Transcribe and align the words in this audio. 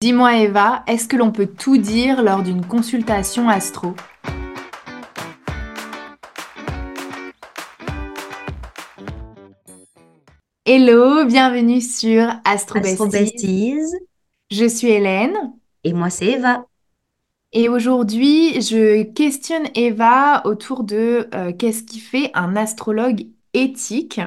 Dis-moi 0.00 0.36
Eva, 0.38 0.84
est-ce 0.86 1.08
que 1.08 1.16
l'on 1.16 1.32
peut 1.32 1.48
tout 1.48 1.76
dire 1.76 2.22
lors 2.22 2.44
d'une 2.44 2.64
consultation 2.64 3.48
astro? 3.48 3.96
Hello, 10.64 11.24
bienvenue 11.24 11.80
sur 11.80 12.28
Astro 12.44 12.78
Astro 12.78 13.06
Besties. 13.06 13.74
Besties. 13.74 13.96
Je 14.50 14.66
suis 14.68 14.88
Hélène 14.88 15.36
Et 15.84 15.92
moi, 15.92 16.10
c'est 16.10 16.26
Eva. 16.32 16.66
et 17.52 17.68
aujourd'hui 17.68 18.60
je 18.60 19.02
questionne 19.02 19.68
Eva 19.74 20.42
autour 20.44 20.84
de 20.84 21.28
euh, 21.34 21.52
qu'est-ce 21.52 21.82
qui 21.82 21.98
fait 22.00 22.30
un 22.34 22.56
astrologue 22.56 23.26
éthique? 23.54 24.20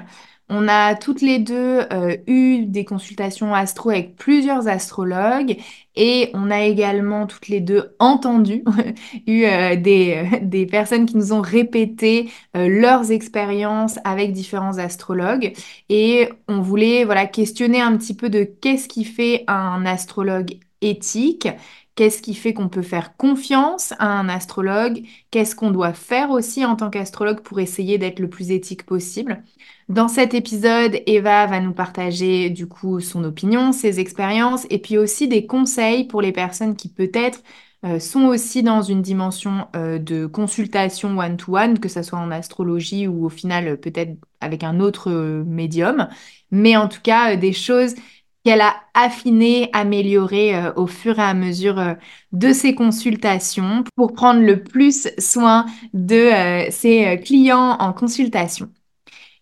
On 0.53 0.67
a 0.67 0.95
toutes 0.95 1.21
les 1.21 1.39
deux 1.39 1.79
euh, 1.93 2.17
eu 2.27 2.65
des 2.65 2.83
consultations 2.83 3.53
astro 3.53 3.89
avec 3.89 4.17
plusieurs 4.17 4.67
astrologues 4.67 5.55
et 5.95 6.29
on 6.33 6.51
a 6.51 6.63
également 6.63 7.25
toutes 7.25 7.47
les 7.47 7.61
deux 7.61 7.95
entendu, 7.99 8.61
eu 9.27 9.45
euh, 9.45 9.77
des, 9.77 10.27
euh, 10.33 10.39
des 10.41 10.65
personnes 10.65 11.05
qui 11.05 11.15
nous 11.15 11.31
ont 11.31 11.39
répété 11.41 12.29
leurs 12.53 13.11
expériences 13.11 13.97
avec 14.03 14.33
différents 14.33 14.77
astrologues 14.77 15.53
et 15.87 16.27
on 16.49 16.59
voulait 16.61 17.07
questionner 17.31 17.79
un 17.79 17.95
petit 17.95 18.13
peu 18.13 18.29
de 18.29 18.43
qu'est-ce 18.43 18.89
qui 18.89 19.05
fait 19.05 19.45
un 19.47 19.85
astrologue 19.85 20.59
éthique, 20.81 21.47
qu'est-ce 21.95 22.21
qui 22.21 22.33
fait 22.33 22.53
qu'on 22.53 22.69
peut 22.69 22.81
faire 22.81 23.15
confiance 23.17 23.93
à 23.99 24.07
un 24.07 24.29
astrologue, 24.29 25.01
qu'est-ce 25.29 25.55
qu'on 25.55 25.71
doit 25.71 25.93
faire 25.93 26.31
aussi 26.31 26.65
en 26.65 26.75
tant 26.75 26.89
qu'astrologue 26.89 27.41
pour 27.41 27.59
essayer 27.59 27.97
d'être 27.97 28.19
le 28.19 28.29
plus 28.29 28.51
éthique 28.51 28.85
possible? 28.85 29.43
Dans 29.89 30.07
cet 30.07 30.33
épisode, 30.33 31.01
Eva 31.05 31.47
va 31.47 31.59
nous 31.59 31.73
partager 31.73 32.49
du 32.49 32.67
coup 32.67 32.99
son 33.01 33.23
opinion, 33.23 33.71
ses 33.73 33.99
expériences 33.99 34.65
et 34.69 34.79
puis 34.79 34.97
aussi 34.97 35.27
des 35.27 35.45
conseils 35.45 36.05
pour 36.05 36.21
les 36.21 36.31
personnes 36.31 36.75
qui 36.75 36.89
peut-être 36.89 37.41
euh, 37.83 37.99
sont 37.99 38.25
aussi 38.25 38.61
dans 38.61 38.83
une 38.83 39.01
dimension 39.01 39.67
euh, 39.75 39.97
de 39.97 40.27
consultation 40.27 41.17
one-to-one, 41.17 41.79
que 41.79 41.89
ce 41.89 42.03
soit 42.03 42.19
en 42.19 42.29
astrologie 42.29 43.07
ou 43.07 43.25
au 43.25 43.29
final 43.29 43.79
peut-être 43.79 44.13
avec 44.39 44.63
un 44.63 44.79
autre 44.79 45.09
euh, 45.09 45.43
médium, 45.45 46.07
mais 46.51 46.77
en 46.77 46.87
tout 46.87 47.01
cas 47.01 47.35
des 47.35 47.53
choses 47.53 47.95
qu'elle 48.43 48.61
a 48.61 48.75
affinées, 48.93 49.69
améliorées 49.73 50.55
euh, 50.55 50.73
au 50.75 50.87
fur 50.87 51.19
et 51.19 51.21
à 51.23 51.33
mesure 51.33 51.79
euh, 51.79 51.93
de 52.31 52.53
ses 52.53 52.75
consultations 52.75 53.83
pour 53.95 54.13
prendre 54.13 54.41
le 54.41 54.63
plus 54.63 55.09
soin 55.19 55.65
de 55.93 56.15
euh, 56.15 56.71
ses 56.71 57.19
clients 57.23 57.77
en 57.79 57.93
consultation. 57.93 58.69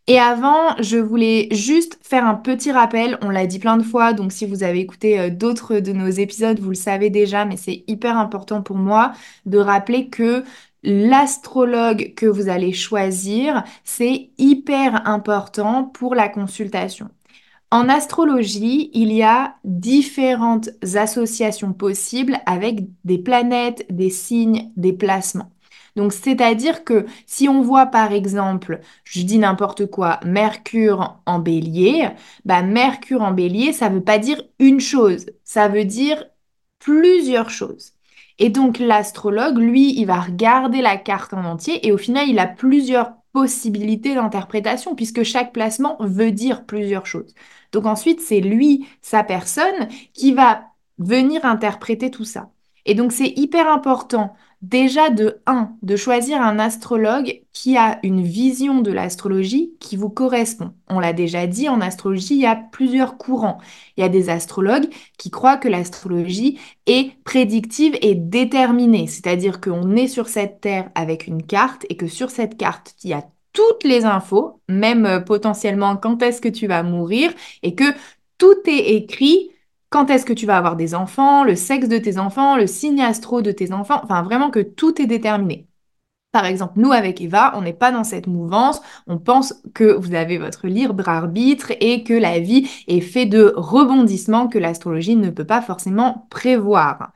Et 0.08 0.19
avant, 0.19 0.75
je 0.80 0.97
voulais 0.97 1.47
juste 1.52 2.00
faire 2.02 2.25
un 2.25 2.33
petit 2.36 2.72
rappel, 2.72 3.17
on 3.22 3.30
l'a 3.30 3.45
dit 3.45 3.59
plein 3.59 3.78
de 3.78 3.83
fois, 3.83 4.14
donc 4.14 4.31
si 4.31 4.45
vous 4.47 4.64
avez 4.64 4.80
écouté 4.80 5.30
d'autres 5.30 5.80
de 5.80 5.94
nos 5.94 6.09
épisodes, 6.09 6.59
vous 6.59 6.69
le 6.69 6.75
savez 6.75 7.11
déjà, 7.11 7.45
mais 7.45 7.58
c'est 7.58 7.84
hyper 7.88 8.17
important 8.17 8.63
pour 8.63 8.78
moi 8.78 9.11
de 9.45 9.59
rappeler 9.59 10.09
que 10.09 10.44
l'astrologue 10.84 12.13
que 12.16 12.25
vous 12.25 12.50
allez 12.50 12.73
choisir, 12.73 13.63
c'est 13.84 14.31
hyper 14.39 15.08
important 15.08 15.84
pour 15.84 16.16
la 16.16 16.28
consultation. 16.30 17.09
En 17.72 17.88
astrologie, 17.88 18.89
il 18.94 19.14
y 19.14 19.22
a 19.22 19.56
différentes 19.64 20.70
associations 20.95 21.72
possibles 21.73 22.39
avec 22.48 22.80
des 23.03 23.20
planètes, 23.20 23.86
des 23.92 24.09
signes, 24.09 24.72
des 24.75 24.94
placements. 24.94 25.52
Donc, 25.95 26.14
c'est-à-dire 26.14 26.84
que 26.84 27.06
si 27.28 27.47
on 27.47 27.62
voit 27.62 27.86
par 27.88 28.12
exemple, 28.12 28.80
je 29.03 29.22
dis 29.22 29.38
n'importe 29.38 29.86
quoi, 29.88 30.20
Mercure 30.25 31.20
en 31.28 31.40
bélier, 31.40 32.09
bah 32.45 32.64
Mercure 32.64 33.22
en 33.22 33.31
bélier, 33.31 33.72
ça 33.73 33.90
ne 33.90 33.95
veut 33.95 34.03
pas 34.03 34.17
dire 34.17 34.42
une 34.59 34.80
chose, 34.80 35.28
ça 35.44 35.67
veut 35.67 35.86
dire 35.86 36.25
plusieurs 36.80 37.50
choses. 37.52 37.94
Et 38.40 38.50
donc 38.50 38.80
l'astrologue, 38.80 39.58
lui, 39.58 40.00
il 40.00 40.06
va 40.06 40.22
regarder 40.22 40.81
la 40.81 40.97
carte 40.97 41.34
en 41.34 41.44
entier 41.45 41.86
et 41.86 41.92
au 41.92 41.97
final, 41.97 42.28
il 42.30 42.40
a 42.40 42.47
plusieurs 42.47 43.14
possibilités 43.34 44.16
d'interprétation 44.16 44.96
puisque 44.96 45.24
chaque 45.24 45.53
placement 45.53 45.97
veut 46.00 46.31
dire 46.31 46.66
plusieurs 46.66 47.06
choses. 47.06 47.34
Donc 47.72 47.85
ensuite, 47.85 48.22
c'est 48.22 48.41
lui, 48.41 48.88
sa 49.02 49.24
personne, 49.24 49.88
qui 50.13 50.34
va 50.34 50.63
venir 50.97 51.46
interpréter 51.46 52.12
tout 52.12 52.25
ça. 52.25 52.52
Et 52.85 52.96
donc 52.96 53.12
c'est 53.12 53.34
hyper 53.38 53.69
important 53.69 54.34
déjà 54.62 55.09
de 55.09 55.41
un, 55.46 55.72
de 55.81 55.96
choisir 55.96 56.41
un 56.41 56.59
astrologue 56.59 57.41
qui 57.53 57.78
a 57.78 58.00
une 58.03 58.22
vision 58.24 58.81
de 58.81 58.91
l'astrologie 58.91 59.74
qui 59.79 59.96
vous 59.96 60.09
correspond. 60.09 60.74
On 60.90 61.00
l'a 61.00 61.13
déjà 61.13 61.47
dit, 61.47 61.69
en 61.69 61.81
astrologie, 61.81 62.35
il 62.35 62.41
y 62.41 62.46
a 62.46 62.56
plusieurs 62.56 63.18
courants. 63.18 63.59
Il 63.97 64.02
y 64.02 64.03
a 64.03 64.09
des 64.09 64.29
astrologues 64.29 64.90
qui 65.18 65.29
croient 65.31 65.58
que 65.58 65.68
l'astrologie 65.69 66.59
est 66.88 67.12
prédictive 67.24 67.97
et 68.02 68.16
déterminée, 68.16 69.08
c'est-à-dire 69.08 69.62
qu'on 69.62 69.96
est 69.96 70.08
sur 70.08 70.28
cette 70.28 70.62
terre 70.62 70.90
avec 70.96 71.28
une 71.28 71.44
carte 71.44 71.85
et 71.90 71.96
que 71.97 72.08
sur 72.08 72.29
cette 72.29 72.58
carte, 72.58 72.96
il 73.03 73.12
y 73.12 73.13
a 73.13 73.25
toutes 73.53 73.83
les 73.83 74.05
infos, 74.05 74.61
même 74.67 75.05
euh, 75.05 75.19
potentiellement 75.19 75.97
quand 75.97 76.21
est-ce 76.21 76.41
que 76.41 76.49
tu 76.49 76.67
vas 76.67 76.83
mourir, 76.83 77.31
et 77.63 77.75
que 77.75 77.85
tout 78.37 78.57
est 78.67 78.95
écrit, 78.95 79.51
quand 79.89 80.09
est-ce 80.09 80.25
que 80.25 80.33
tu 80.33 80.45
vas 80.45 80.57
avoir 80.57 80.75
des 80.75 80.95
enfants, 80.95 81.43
le 81.43 81.55
sexe 81.55 81.87
de 81.89 81.97
tes 81.97 82.17
enfants, 82.17 82.57
le 82.57 82.67
signe 82.67 83.01
astro 83.01 83.41
de 83.41 83.51
tes 83.51 83.73
enfants, 83.73 84.01
enfin 84.03 84.23
vraiment 84.23 84.51
que 84.51 84.59
tout 84.59 85.01
est 85.01 85.07
déterminé. 85.07 85.67
Par 86.31 86.45
exemple, 86.45 86.73
nous 86.75 86.91
avec 86.91 87.21
Eva, 87.21 87.53
on 87.55 87.61
n'est 87.63 87.73
pas 87.73 87.91
dans 87.91 88.03
cette 88.03 88.27
mouvance, 88.27 88.81
on 89.07 89.17
pense 89.17 89.55
que 89.73 89.83
vous 89.83 90.13
avez 90.13 90.37
votre 90.37 90.67
libre 90.67 91.09
arbitre 91.09 91.71
et 91.79 92.03
que 92.03 92.13
la 92.13 92.39
vie 92.39 92.69
est 92.87 93.01
faite 93.01 93.29
de 93.29 93.51
rebondissements 93.55 94.47
que 94.47 94.59
l'astrologie 94.59 95.16
ne 95.16 95.31
peut 95.31 95.45
pas 95.45 95.61
forcément 95.61 96.27
prévoir. 96.29 97.13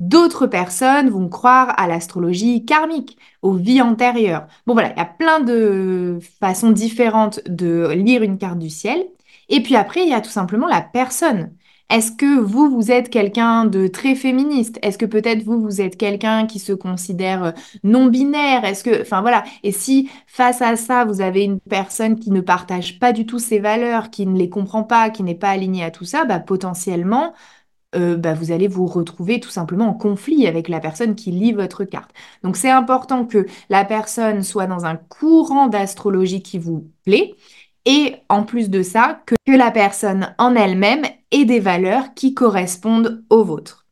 D'autres 0.00 0.46
personnes 0.46 1.10
vont 1.10 1.28
croire 1.28 1.74
à 1.76 1.88
l'astrologie 1.88 2.64
karmique, 2.64 3.18
aux 3.42 3.54
vies 3.54 3.82
antérieures. 3.82 4.46
Bon 4.66 4.74
voilà, 4.74 4.92
il 4.92 4.98
y 4.98 5.00
a 5.00 5.04
plein 5.04 5.40
de 5.40 6.18
façons 6.40 6.70
différentes 6.70 7.40
de 7.48 7.90
lire 7.92 8.22
une 8.22 8.38
carte 8.38 8.58
du 8.60 8.70
ciel. 8.70 9.04
Et 9.48 9.62
puis 9.62 9.74
après, 9.76 10.02
il 10.02 10.08
y 10.08 10.14
a 10.14 10.20
tout 10.20 10.30
simplement 10.30 10.68
la 10.68 10.82
personne. 10.82 11.52
Est-ce 11.90 12.12
que 12.12 12.38
vous, 12.38 12.68
vous 12.70 12.90
êtes 12.92 13.08
quelqu'un 13.08 13.64
de 13.64 13.86
très 13.88 14.14
féministe? 14.14 14.78
Est-ce 14.82 14.98
que 14.98 15.06
peut-être 15.06 15.42
vous, 15.42 15.58
vous 15.58 15.80
êtes 15.80 15.96
quelqu'un 15.96 16.46
qui 16.46 16.58
se 16.58 16.74
considère 16.74 17.44
euh, 17.44 17.52
non-binaire? 17.82 18.64
Est-ce 18.66 18.84
que, 18.84 19.00
enfin 19.00 19.22
voilà, 19.22 19.42
et 19.62 19.72
si 19.72 20.10
face 20.26 20.60
à 20.60 20.76
ça, 20.76 21.06
vous 21.06 21.22
avez 21.22 21.44
une 21.44 21.60
personne 21.60 22.18
qui 22.18 22.30
ne 22.30 22.42
partage 22.42 22.98
pas 22.98 23.12
du 23.14 23.24
tout 23.24 23.38
ces 23.38 23.58
valeurs, 23.58 24.10
qui 24.10 24.26
ne 24.26 24.36
les 24.38 24.50
comprend 24.50 24.82
pas, 24.84 25.08
qui 25.08 25.22
n'est 25.22 25.34
pas 25.34 25.48
alignée 25.48 25.82
à 25.82 25.90
tout 25.90 26.04
ça, 26.04 26.26
bah 26.26 26.40
potentiellement, 26.40 27.32
euh, 27.94 28.16
bah, 28.16 28.34
vous 28.34 28.52
allez 28.52 28.68
vous 28.68 28.86
retrouver 28.86 29.40
tout 29.40 29.48
simplement 29.50 29.88
en 29.88 29.94
conflit 29.94 30.46
avec 30.46 30.68
la 30.68 30.80
personne 30.80 31.14
qui 31.14 31.30
lit 31.30 31.52
votre 31.52 31.84
carte. 31.84 32.10
Donc 32.42 32.56
c'est 32.56 32.70
important 32.70 33.24
que 33.24 33.46
la 33.70 33.84
personne 33.84 34.42
soit 34.42 34.66
dans 34.66 34.84
un 34.84 34.96
courant 34.96 35.68
d'astrologie 35.68 36.42
qui 36.42 36.58
vous 36.58 36.90
plaît 37.04 37.34
et 37.86 38.16
en 38.28 38.44
plus 38.44 38.68
de 38.68 38.82
ça, 38.82 39.22
que, 39.24 39.34
que 39.46 39.52
la 39.52 39.70
personne 39.70 40.34
en 40.38 40.54
elle-même 40.54 41.04
ait 41.30 41.46
des 41.46 41.60
valeurs 41.60 42.12
qui 42.14 42.34
correspondent 42.34 43.24
aux 43.30 43.44
vôtres. 43.44 43.86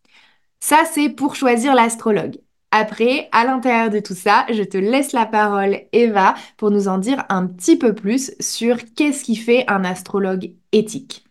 Ça, 0.61 0.79
c'est 0.91 1.09
pour 1.09 1.35
choisir 1.35 1.75
l'astrologue. 1.75 2.39
Après, 2.73 3.29
à 3.33 3.45
l'intérieur 3.45 3.89
de 3.91 4.01
tout 4.01 4.15
ça, 4.15 4.45
je 4.51 4.63
te 4.63 4.77
laisse 4.77 5.13
la 5.13 5.25
parole, 5.25 5.81
Eva, 5.93 6.35
pour 6.59 6.71
nous 6.71 6.89
en 6.89 6.99
dire 6.99 7.25
un 7.31 7.47
petit 7.47 7.79
peu 7.79 7.95
plus 7.95 8.33
sur 8.41 8.77
qu'est-ce 8.95 9.25
qui 9.25 9.37
fait 9.37 9.65
un 9.69 9.85
astrologue 9.85 10.53
éthique. 10.73 11.26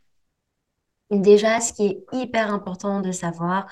Déjà, 1.11 1.61
ce 1.61 1.71
qui 1.73 1.85
est 1.85 1.99
hyper 2.13 2.51
important 2.51 2.99
de 3.01 3.11
savoir 3.11 3.67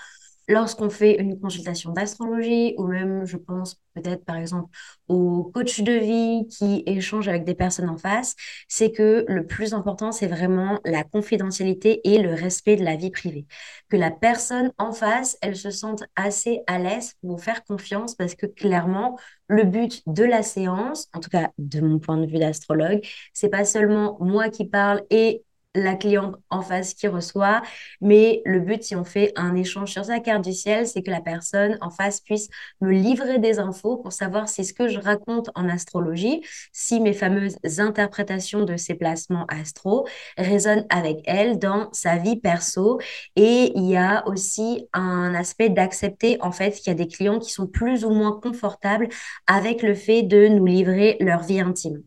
lorsqu'on 0.48 0.90
fait 0.90 1.20
une 1.20 1.40
consultation 1.40 1.92
d'astrologie 1.92 2.76
ou 2.78 2.86
même, 2.88 3.26
je 3.26 3.38
pense 3.38 3.82
peut-être 3.96 4.26
par 4.26 4.36
exemple 4.36 4.70
au 5.08 5.46
coach 5.54 5.82
de 5.82 5.94
vie 5.94 6.48
qui 6.50 6.84
échange 6.86 7.28
avec 7.30 7.46
des 7.46 7.56
personnes 7.56 7.90
en 7.90 7.98
face, 7.98 8.36
c'est 8.68 8.92
que 8.92 9.26
le 9.28 9.48
plus 9.48 9.74
important, 9.74 10.12
c'est 10.12 10.28
vraiment 10.28 10.80
la 10.86 11.04
confidentialité 11.04 12.02
et 12.04 12.22
le 12.22 12.34
respect 12.34 12.76
de 12.76 12.84
la 12.84 12.96
vie 12.98 13.10
privée. 13.10 13.48
Que 13.90 13.98
la 13.98 14.12
personne 14.12 14.72
en 14.78 14.92
face, 14.92 15.38
elle 15.42 15.56
se 15.56 15.72
sente 15.72 16.04
assez 16.16 16.62
à 16.68 16.78
l'aise 16.78 17.14
pour 17.22 17.42
faire 17.42 17.64
confiance 17.64 18.14
parce 18.16 18.36
que 18.36 18.46
clairement, 18.46 19.18
le 19.48 19.64
but 19.64 20.04
de 20.08 20.24
la 20.24 20.44
séance, 20.44 21.08
en 21.14 21.20
tout 21.20 21.30
cas 21.30 21.52
de 21.58 21.80
mon 21.82 22.00
point 22.00 22.18
de 22.18 22.26
vue 22.28 22.40
d'astrologue, 22.40 23.02
c'est 23.34 23.50
pas 23.50 23.66
seulement 23.66 24.18
moi 24.20 24.50
qui 24.50 24.68
parle 24.68 25.04
et 25.10 25.44
la 25.76 25.96
cliente 25.96 26.36
en 26.50 26.62
face 26.62 26.94
qui 26.94 27.08
reçoit. 27.08 27.62
Mais 28.02 28.42
le 28.46 28.60
but, 28.60 28.84
si 28.84 28.96
on 28.96 29.04
fait 29.04 29.32
un 29.36 29.56
échange 29.56 29.92
sur 29.92 30.06
sa 30.06 30.20
carte 30.20 30.44
du 30.44 30.54
ciel, 30.54 30.88
c'est 30.88 31.02
que 31.02 31.12
la 31.12 31.22
personne 31.22 31.78
en 31.82 31.90
face 31.90 32.20
puisse 32.22 32.50
me 32.82 32.92
livrer 32.92 33.40
des 33.40 33.60
infos 33.60 33.98
pour 33.98 34.14
savoir 34.14 34.48
si 34.50 34.66
ce 34.66 34.74
que 34.74 34.88
je 34.88 35.00
raconte 35.00 35.50
en 35.56 35.68
astrologie, 35.70 36.42
si 36.72 37.00
mes 37.00 37.14
fameuses 37.14 37.58
interprétations 37.80 38.66
de 38.66 38.78
ces 38.78 38.96
placements 38.96 39.46
astro 39.48 40.08
résonnent 40.38 40.86
avec 40.90 41.22
elle 41.26 41.60
dans 41.60 41.90
sa 41.94 42.18
vie 42.18 42.40
perso. 42.40 43.00
Et 43.36 43.72
il 43.76 43.86
y 43.90 43.98
a 43.98 44.28
aussi 44.28 44.88
un 44.94 45.34
aspect 45.36 45.70
d'accepter 45.70 46.38
en 46.42 46.52
fait 46.52 46.72
qu'il 46.72 46.88
y 46.88 46.92
a 46.92 46.94
des 46.96 47.08
clients 47.08 47.40
qui 47.40 47.52
sont 47.52 47.68
plus 47.68 48.06
ou 48.06 48.12
moins 48.12 48.40
confortables 48.40 49.10
avec 49.48 49.82
le 49.82 49.96
fait 49.96 50.24
de 50.24 50.48
nous 50.48 50.66
livrer 50.66 51.18
leur 51.20 51.44
vie 51.44 51.60
intime. 51.60 52.04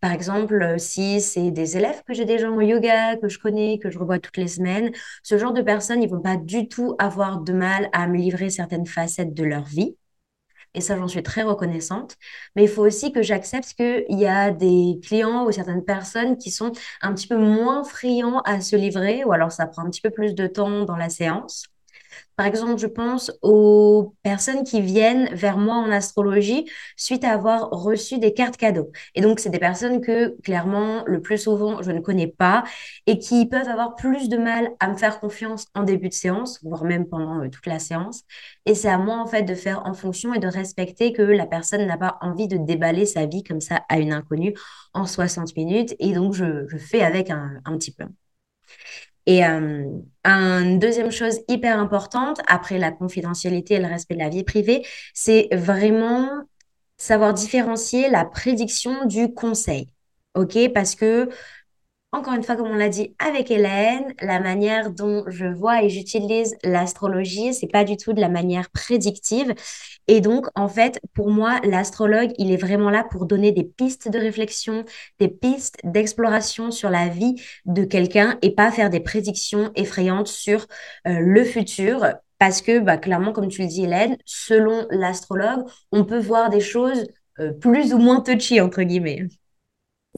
Par 0.00 0.12
exemple, 0.12 0.62
euh, 0.62 0.78
si 0.78 1.20
c'est 1.20 1.50
des 1.50 1.76
élèves 1.76 2.02
que 2.06 2.14
j'ai 2.14 2.24
déjà 2.24 2.50
en 2.50 2.60
yoga, 2.60 3.16
que 3.16 3.28
je 3.28 3.38
connais, 3.38 3.78
que 3.78 3.90
je 3.90 3.98
revois 3.98 4.18
toutes 4.18 4.36
les 4.36 4.48
semaines, 4.48 4.92
ce 5.22 5.38
genre 5.38 5.52
de 5.52 5.62
personnes, 5.62 6.02
ils 6.02 6.08
vont 6.08 6.20
pas 6.20 6.36
du 6.36 6.68
tout 6.68 6.94
avoir 6.98 7.40
de 7.40 7.52
mal 7.52 7.88
à 7.92 8.06
me 8.06 8.16
livrer 8.16 8.50
certaines 8.50 8.86
facettes 8.86 9.34
de 9.34 9.44
leur 9.44 9.64
vie. 9.64 9.96
Et 10.74 10.80
ça, 10.80 10.96
j'en 10.96 11.08
suis 11.08 11.22
très 11.22 11.42
reconnaissante. 11.42 12.16
Mais 12.56 12.64
il 12.64 12.68
faut 12.68 12.84
aussi 12.86 13.12
que 13.12 13.22
j'accepte 13.22 13.74
qu'il 13.74 14.18
y 14.18 14.26
a 14.26 14.50
des 14.52 15.00
clients 15.04 15.46
ou 15.46 15.52
certaines 15.52 15.84
personnes 15.84 16.36
qui 16.38 16.50
sont 16.50 16.72
un 17.02 17.14
petit 17.14 17.26
peu 17.26 17.36
moins 17.36 17.84
friands 17.84 18.40
à 18.44 18.60
se 18.60 18.76
livrer, 18.76 19.24
ou 19.24 19.32
alors 19.32 19.52
ça 19.52 19.66
prend 19.66 19.82
un 19.84 19.90
petit 19.90 20.00
peu 20.00 20.10
plus 20.10 20.34
de 20.34 20.46
temps 20.46 20.84
dans 20.84 20.96
la 20.96 21.08
séance. 21.10 21.64
Par 22.36 22.46
exemple, 22.46 22.78
je 22.78 22.86
pense 22.86 23.30
aux 23.42 24.14
personnes 24.22 24.64
qui 24.64 24.80
viennent 24.80 25.28
vers 25.34 25.58
moi 25.58 25.74
en 25.76 25.90
astrologie 25.90 26.66
suite 26.96 27.24
à 27.24 27.32
avoir 27.32 27.68
reçu 27.70 28.18
des 28.18 28.32
cartes 28.32 28.56
cadeaux. 28.56 28.90
Et 29.14 29.20
donc, 29.20 29.40
c'est 29.40 29.50
des 29.50 29.58
personnes 29.58 30.00
que, 30.00 30.36
clairement, 30.42 31.02
le 31.06 31.20
plus 31.20 31.38
souvent, 31.38 31.82
je 31.82 31.90
ne 31.92 32.00
connais 32.00 32.26
pas 32.28 32.64
et 33.06 33.18
qui 33.18 33.46
peuvent 33.46 33.68
avoir 33.68 33.94
plus 33.94 34.28
de 34.28 34.36
mal 34.38 34.70
à 34.80 34.88
me 34.88 34.96
faire 34.96 35.20
confiance 35.20 35.66
en 35.74 35.82
début 35.82 36.08
de 36.08 36.14
séance, 36.14 36.60
voire 36.62 36.84
même 36.84 37.06
pendant 37.06 37.42
euh, 37.44 37.48
toute 37.48 37.66
la 37.66 37.78
séance. 37.78 38.22
Et 38.66 38.74
c'est 38.74 38.88
à 38.88 38.98
moi, 38.98 39.16
en 39.18 39.26
fait, 39.26 39.42
de 39.42 39.54
faire 39.54 39.82
en 39.86 39.94
fonction 39.94 40.34
et 40.34 40.38
de 40.38 40.46
respecter 40.48 41.12
que 41.12 41.22
la 41.22 41.46
personne 41.46 41.86
n'a 41.86 41.98
pas 41.98 42.18
envie 42.20 42.48
de 42.48 42.56
déballer 42.56 43.06
sa 43.06 43.26
vie 43.26 43.42
comme 43.42 43.60
ça 43.60 43.82
à 43.88 43.98
une 43.98 44.12
inconnue 44.12 44.54
en 44.94 45.06
60 45.06 45.54
minutes. 45.56 45.94
Et 45.98 46.12
donc, 46.12 46.34
je, 46.34 46.66
je 46.68 46.76
fais 46.78 47.02
avec 47.02 47.30
un, 47.30 47.60
un 47.64 47.76
petit 47.76 47.92
peu. 47.92 48.04
Et 49.30 49.44
euh, 49.44 49.84
une 50.24 50.80
deuxième 50.80 51.12
chose 51.12 51.38
hyper 51.46 51.78
importante, 51.78 52.40
après 52.48 52.78
la 52.78 52.90
confidentialité 52.90 53.74
et 53.74 53.78
le 53.78 53.86
respect 53.86 54.14
de 54.14 54.18
la 54.18 54.28
vie 54.28 54.42
privée, 54.42 54.84
c'est 55.14 55.48
vraiment 55.52 56.28
savoir 56.96 57.32
différencier 57.32 58.10
la 58.10 58.24
prédiction 58.24 59.06
du 59.06 59.32
conseil. 59.32 59.86
OK? 60.34 60.58
Parce 60.74 60.96
que 60.96 61.28
encore 62.12 62.34
une 62.34 62.42
fois, 62.42 62.56
comme 62.56 62.66
on 62.66 62.74
l'a 62.74 62.88
dit 62.88 63.14
avec 63.20 63.50
Hélène, 63.52 64.14
la 64.20 64.40
manière 64.40 64.90
dont 64.90 65.24
je 65.28 65.46
vois 65.46 65.84
et 65.84 65.88
j'utilise 65.88 66.56
l'astrologie, 66.64 67.54
c'est 67.54 67.68
pas 67.68 67.84
du 67.84 67.96
tout 67.96 68.12
de 68.12 68.20
la 68.20 68.28
manière 68.28 68.68
prédictive. 68.70 69.54
Et 70.08 70.20
donc, 70.20 70.48
en 70.56 70.68
fait, 70.68 71.00
pour 71.14 71.30
moi, 71.30 71.60
l'astrologue, 71.62 72.32
il 72.38 72.50
est 72.50 72.56
vraiment 72.56 72.90
là 72.90 73.04
pour 73.04 73.26
donner 73.26 73.52
des 73.52 73.62
pistes 73.62 74.08
de 74.10 74.18
réflexion, 74.18 74.84
des 75.20 75.28
pistes 75.28 75.78
d'exploration 75.84 76.72
sur 76.72 76.90
la 76.90 77.08
vie 77.08 77.36
de 77.64 77.84
quelqu'un 77.84 78.38
et 78.42 78.54
pas 78.54 78.72
faire 78.72 78.90
des 78.90 79.00
prédictions 79.00 79.70
effrayantes 79.76 80.28
sur 80.28 80.66
euh, 81.06 81.20
le 81.20 81.44
futur. 81.44 82.06
Parce 82.38 82.60
que, 82.62 82.80
bah, 82.80 82.96
clairement, 82.96 83.32
comme 83.32 83.48
tu 83.48 83.62
le 83.62 83.68
dis, 83.68 83.84
Hélène, 83.84 84.16
selon 84.24 84.86
l'astrologue, 84.90 85.64
on 85.92 86.04
peut 86.04 86.18
voir 86.18 86.50
des 86.50 86.60
choses 86.60 87.06
euh, 87.38 87.52
plus 87.52 87.94
ou 87.94 87.98
moins 87.98 88.20
touchy, 88.20 88.60
entre 88.60 88.82
guillemets. 88.82 89.28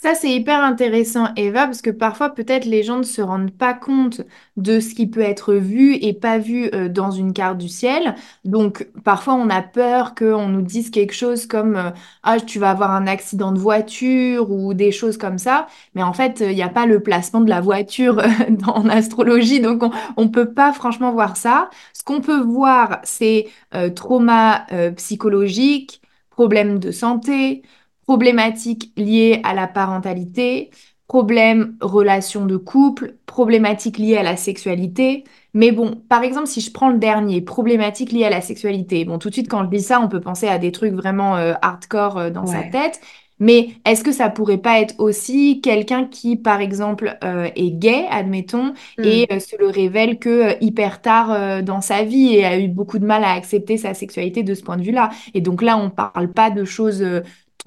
Ça, 0.03 0.17
c'est 0.17 0.31
hyper 0.33 0.65
intéressant, 0.65 1.29
Eva, 1.37 1.67
parce 1.67 1.81
que 1.81 1.91
parfois, 1.91 2.31
peut-être, 2.31 2.65
les 2.65 2.83
gens 2.83 2.99
ne 2.99 3.05
se 3.05 3.23
rendent 3.23 3.53
pas 3.57 3.73
compte 3.73 4.23
de 4.57 4.81
ce 4.81 4.97
qui 4.97 5.07
peut 5.07 5.21
être 5.21 5.55
vu 5.55 5.95
et 5.95 6.13
pas 6.13 6.39
vu 6.39 6.69
euh, 6.75 6.89
dans 6.89 7.13
une 7.13 7.33
carte 7.33 7.59
du 7.59 7.69
ciel. 7.69 8.17
Donc, 8.45 8.89
parfois, 9.05 9.35
on 9.35 9.49
a 9.49 9.63
peur 9.63 10.17
qu'on 10.17 10.49
nous 10.49 10.63
dise 10.63 10.91
quelque 10.91 11.15
chose 11.15 11.47
comme 11.47 11.77
euh, 11.77 11.91
Ah, 12.25 12.41
tu 12.41 12.59
vas 12.59 12.71
avoir 12.71 12.91
un 12.91 13.07
accident 13.07 13.53
de 13.53 13.61
voiture 13.61 14.51
ou 14.51 14.75
des 14.75 14.91
choses 14.91 15.17
comme 15.19 15.39
ça. 15.39 15.69
Mais 15.95 16.03
en 16.03 16.13
fait, 16.13 16.41
il 16.41 16.57
n'y 16.57 16.65
a 16.65 16.69
pas 16.69 16.87
le 16.87 17.01
placement 17.01 17.41
de 17.41 17.49
la 17.49 17.61
voiture 17.61 18.19
euh, 18.19 18.27
en 18.67 18.89
astrologie. 18.89 19.61
Donc, 19.61 19.85
on 20.17 20.25
ne 20.25 20.31
peut 20.31 20.53
pas 20.53 20.73
franchement 20.73 21.13
voir 21.13 21.37
ça. 21.37 21.71
Ce 21.93 22.03
qu'on 22.03 22.21
peut 22.21 22.41
voir, 22.41 22.99
c'est 23.05 23.47
trauma 23.95 24.67
psychologique, 24.97 26.03
problème 26.31 26.79
de 26.81 26.91
santé 26.91 27.63
problématiques 28.13 28.93
liées 28.97 29.41
à 29.45 29.55
la 29.55 29.67
parentalité, 29.67 30.71
problèmes 31.09 31.77
relations 31.81 32.45
de 32.47 32.57
couple, 32.57 33.17
problématiques 33.27 33.99
liées 33.99 34.17
à 34.17 34.23
la 34.23 34.37
sexualité. 34.37 35.25
Mais 35.55 35.73
bon, 35.73 36.03
par 36.09 36.23
exemple, 36.23 36.47
si 36.47 36.61
je 36.61 36.71
prends 36.71 36.91
le 36.91 36.99
dernier, 36.99 37.41
problématiques 37.41 38.13
liées 38.13 38.25
à 38.25 38.31
la 38.31 38.41
sexualité, 38.43 39.05
bon, 39.07 39.19
tout 39.19 39.29
de 39.29 39.35
suite, 39.35 39.49
quand 39.49 39.65
je 39.65 39.71
dis 39.71 39.83
ça, 39.83 40.01
on 40.01 40.09
peut 40.09 40.21
penser 40.21 40.47
à 40.49 40.59
des 40.59 40.73
trucs 40.73 40.93
vraiment 40.95 41.37
euh, 41.37 41.55
hardcore 41.63 42.19
euh, 42.19 42.31
dans 42.31 42.47
sa 42.47 42.65
tête. 42.65 43.01
Mais 43.39 43.71
est-ce 43.85 44.05
que 44.05 44.13
ça 44.13 44.29
pourrait 44.31 44.59
pas 44.59 44.81
être 44.81 44.95
aussi 44.99 45.61
quelqu'un 45.61 46.05
qui, 46.07 46.37
par 46.37 46.61
exemple, 46.61 47.19
euh, 47.25 47.49
est 47.57 47.73
gay, 47.73 48.07
admettons, 48.11 48.73
et 49.03 49.27
Hmm. 49.27 49.41
se 49.41 49.57
le 49.59 49.67
révèle 49.69 50.19
que 50.21 50.63
hyper 50.63 51.01
tard 51.03 51.63
dans 51.65 51.81
sa 51.81 52.05
vie 52.05 52.35
et 52.37 52.45
a 52.45 52.59
eu 52.61 52.69
beaucoup 52.69 53.01
de 53.01 53.05
mal 53.05 53.25
à 53.25 53.33
accepter 53.33 53.79
sa 53.79 53.95
sexualité 53.95 54.45
de 54.45 54.55
ce 54.55 54.63
point 54.63 54.77
de 54.77 54.83
vue-là? 54.83 55.11
Et 55.35 55.41
donc 55.41 55.61
là, 55.63 55.77
on 55.77 55.91
parle 55.91 56.33
pas 56.33 56.51
de 56.51 56.65
choses 56.65 57.05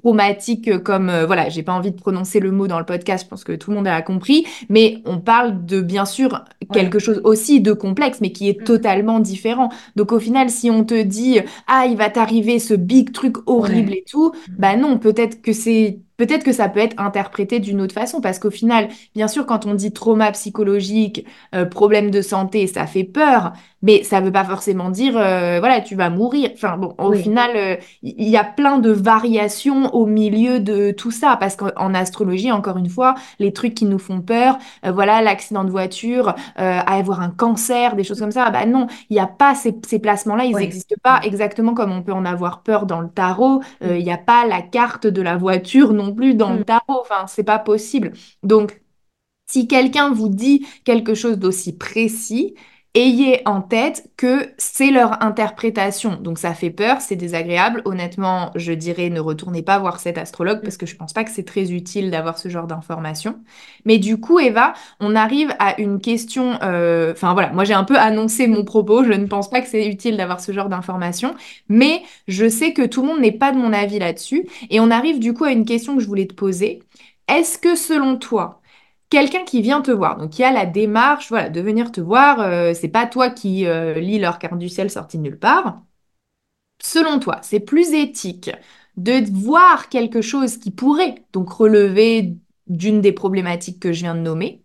traumatique 0.10 0.84
comme, 0.84 1.10
euh, 1.10 1.26
voilà, 1.26 1.50
j'ai 1.50 1.64
pas 1.64 1.74
envie 1.74 1.90
de 1.92 1.96
prononcer 2.00 2.40
le 2.40 2.52
mot 2.52 2.68
dans 2.68 2.78
le 2.78 2.86
podcast, 2.86 3.24
je 3.26 3.30
pense 3.30 3.44
que 3.44 3.54
tout 3.54 3.72
le 3.72 3.78
monde 3.78 3.88
a 3.88 4.02
compris, 4.04 4.46
mais 4.70 5.00
on 5.06 5.18
parle 5.20 5.66
de, 5.66 5.82
bien 5.82 6.06
sûr, 6.06 6.44
quelque 6.72 6.96
Ouais. 6.96 7.00
chose 7.00 7.22
aussi 7.24 7.60
de 7.60 7.74
complexe, 7.74 8.20
mais 8.22 8.32
qui 8.32 8.48
est 8.48 8.62
Hmm. 8.62 8.66
totalement 8.66 9.20
différent. 9.20 9.70
Donc 9.96 10.12
au 10.12 10.20
final, 10.20 10.52
si 10.52 10.70
on 10.70 10.84
te 10.84 11.02
dit, 11.02 11.40
ah, 11.68 11.88
il 11.90 11.98
va 11.98 12.10
t'arriver 12.12 12.60
ce 12.60 12.76
big 12.76 13.12
truc 13.14 13.38
horrible 13.48 13.90
Ouais. 13.92 13.98
et 13.98 14.04
tout, 14.08 14.32
Hmm. 14.48 14.54
bah 14.60 14.76
non, 14.78 15.00
peut-être 15.00 15.42
que 15.42 15.54
c'est... 15.54 16.00
Peut-être 16.18 16.44
que 16.44 16.52
ça 16.54 16.70
peut 16.70 16.80
être 16.80 17.00
interprété 17.00 17.60
d'une 17.60 17.82
autre 17.82 17.94
façon, 17.94 18.22
parce 18.22 18.40
qu'au 18.40 18.52
final, 18.52 18.88
bien 19.16 19.28
sûr, 19.28 19.46
quand 19.46 19.66
on 19.66 19.74
dit 19.74 19.92
trauma 19.92 20.32
psychologique, 20.32 21.26
euh, 21.54 21.66
problème 21.66 22.10
de 22.12 22.22
santé, 22.22 22.68
ça 22.68 22.88
fait 22.88 23.04
peur, 23.04 23.54
mais 23.82 24.04
ça 24.04 24.22
veut 24.22 24.32
pas 24.32 24.44
forcément 24.46 24.90
dire, 24.90 25.16
euh, 25.18 25.60
voilà, 25.60 25.82
tu 25.82 25.96
vas 25.96 26.10
mourir. 26.10 26.50
Enfin 26.54 26.78
bon, 26.78 26.96
au 27.00 27.12
Oui. 27.12 27.22
final, 27.22 27.52
euh, 27.56 27.76
il 28.02 28.28
y 28.30 28.38
a 28.38 28.44
plein 28.44 28.80
de 28.80 28.92
variations 28.92 29.94
au 29.94 30.06
milieu 30.06 30.60
de 30.60 30.92
tout 30.92 31.12
ça, 31.12 31.38
parce 31.40 31.56
qu'en 31.56 31.94
astrologie, 31.94 32.52
encore 32.52 32.78
une 32.78 32.90
fois, 32.90 33.16
les 33.40 33.52
trucs 33.54 33.76
qui 33.76 33.86
nous 33.86 34.00
font 34.00 34.22
peur, 34.22 34.58
voilà, 34.84 35.22
l'accident 35.22 35.64
de 35.64 35.70
voiture, 35.72 36.34
avoir 36.56 37.22
un 37.22 37.30
cancer, 37.30 37.96
des 37.96 38.04
choses 38.04 38.20
comme 38.20 38.32
ça, 38.32 38.50
bah 38.50 38.66
non, 38.66 38.88
il 39.10 39.14
n'y 39.14 39.20
a 39.20 39.28
pas 39.28 39.56
ces, 39.56 39.76
ces 39.86 40.00
placements-là, 40.00 40.46
ils 40.46 40.56
n'existent 40.58 40.96
pas 41.04 41.20
exactement 41.24 41.74
comme 41.74 41.92
on 41.92 42.02
peut 42.02 42.14
en 42.14 42.26
avoir 42.26 42.62
peur 42.64 42.86
dans 42.86 43.02
le 43.02 43.10
tarot. 43.10 43.62
Il 43.82 44.04
n'y 44.04 44.12
a 44.12 44.18
pas 44.18 44.46
la 44.48 44.62
carte 44.62 45.08
de 45.08 45.22
la 45.22 45.36
voiture 45.38 45.94
non 45.94 46.05
plus 46.14 46.36
dans 46.36 46.54
le 46.54 46.60
Hmm. 46.60 46.64
tarot, 46.64 47.02
enfin, 47.02 47.28
c'est 47.28 47.44
pas 47.44 47.60
possible. 47.60 48.14
Donc, 48.44 48.82
si 49.48 49.68
quelqu'un 49.68 50.12
vous 50.14 50.30
dit 50.30 50.66
quelque 50.86 51.14
chose 51.16 51.38
d'aussi 51.40 51.78
précis, 51.78 52.56
ayez 52.96 53.42
en 53.46 53.62
tête 53.62 54.10
que 54.18 54.48
c'est 54.58 54.90
leur 54.92 55.22
interprétation. 55.24 56.16
Donc 56.22 56.40
ça 56.40 56.54
fait 56.54 56.70
peur, 56.72 57.02
c'est 57.02 57.16
désagréable. 57.18 57.82
Honnêtement, 57.86 58.52
je 58.56 58.72
dirais 58.74 59.10
ne 59.10 59.20
retournez 59.20 59.62
pas 59.64 59.78
voir 59.80 60.00
cet 60.00 60.18
astrologue 60.18 60.62
parce 60.64 60.78
que 60.78 60.86
je 60.86 60.96
pense 60.96 61.14
pas 61.14 61.24
que 61.26 61.32
c'est 61.32 61.44
très 61.46 61.72
utile 61.74 62.10
d'avoir 62.12 62.38
ce 62.40 62.50
genre 62.50 62.68
d'informations. 62.68 63.38
Mais 63.86 63.98
du 63.98 64.20
coup, 64.20 64.40
Eva, 64.40 64.74
on 65.00 65.16
arrive 65.16 65.54
à 65.60 65.80
une 65.80 66.00
question. 66.02 66.58
euh, 66.64 67.12
Enfin 67.12 67.34
voilà, 67.34 67.52
moi 67.52 67.64
j'ai 67.66 67.74
un 67.74 67.84
peu 67.84 67.98
annoncé 67.98 68.48
mon 68.48 68.64
propos. 68.64 69.04
Je 69.04 69.12
ne 69.14 69.26
pense 69.28 69.50
pas 69.50 69.62
que 69.62 69.68
c'est 69.68 69.88
utile 69.88 70.18
d'avoir 70.18 70.40
ce 70.40 70.52
genre 70.52 70.70
d'informations, 70.70 71.36
mais 71.70 72.02
je 72.28 72.50
sais 72.50 72.74
que 72.74 72.86
tout 72.86 73.02
le 73.02 73.08
monde 73.10 73.20
n'est 73.22 73.32
pas 73.32 73.52
de 73.52 73.58
mon 73.58 73.74
avis 73.74 74.00
là-dessus. 74.00 74.48
Et 74.70 74.80
on 74.80 74.92
arrive 74.92 75.20
du 75.20 75.34
coup 75.34 75.44
à 75.44 75.52
une 75.52 75.66
question 75.66 75.96
que 75.96 76.02
je 76.02 76.08
voulais 76.08 76.28
te 76.28 76.34
poser. 76.34 76.82
Est-ce 77.28 77.58
que 77.58 77.76
selon 77.76 78.18
toi, 78.18 78.62
quelqu'un 79.16 79.46
qui 79.46 79.62
vient 79.62 79.82
te 79.82 79.92
voir, 79.92 80.18
donc 80.18 80.38
il 80.38 80.42
y 80.42 80.46
a 80.46 80.52
la 80.52 80.66
démarche, 80.66 81.30
voilà, 81.30 81.50
de 81.50 81.62
venir 81.62 81.90
te 81.94 82.02
voir, 82.02 82.42
euh, 82.42 82.74
c'est 82.74 82.90
pas 82.90 83.08
toi 83.08 83.30
qui 83.30 83.66
euh, 83.66 83.94
lis 83.94 84.20
leur 84.20 84.40
carte 84.40 84.58
du 84.60 84.68
ciel 84.68 84.90
sortie 84.92 85.18
de 85.18 85.24
nulle 85.24 85.40
part. 85.40 85.82
Selon 86.82 87.20
toi, 87.20 87.40
c'est 87.42 87.62
plus 87.62 87.94
éthique 87.94 88.52
de 88.98 89.24
voir 89.34 89.90
quelque 89.90 90.22
chose 90.22 90.58
qui 90.58 90.72
pourrait 90.72 91.16
donc 91.34 91.50
relever 91.52 92.36
d'une 92.68 93.02
des 93.02 93.14
problématiques 93.14 93.80
que 93.80 93.94
je 93.94 94.02
viens 94.02 94.16
de 94.16 94.22
nommer. 94.22 94.64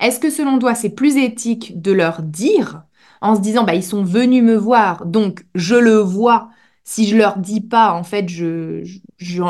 Est-ce 0.00 0.20
que 0.20 0.30
selon 0.30 0.58
toi, 0.58 0.74
c'est 0.74 0.90
plus 0.90 1.16
éthique 1.16 1.80
de 1.82 1.92
leur 1.92 2.22
dire 2.22 2.84
en 3.22 3.36
se 3.36 3.40
disant, 3.42 3.64
bah, 3.64 3.74
ils 3.74 3.84
sont 3.84 4.04
venus 4.04 4.42
me 4.44 4.56
voir, 4.56 5.06
donc 5.06 5.46
je 5.54 5.76
le 5.76 5.96
vois. 5.98 6.50
Si 6.84 7.06
je 7.08 7.16
leur 7.16 7.38
dis 7.38 7.60
pas, 7.62 7.92
en 7.94 8.04
fait, 8.04 8.28
je 8.28 8.84
je, 8.84 9.00
je, 9.18 9.42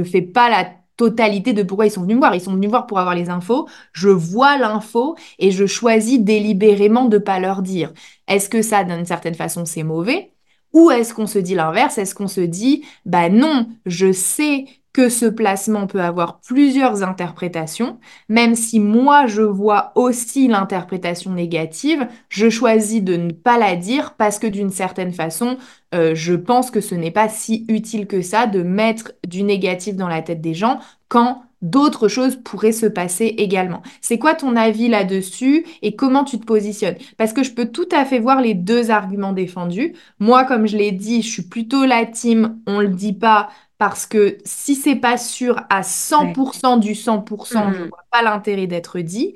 euh, 0.00 0.04
fais 0.04 0.22
pas 0.22 0.50
la 0.50 0.72
totalité 0.98 1.54
de 1.54 1.62
pourquoi 1.62 1.86
ils 1.86 1.90
sont 1.90 2.02
venus 2.02 2.16
me 2.16 2.20
voir. 2.20 2.34
Ils 2.34 2.42
sont 2.42 2.52
venus 2.52 2.66
me 2.66 2.70
voir 2.70 2.86
pour 2.86 2.98
avoir 2.98 3.14
les 3.14 3.30
infos. 3.30 3.66
Je 3.92 4.10
vois 4.10 4.58
l'info 4.58 5.16
et 5.38 5.50
je 5.50 5.64
choisis 5.64 6.20
délibérément 6.20 7.06
de 7.06 7.16
pas 7.18 7.40
leur 7.40 7.62
dire. 7.62 7.94
Est-ce 8.26 8.50
que 8.50 8.60
ça, 8.60 8.84
d'une 8.84 9.06
certaine 9.06 9.34
façon, 9.34 9.64
c'est 9.64 9.84
mauvais? 9.84 10.32
Ou 10.74 10.90
est-ce 10.90 11.14
qu'on 11.14 11.26
se 11.26 11.38
dit 11.38 11.54
l'inverse? 11.54 11.96
Est-ce 11.98 12.14
qu'on 12.14 12.28
se 12.28 12.42
dit, 12.42 12.84
bah 13.06 13.30
non, 13.30 13.68
je 13.86 14.12
sais 14.12 14.66
que 14.92 15.08
ce 15.08 15.26
placement 15.26 15.86
peut 15.86 16.00
avoir 16.00 16.40
plusieurs 16.40 17.02
interprétations 17.02 17.98
même 18.28 18.54
si 18.54 18.80
moi 18.80 19.26
je 19.26 19.42
vois 19.42 19.92
aussi 19.94 20.48
l'interprétation 20.48 21.32
négative, 21.32 22.06
je 22.28 22.48
choisis 22.48 23.02
de 23.02 23.16
ne 23.16 23.32
pas 23.32 23.58
la 23.58 23.76
dire 23.76 24.14
parce 24.14 24.38
que 24.38 24.46
d'une 24.46 24.70
certaine 24.70 25.12
façon, 25.12 25.56
euh, 25.94 26.14
je 26.14 26.34
pense 26.34 26.70
que 26.70 26.80
ce 26.80 26.94
n'est 26.94 27.10
pas 27.10 27.28
si 27.28 27.64
utile 27.68 28.06
que 28.06 28.22
ça 28.22 28.46
de 28.46 28.62
mettre 28.62 29.12
du 29.26 29.42
négatif 29.42 29.96
dans 29.96 30.08
la 30.08 30.22
tête 30.22 30.40
des 30.40 30.54
gens 30.54 30.78
quand 31.08 31.42
d'autres 31.60 32.06
choses 32.06 32.36
pourraient 32.36 32.70
se 32.70 32.86
passer 32.86 33.34
également. 33.38 33.82
C'est 34.00 34.18
quoi 34.18 34.34
ton 34.34 34.54
avis 34.54 34.88
là-dessus 34.88 35.66
et 35.82 35.96
comment 35.96 36.22
tu 36.22 36.38
te 36.38 36.44
positionnes? 36.44 36.94
Parce 37.16 37.32
que 37.32 37.42
je 37.42 37.52
peux 37.52 37.66
tout 37.66 37.88
à 37.90 38.04
fait 38.04 38.20
voir 38.20 38.40
les 38.40 38.54
deux 38.54 38.92
arguments 38.92 39.32
défendus. 39.32 39.94
Moi, 40.20 40.44
comme 40.44 40.68
je 40.68 40.76
l'ai 40.76 40.92
dit, 40.92 41.22
je 41.22 41.28
suis 41.28 41.42
plutôt 41.42 41.84
la 41.84 42.06
team, 42.06 42.60
on 42.68 42.78
le 42.80 42.88
dit 42.88 43.12
pas 43.12 43.48
parce 43.78 44.06
que 44.06 44.38
si 44.44 44.74
c'est 44.76 44.96
pas 44.96 45.16
sûr 45.18 45.60
à 45.70 45.82
cent 45.82 46.26
Ouais. 46.26 46.32
pour 46.32 46.54
cent 46.54 46.76
du 46.78 46.94
100%, 46.94 47.72
je 47.72 47.82
Mm, 47.82 47.90
vois 47.90 48.04
pas 48.10 48.22
l'intérêt 48.22 48.66
d'être 48.66 49.00
dit. 49.00 49.34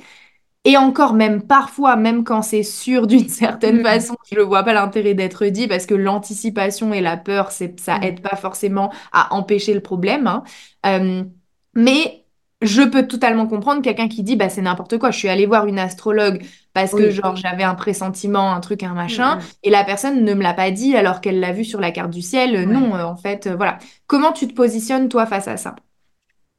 Et 0.65 0.77
encore, 0.77 1.15
même 1.15 1.43
parfois, 1.47 1.97
même 1.97 2.23
quand 2.25 2.43
c'est 2.43 2.63
sûr 2.63 3.07
d'une 3.09 3.29
certaine 3.31 3.81
mm, 3.81 3.87
mm, 3.89 4.07
façon, 4.07 4.17
je 4.31 4.37
ne 4.39 4.43
vois 4.45 4.63
pas 4.63 4.73
l'intérêt 4.75 5.15
d'être 5.15 5.47
dit 5.47 5.67
parce 5.69 5.87
que 5.87 5.95
l'anticipation 5.95 6.93
et 6.93 7.01
la 7.01 7.17
peur, 7.17 7.51
ça 7.53 7.99
mm. 7.99 8.03
aide 8.03 8.21
pas 8.23 8.37
forcément 8.37 8.93
à 9.13 9.35
empêcher 9.35 9.75
le 9.75 9.81
problème. 9.83 10.27
hein. 10.29 10.45
Euh, 10.87 11.25
mais 11.75 12.22
je 12.63 12.83
peux 12.83 13.07
totalement 13.07 13.47
comprendre 13.47 13.83
quelqu'un 13.83 14.09
qui 14.09 14.23
dit, 14.23 14.37
bah, 14.37 14.49
c'est 14.49 14.63
n'importe 14.63 14.99
quoi. 14.99 15.11
Je 15.11 15.19
suis 15.19 15.29
allée 15.29 15.47
voir 15.47 15.67
une 15.67 15.79
astrologue 15.79 16.45
parce 16.73 16.95
que 16.95 16.95
Oui. 16.95 17.11
genre 17.11 17.37
j'avais 17.37 17.65
un 17.65 17.75
pressentiment, 17.75 18.53
un 18.55 18.61
truc, 18.61 18.83
un 18.83 18.95
Mm, 18.95 18.95
machin, 18.95 19.37
mm. 19.37 19.41
et 19.65 19.71
la 19.71 19.85
personne 19.85 20.25
ne 20.25 20.35
me 20.35 20.43
l'a 20.43 20.55
pas 20.55 20.71
dit 20.71 20.97
alors 20.97 21.21
qu'elle 21.21 21.41
l'a 21.41 21.53
vu 21.53 21.65
sur 21.65 21.81
la 21.81 21.91
carte 21.93 22.11
du 22.11 22.23
ciel. 22.23 22.57
Euh. 22.57 22.67
Non, 22.67 22.95
euh, 22.97 23.05
en 23.05 23.17
fait, 23.17 23.47
euh, 23.47 23.57
voilà. 23.57 23.79
Comment 24.07 24.33
tu 24.33 24.49
te 24.49 24.55
positionnes 24.55 25.09
toi 25.09 25.27
face 25.27 25.49
à 25.49 25.57
ça? 25.57 25.75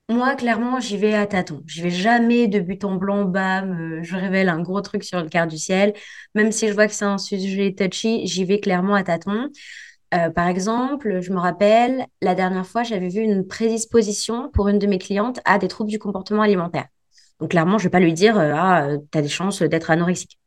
Moi, 0.10 0.36
clairement, 0.36 0.80
j'y 0.82 0.98
vais 0.98 1.14
à 1.14 1.26
tâtons. 1.26 1.64
Je 1.66 1.82
vais 1.82 1.90
jamais 1.90 2.48
de 2.48 2.60
but 2.60 2.84
en 2.84 2.96
blanc, 2.96 3.24
bam, 3.26 3.72
euh, 4.00 4.04
je 4.04 4.16
révèle 4.18 4.50
un 4.50 4.62
gros 4.62 4.82
truc 4.82 5.04
sur 5.04 5.22
le 5.24 5.30
quart 5.30 5.48
du 5.48 5.58
ciel. 5.58 5.94
Même 6.36 6.52
si 6.52 6.68
je 6.68 6.74
vois 6.74 6.88
que 6.88 6.94
c'est 6.94 7.06
un 7.06 7.18
sujet 7.18 7.74
touchy, 7.74 8.28
j'y 8.28 8.44
vais 8.44 8.60
clairement 8.60 8.96
à 8.96 9.04
tâtons. 9.04 9.50
Euh, 10.14 10.30
par 10.30 10.48
exemple, 10.48 11.22
je 11.22 11.32
me 11.32 11.40
rappelle, 11.40 12.06
la 12.22 12.36
dernière 12.36 12.68
fois, 12.68 12.84
j'avais 12.84 13.08
vu 13.10 13.22
une 13.22 13.48
prédisposition 13.48 14.50
pour 14.52 14.68
une 14.68 14.78
de 14.80 14.88
mes 14.88 15.00
clientes 15.00 15.40
à 15.46 15.58
des 15.58 15.68
troubles 15.68 15.90
du 15.90 16.00
comportement 16.00 16.44
alimentaire. 16.44 16.88
Donc, 17.40 17.52
clairement, 17.52 17.78
je 17.78 17.86
vais 17.86 17.90
pas 17.90 18.00
lui 18.00 18.14
dire, 18.14 18.38
euh, 18.38 18.52
ah, 18.56 18.90
tu 19.12 19.18
as 19.18 19.22
des 19.22 19.28
chances 19.30 19.62
d'être 19.64 19.90
anorexique. 19.90 20.40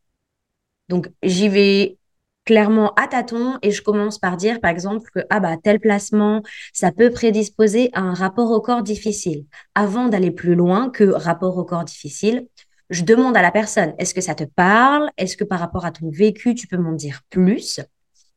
Donc, 0.88 1.10
j'y 1.22 1.48
vais 1.48 1.98
clairement 2.44 2.94
à 2.94 3.08
tâtons 3.08 3.58
et 3.62 3.72
je 3.72 3.82
commence 3.82 4.18
par 4.18 4.36
dire, 4.36 4.60
par 4.60 4.70
exemple, 4.70 5.10
que 5.12 5.20
ah 5.30 5.40
bah, 5.40 5.56
tel 5.62 5.80
placement, 5.80 6.42
ça 6.72 6.92
peut 6.92 7.10
prédisposer 7.10 7.90
à 7.92 8.00
un 8.00 8.14
rapport 8.14 8.50
au 8.52 8.60
corps 8.60 8.82
difficile. 8.84 9.46
Avant 9.74 10.08
d'aller 10.08 10.30
plus 10.30 10.54
loin 10.54 10.90
que 10.90 11.04
rapport 11.04 11.58
au 11.58 11.64
corps 11.64 11.84
difficile, 11.84 12.46
je 12.90 13.02
demande 13.02 13.36
à 13.36 13.42
la 13.42 13.50
personne, 13.50 13.94
est-ce 13.98 14.14
que 14.14 14.20
ça 14.20 14.36
te 14.36 14.44
parle? 14.44 15.10
Est-ce 15.16 15.36
que 15.36 15.42
par 15.42 15.58
rapport 15.58 15.84
à 15.84 15.90
ton 15.90 16.08
vécu, 16.10 16.54
tu 16.54 16.68
peux 16.68 16.76
m'en 16.76 16.92
dire 16.92 17.22
plus? 17.30 17.80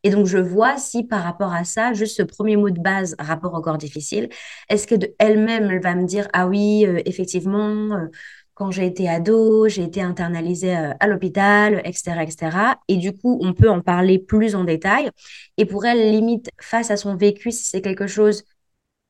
Et 0.03 0.09
donc, 0.11 0.25
je 0.27 0.37
vois 0.37 0.77
si 0.77 1.03
par 1.03 1.23
rapport 1.23 1.53
à 1.53 1.63
ça, 1.65 1.93
juste 1.93 2.15
ce 2.17 2.23
premier 2.23 2.55
mot 2.57 2.69
de 2.69 2.79
base, 2.79 3.15
rapport 3.19 3.53
au 3.53 3.61
corps 3.61 3.77
difficile, 3.77 4.29
est-ce 4.69 4.87
que 4.87 4.95
elle-même, 5.19 5.69
elle 5.69 5.81
va 5.81 5.95
me 5.95 6.05
dire, 6.05 6.27
ah 6.33 6.47
oui, 6.47 6.85
euh, 6.85 7.01
effectivement, 7.05 7.95
euh, 7.95 8.07
quand 8.53 8.71
j'ai 8.71 8.85
été 8.85 9.07
ado, 9.09 9.67
j'ai 9.69 9.83
été 9.83 10.01
internalisée 10.01 10.75
euh, 10.77 10.93
à 10.99 11.07
l'hôpital, 11.07 11.81
etc., 11.85 12.23
etc. 12.23 12.75
Et 12.87 12.97
du 12.97 13.13
coup, 13.13 13.39
on 13.41 13.53
peut 13.53 13.69
en 13.69 13.81
parler 13.81 14.19
plus 14.19 14.55
en 14.55 14.63
détail. 14.65 15.09
Et 15.57 15.65
pour 15.65 15.85
elle, 15.85 16.11
limite, 16.11 16.49
face 16.59 16.91
à 16.91 16.97
son 16.97 17.15
vécu, 17.15 17.51
si 17.51 17.63
c'est 17.65 17.81
quelque 17.81 18.07
chose 18.07 18.43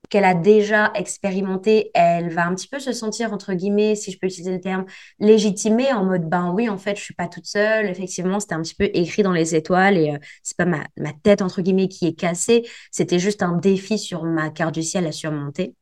qu'elle 0.10 0.26
a 0.26 0.34
déjà 0.34 0.92
expérimenté, 0.96 1.92
elle 1.94 2.30
va 2.34 2.46
un 2.48 2.56
petit 2.56 2.68
peu 2.68 2.80
se 2.80 2.92
sentir, 2.94 3.32
entre 3.34 3.54
guillemets, 3.54 3.96
si 3.96 4.12
je 4.12 4.20
peux 4.20 4.28
utiliser 4.28 4.52
le 4.52 4.60
terme, 4.62 4.86
légitimée 5.20 5.94
en 5.94 6.04
mode, 6.04 6.28
ben 6.28 6.52
oui, 6.54 6.68
en 6.70 6.78
fait, 6.78 6.96
je 6.98 7.04
suis 7.04 7.14
pas 7.14 7.28
toute 7.28 7.46
seule. 7.46 7.86
Effectivement, 7.88 8.40
c'était 8.40 8.56
un 8.56 8.62
petit 8.62 8.76
peu 8.76 8.90
écrit 8.94 9.24
dans 9.24 9.32
les 9.34 9.56
étoiles 9.56 9.98
et 9.98 10.12
euh, 10.12 10.18
c'est 10.44 10.58
pas 10.58 10.66
ma, 10.66 10.84
ma 10.98 11.14
tête, 11.14 11.42
entre 11.42 11.62
guillemets, 11.62 11.88
qui 11.88 12.08
est 12.08 12.14
cassée. 12.14 12.68
C'était 12.92 13.20
juste 13.20 13.44
un 13.44 13.56
défi 13.58 13.98
sur 14.00 14.24
ma 14.24 14.50
carte 14.50 14.74
du 14.74 14.84
ciel 14.84 15.06
à 15.08 15.12
surmonter. 15.12 15.76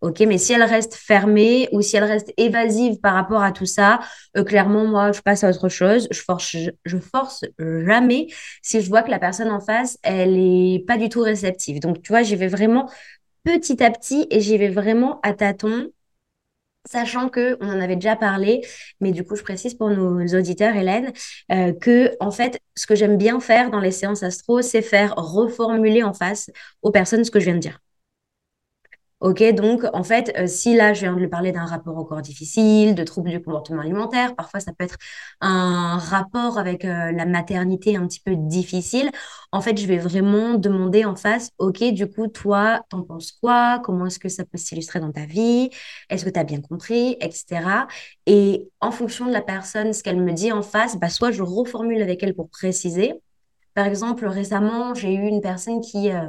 Ok, 0.00 0.20
mais 0.20 0.38
si 0.38 0.54
elle 0.54 0.62
reste 0.62 0.94
fermée 0.94 1.68
ou 1.72 1.82
si 1.82 1.94
elle 1.94 2.04
reste 2.04 2.32
évasive 2.38 3.00
par 3.00 3.12
rapport 3.12 3.42
à 3.42 3.52
tout 3.52 3.66
ça, 3.66 4.00
euh, 4.34 4.44
clairement, 4.44 4.86
moi, 4.86 5.12
je 5.12 5.20
passe 5.20 5.44
à 5.44 5.50
autre 5.50 5.68
chose. 5.68 6.08
Je 6.10 6.20
force, 6.22 6.56
je 6.86 6.96
force 6.96 7.44
jamais 7.58 8.28
si 8.62 8.80
je 8.80 8.88
vois 8.88 9.02
que 9.02 9.10
la 9.10 9.18
personne 9.18 9.50
en 9.50 9.60
face, 9.60 9.98
elle 10.02 10.38
est 10.38 10.82
pas 10.86 10.96
du 10.96 11.10
tout 11.10 11.20
réceptive. 11.20 11.80
Donc, 11.80 12.00
tu 12.00 12.12
vois, 12.12 12.22
j'y 12.22 12.34
vais 12.36 12.48
vraiment 12.48 12.88
petit 13.44 13.82
à 13.82 13.90
petit 13.90 14.26
et 14.30 14.40
j'y 14.40 14.58
vais 14.58 14.68
vraiment 14.68 15.20
à 15.22 15.32
tâtons, 15.34 15.90
sachant 16.86 17.28
que 17.28 17.56
on 17.60 17.68
en 17.68 17.80
avait 17.80 17.96
déjà 17.96 18.16
parlé, 18.16 18.62
mais 19.00 19.12
du 19.12 19.24
coup, 19.24 19.36
je 19.36 19.42
précise 19.42 19.74
pour 19.74 19.90
nos 19.90 20.26
auditeurs, 20.38 20.74
Hélène, 20.76 21.12
euh, 21.52 21.72
que 21.74 22.16
en 22.20 22.30
fait, 22.30 22.60
ce 22.76 22.86
que 22.86 22.94
j'aime 22.94 23.16
bien 23.18 23.40
faire 23.40 23.70
dans 23.70 23.80
les 23.80 23.90
séances 23.92 24.22
astro, 24.22 24.62
c'est 24.62 24.82
faire 24.82 25.14
reformuler 25.16 26.02
en 26.02 26.14
face 26.14 26.50
aux 26.82 26.90
personnes 26.90 27.24
ce 27.24 27.30
que 27.30 27.40
je 27.40 27.46
viens 27.46 27.54
de 27.54 27.60
dire. 27.60 27.80
Ok, 29.20 29.42
donc 29.52 29.84
en 29.92 30.02
fait, 30.02 30.32
euh, 30.38 30.46
si 30.46 30.74
là 30.74 30.94
je 30.94 31.00
viens 31.02 31.12
de 31.14 31.18
lui 31.20 31.28
parler 31.28 31.52
d'un 31.52 31.66
rapport 31.66 31.94
au 31.98 32.06
corps 32.06 32.22
difficile, 32.22 32.94
de 32.94 33.04
troubles 33.04 33.28
du 33.28 33.42
comportement 33.42 33.82
alimentaire, 33.82 34.34
parfois 34.34 34.60
ça 34.60 34.72
peut 34.72 34.84
être 34.84 34.96
un 35.42 35.98
rapport 35.98 36.58
avec 36.58 36.86
euh, 36.86 37.12
la 37.12 37.26
maternité 37.26 37.96
un 37.96 38.06
petit 38.06 38.20
peu 38.20 38.34
difficile. 38.34 39.10
En 39.52 39.60
fait, 39.60 39.78
je 39.78 39.86
vais 39.86 39.98
vraiment 39.98 40.54
demander 40.54 41.04
en 41.04 41.16
face, 41.16 41.50
ok, 41.58 41.84
du 41.92 42.08
coup, 42.10 42.28
toi, 42.28 42.80
t'en 42.88 43.02
penses 43.02 43.32
quoi? 43.32 43.78
Comment 43.84 44.06
est-ce 44.06 44.18
que 44.18 44.30
ça 44.30 44.46
peut 44.46 44.56
s'illustrer 44.56 45.00
dans 45.00 45.12
ta 45.12 45.26
vie? 45.26 45.68
Est-ce 46.08 46.24
que 46.24 46.30
tu 46.30 46.40
as 46.40 46.44
bien 46.44 46.62
compris, 46.62 47.18
etc. 47.20 47.88
Et 48.24 48.70
en 48.80 48.90
fonction 48.90 49.26
de 49.26 49.32
la 49.32 49.42
personne, 49.42 49.92
ce 49.92 50.02
qu'elle 50.02 50.22
me 50.22 50.32
dit 50.32 50.50
en 50.50 50.62
face, 50.62 50.96
bah, 50.98 51.10
soit 51.10 51.30
je 51.30 51.42
reformule 51.42 52.00
avec 52.00 52.22
elle 52.22 52.34
pour 52.34 52.48
préciser. 52.48 53.12
Par 53.74 53.86
exemple, 53.86 54.26
récemment, 54.26 54.94
j'ai 54.94 55.14
eu 55.14 55.26
une 55.28 55.40
personne 55.42 55.80
qui, 55.82 56.10
euh, 56.10 56.28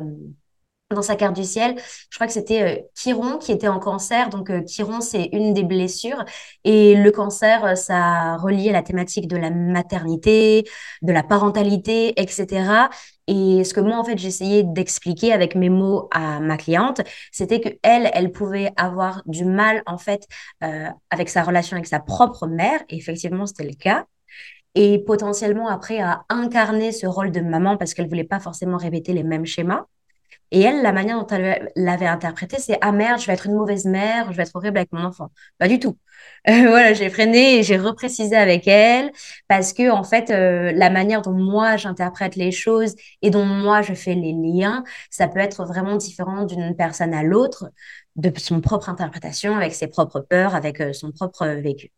dans 0.93 1.01
sa 1.01 1.15
carte 1.15 1.35
du 1.35 1.43
ciel. 1.43 1.75
Je 2.09 2.17
crois 2.17 2.27
que 2.27 2.33
c'était 2.33 2.63
euh, 2.63 2.81
Chiron 2.95 3.37
qui 3.37 3.51
était 3.51 3.67
en 3.67 3.79
cancer. 3.79 4.29
Donc, 4.29 4.49
euh, 4.49 4.61
Chiron, 4.65 5.01
c'est 5.01 5.29
une 5.31 5.53
des 5.53 5.63
blessures. 5.63 6.23
Et 6.63 6.95
le 6.95 7.11
cancer, 7.11 7.65
euh, 7.65 7.75
ça 7.75 8.37
relie 8.37 8.69
à 8.69 8.73
la 8.73 8.83
thématique 8.83 9.27
de 9.27 9.37
la 9.37 9.49
maternité, 9.49 10.65
de 11.01 11.11
la 11.11 11.23
parentalité, 11.23 12.19
etc. 12.21 12.89
Et 13.27 13.63
ce 13.63 13.73
que 13.73 13.79
moi, 13.79 13.97
en 13.97 14.03
fait, 14.03 14.17
j'essayais 14.17 14.63
d'expliquer 14.63 15.33
avec 15.33 15.55
mes 15.55 15.69
mots 15.69 16.07
à 16.11 16.39
ma 16.39 16.57
cliente, 16.57 17.01
c'était 17.31 17.61
que 17.61 17.69
elle, 17.83 18.31
pouvait 18.31 18.71
avoir 18.75 19.21
du 19.25 19.45
mal, 19.45 19.83
en 19.85 19.97
fait, 19.97 20.27
avec 21.09 21.29
sa 21.29 21.43
relation 21.43 21.75
avec 21.77 21.87
sa 21.87 21.99
propre 21.99 22.47
mère. 22.47 22.81
Et 22.89 22.97
effectivement, 22.97 23.45
c'était 23.45 23.63
le 23.63 23.73
cas. 23.73 24.05
Et 24.75 24.99
potentiellement, 24.99 25.67
après, 25.67 25.99
à 25.99 26.25
incarner 26.29 26.91
ce 26.91 27.05
rôle 27.05 27.31
de 27.31 27.41
maman 27.41 27.77
parce 27.77 27.93
qu'elle 27.93 28.07
voulait 28.07 28.23
pas 28.23 28.39
forcément 28.39 28.77
répéter 28.77 29.13
les 29.13 29.23
mêmes 29.23 29.45
schémas. 29.45 29.85
Et 30.51 30.61
elle, 30.61 30.81
la 30.81 30.91
manière 30.91 31.17
dont 31.19 31.27
elle 31.27 31.71
l'avait 31.75 32.07
interprété, 32.07 32.57
c'est 32.59 32.77
Ah 32.81 32.91
merde, 32.91 33.19
je 33.21 33.27
vais 33.27 33.33
être 33.33 33.47
une 33.47 33.55
mauvaise 33.55 33.85
mère, 33.85 34.31
je 34.31 34.37
vais 34.37 34.43
être 34.43 34.55
horrible 34.55 34.77
avec 34.77 34.91
mon 34.91 35.03
enfant. 35.03 35.31
Pas 35.57 35.67
du 35.67 35.79
tout. 35.79 35.97
Voilà, 36.47 36.93
j'ai 36.93 37.09
freiné 37.09 37.59
et 37.59 37.63
j'ai 37.63 37.77
reprécisé 37.77 38.35
avec 38.35 38.67
elle 38.67 39.11
parce 39.47 39.73
que, 39.73 39.89
en 39.89 40.03
fait, 40.03 40.29
euh, 40.29 40.71
la 40.73 40.89
manière 40.89 41.21
dont 41.21 41.33
moi 41.33 41.77
j'interprète 41.77 42.35
les 42.35 42.51
choses 42.51 42.95
et 43.21 43.29
dont 43.29 43.45
moi 43.45 43.81
je 43.81 43.93
fais 43.93 44.13
les 44.15 44.33
liens, 44.33 44.83
ça 45.09 45.27
peut 45.27 45.39
être 45.39 45.65
vraiment 45.65 45.95
différent 45.95 46.45
d'une 46.45 46.75
personne 46.75 47.13
à 47.13 47.23
l'autre, 47.23 47.71
de 48.15 48.31
son 48.37 48.61
propre 48.61 48.89
interprétation, 48.89 49.55
avec 49.55 49.73
ses 49.73 49.87
propres 49.87 50.19
peurs, 50.19 50.55
avec 50.55 50.81
euh, 50.81 50.93
son 50.93 51.11
propre 51.11 51.47
vécu. 51.47 51.91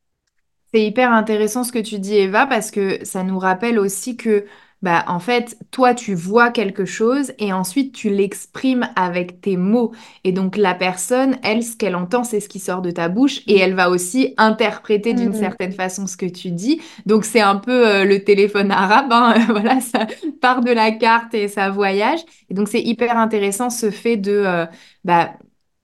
C'est 0.74 0.83
hyper 0.83 1.12
intéressant 1.13 1.63
ce 1.63 1.72
que 1.72 1.79
tu 1.79 2.00
dis, 2.00 2.15
Eva, 2.15 2.48
parce 2.48 2.72
que 2.72 3.05
ça 3.05 3.24
nous 3.24 3.38
rappelle 3.38 3.77
aussi 3.77 4.17
que, 4.17 4.45
bah, 4.84 5.04
en 5.08 5.20
fait, 5.20 5.58
toi, 5.72 5.96
tu 5.96 6.13
vois 6.13 6.52
quelque 6.52 6.86
chose 6.86 7.34
et 7.40 7.52
ensuite 7.54 7.94
tu 7.96 8.10
l'exprimes 8.12 8.88
avec 8.96 9.42
tes 9.42 9.58
mots. 9.58 9.94
Et 10.24 10.32
donc, 10.34 10.58
la 10.58 10.75
personne, 10.75 11.38
elle, 11.42 11.63
ce 11.63 11.75
qu'elle 11.75 11.96
entend, 11.96 12.24
c'est 12.24 12.40
ce 12.42 12.50
qui 12.50 12.60
sort 12.60 12.84
de 12.84 12.92
ta 12.92 13.10
bouche 13.10 13.42
et 13.48 13.58
elle 13.58 13.74
va 13.74 13.90
aussi 13.90 14.36
interpréter 14.38 15.16
d'une 15.16 15.34
Mm. 15.34 15.34
certaine 15.34 15.72
façon 15.74 16.06
ce 16.06 16.18
que 16.18 16.28
tu 16.28 16.52
dis. 16.52 16.82
Donc, 17.08 17.25
c'est 17.25 17.42
un 17.42 17.56
peu 17.56 17.88
euh, 17.88 18.06
le 18.06 18.24
téléphone 18.24 18.72
arabe, 18.72 19.08
hein, 19.12 19.34
voilà, 19.50 19.82
ça 19.82 20.06
part 20.42 20.62
de 20.62 20.72
la 20.72 20.92
carte 20.92 21.34
et 21.34 21.48
ça 21.48 21.70
voyage. 21.72 22.20
Et 22.50 22.54
donc, 22.54 22.68
c'est 22.68 22.82
hyper 22.82 23.18
intéressant 23.18 23.70
ce 23.70 23.90
fait 23.90 24.18
de, 24.18 24.32
euh, 24.34 24.66
bah, 25.06 25.32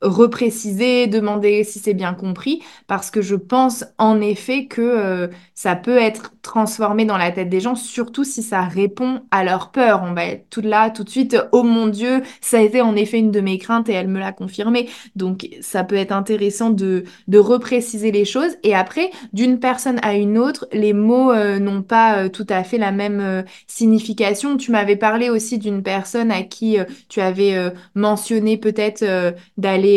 repréciser, 0.02 1.08
demander 1.08 1.64
si 1.64 1.80
c'est 1.80 1.94
bien 1.94 2.14
compris 2.14 2.62
parce 2.88 3.12
que 3.12 3.22
je 3.22 3.36
pense 3.36 3.86
en 3.98 4.22
effet 4.22 4.66
que 4.66 4.82
euh, 4.82 5.28
ça 5.56 5.76
peut 5.76 5.98
être 5.98 6.34
transformé 6.42 7.06
dans 7.06 7.18
la 7.18 7.32
tête 7.32 7.50
des 7.50 7.60
gens, 7.60 7.76
surtout 7.76 8.24
si 8.24 8.42
ça 8.42 8.62
répond 8.62 9.22
à 9.30 9.44
leur 9.44 9.72
peur. 9.72 10.02
On 10.04 10.14
va 10.14 10.26
être 10.26 10.50
tout 10.50 10.62
là, 10.62 10.90
tout 10.90 11.04
de 11.04 11.10
suite, 11.10 11.38
oh 11.52 11.64
mon 11.64 11.88
Dieu, 11.88 12.24
ça 12.40 12.60
a 12.60 12.62
été 12.62 12.82
en 12.82 12.96
effet 12.96 13.20
une 13.20 13.32
de 13.32 13.42
mes 13.42 13.58
craintes 13.58 13.90
et 13.90 13.94
elle 13.94 14.08
me 14.08 14.20
l'a 14.20 14.32
confirmé. 14.32 14.88
Donc 15.16 15.50
ça 15.62 15.84
peut 15.84 15.96
être 15.96 16.14
intéressant 16.14 16.70
de, 16.70 17.04
repréciser 17.34 18.12
les 18.12 18.26
choses. 18.26 18.58
Et 18.64 18.76
après, 18.76 19.12
d'une 19.34 19.60
personne 19.60 20.00
à 20.02 20.14
une 20.14 20.38
autre, 20.38 20.68
les 20.72 20.94
mots 20.94 21.32
euh, 21.32 21.60
n'ont 21.60 21.82
pas 21.82 22.18
euh, 22.18 22.30
tout 22.30 22.46
à 22.50 22.64
fait 22.64 22.78
la 22.78 22.92
même 22.92 23.44
signification. 23.68 24.58
Tu 24.58 24.72
m'avais 24.72 24.96
parlé 24.96 25.30
aussi 25.30 25.58
d'une 25.58 25.84
personne 25.84 26.32
à 26.32 26.44
qui 26.44 26.78
tu 27.08 27.22
avais 27.22 27.72
mentionné 27.96 28.58
peut-être 28.58 29.04
euh, 29.04 29.32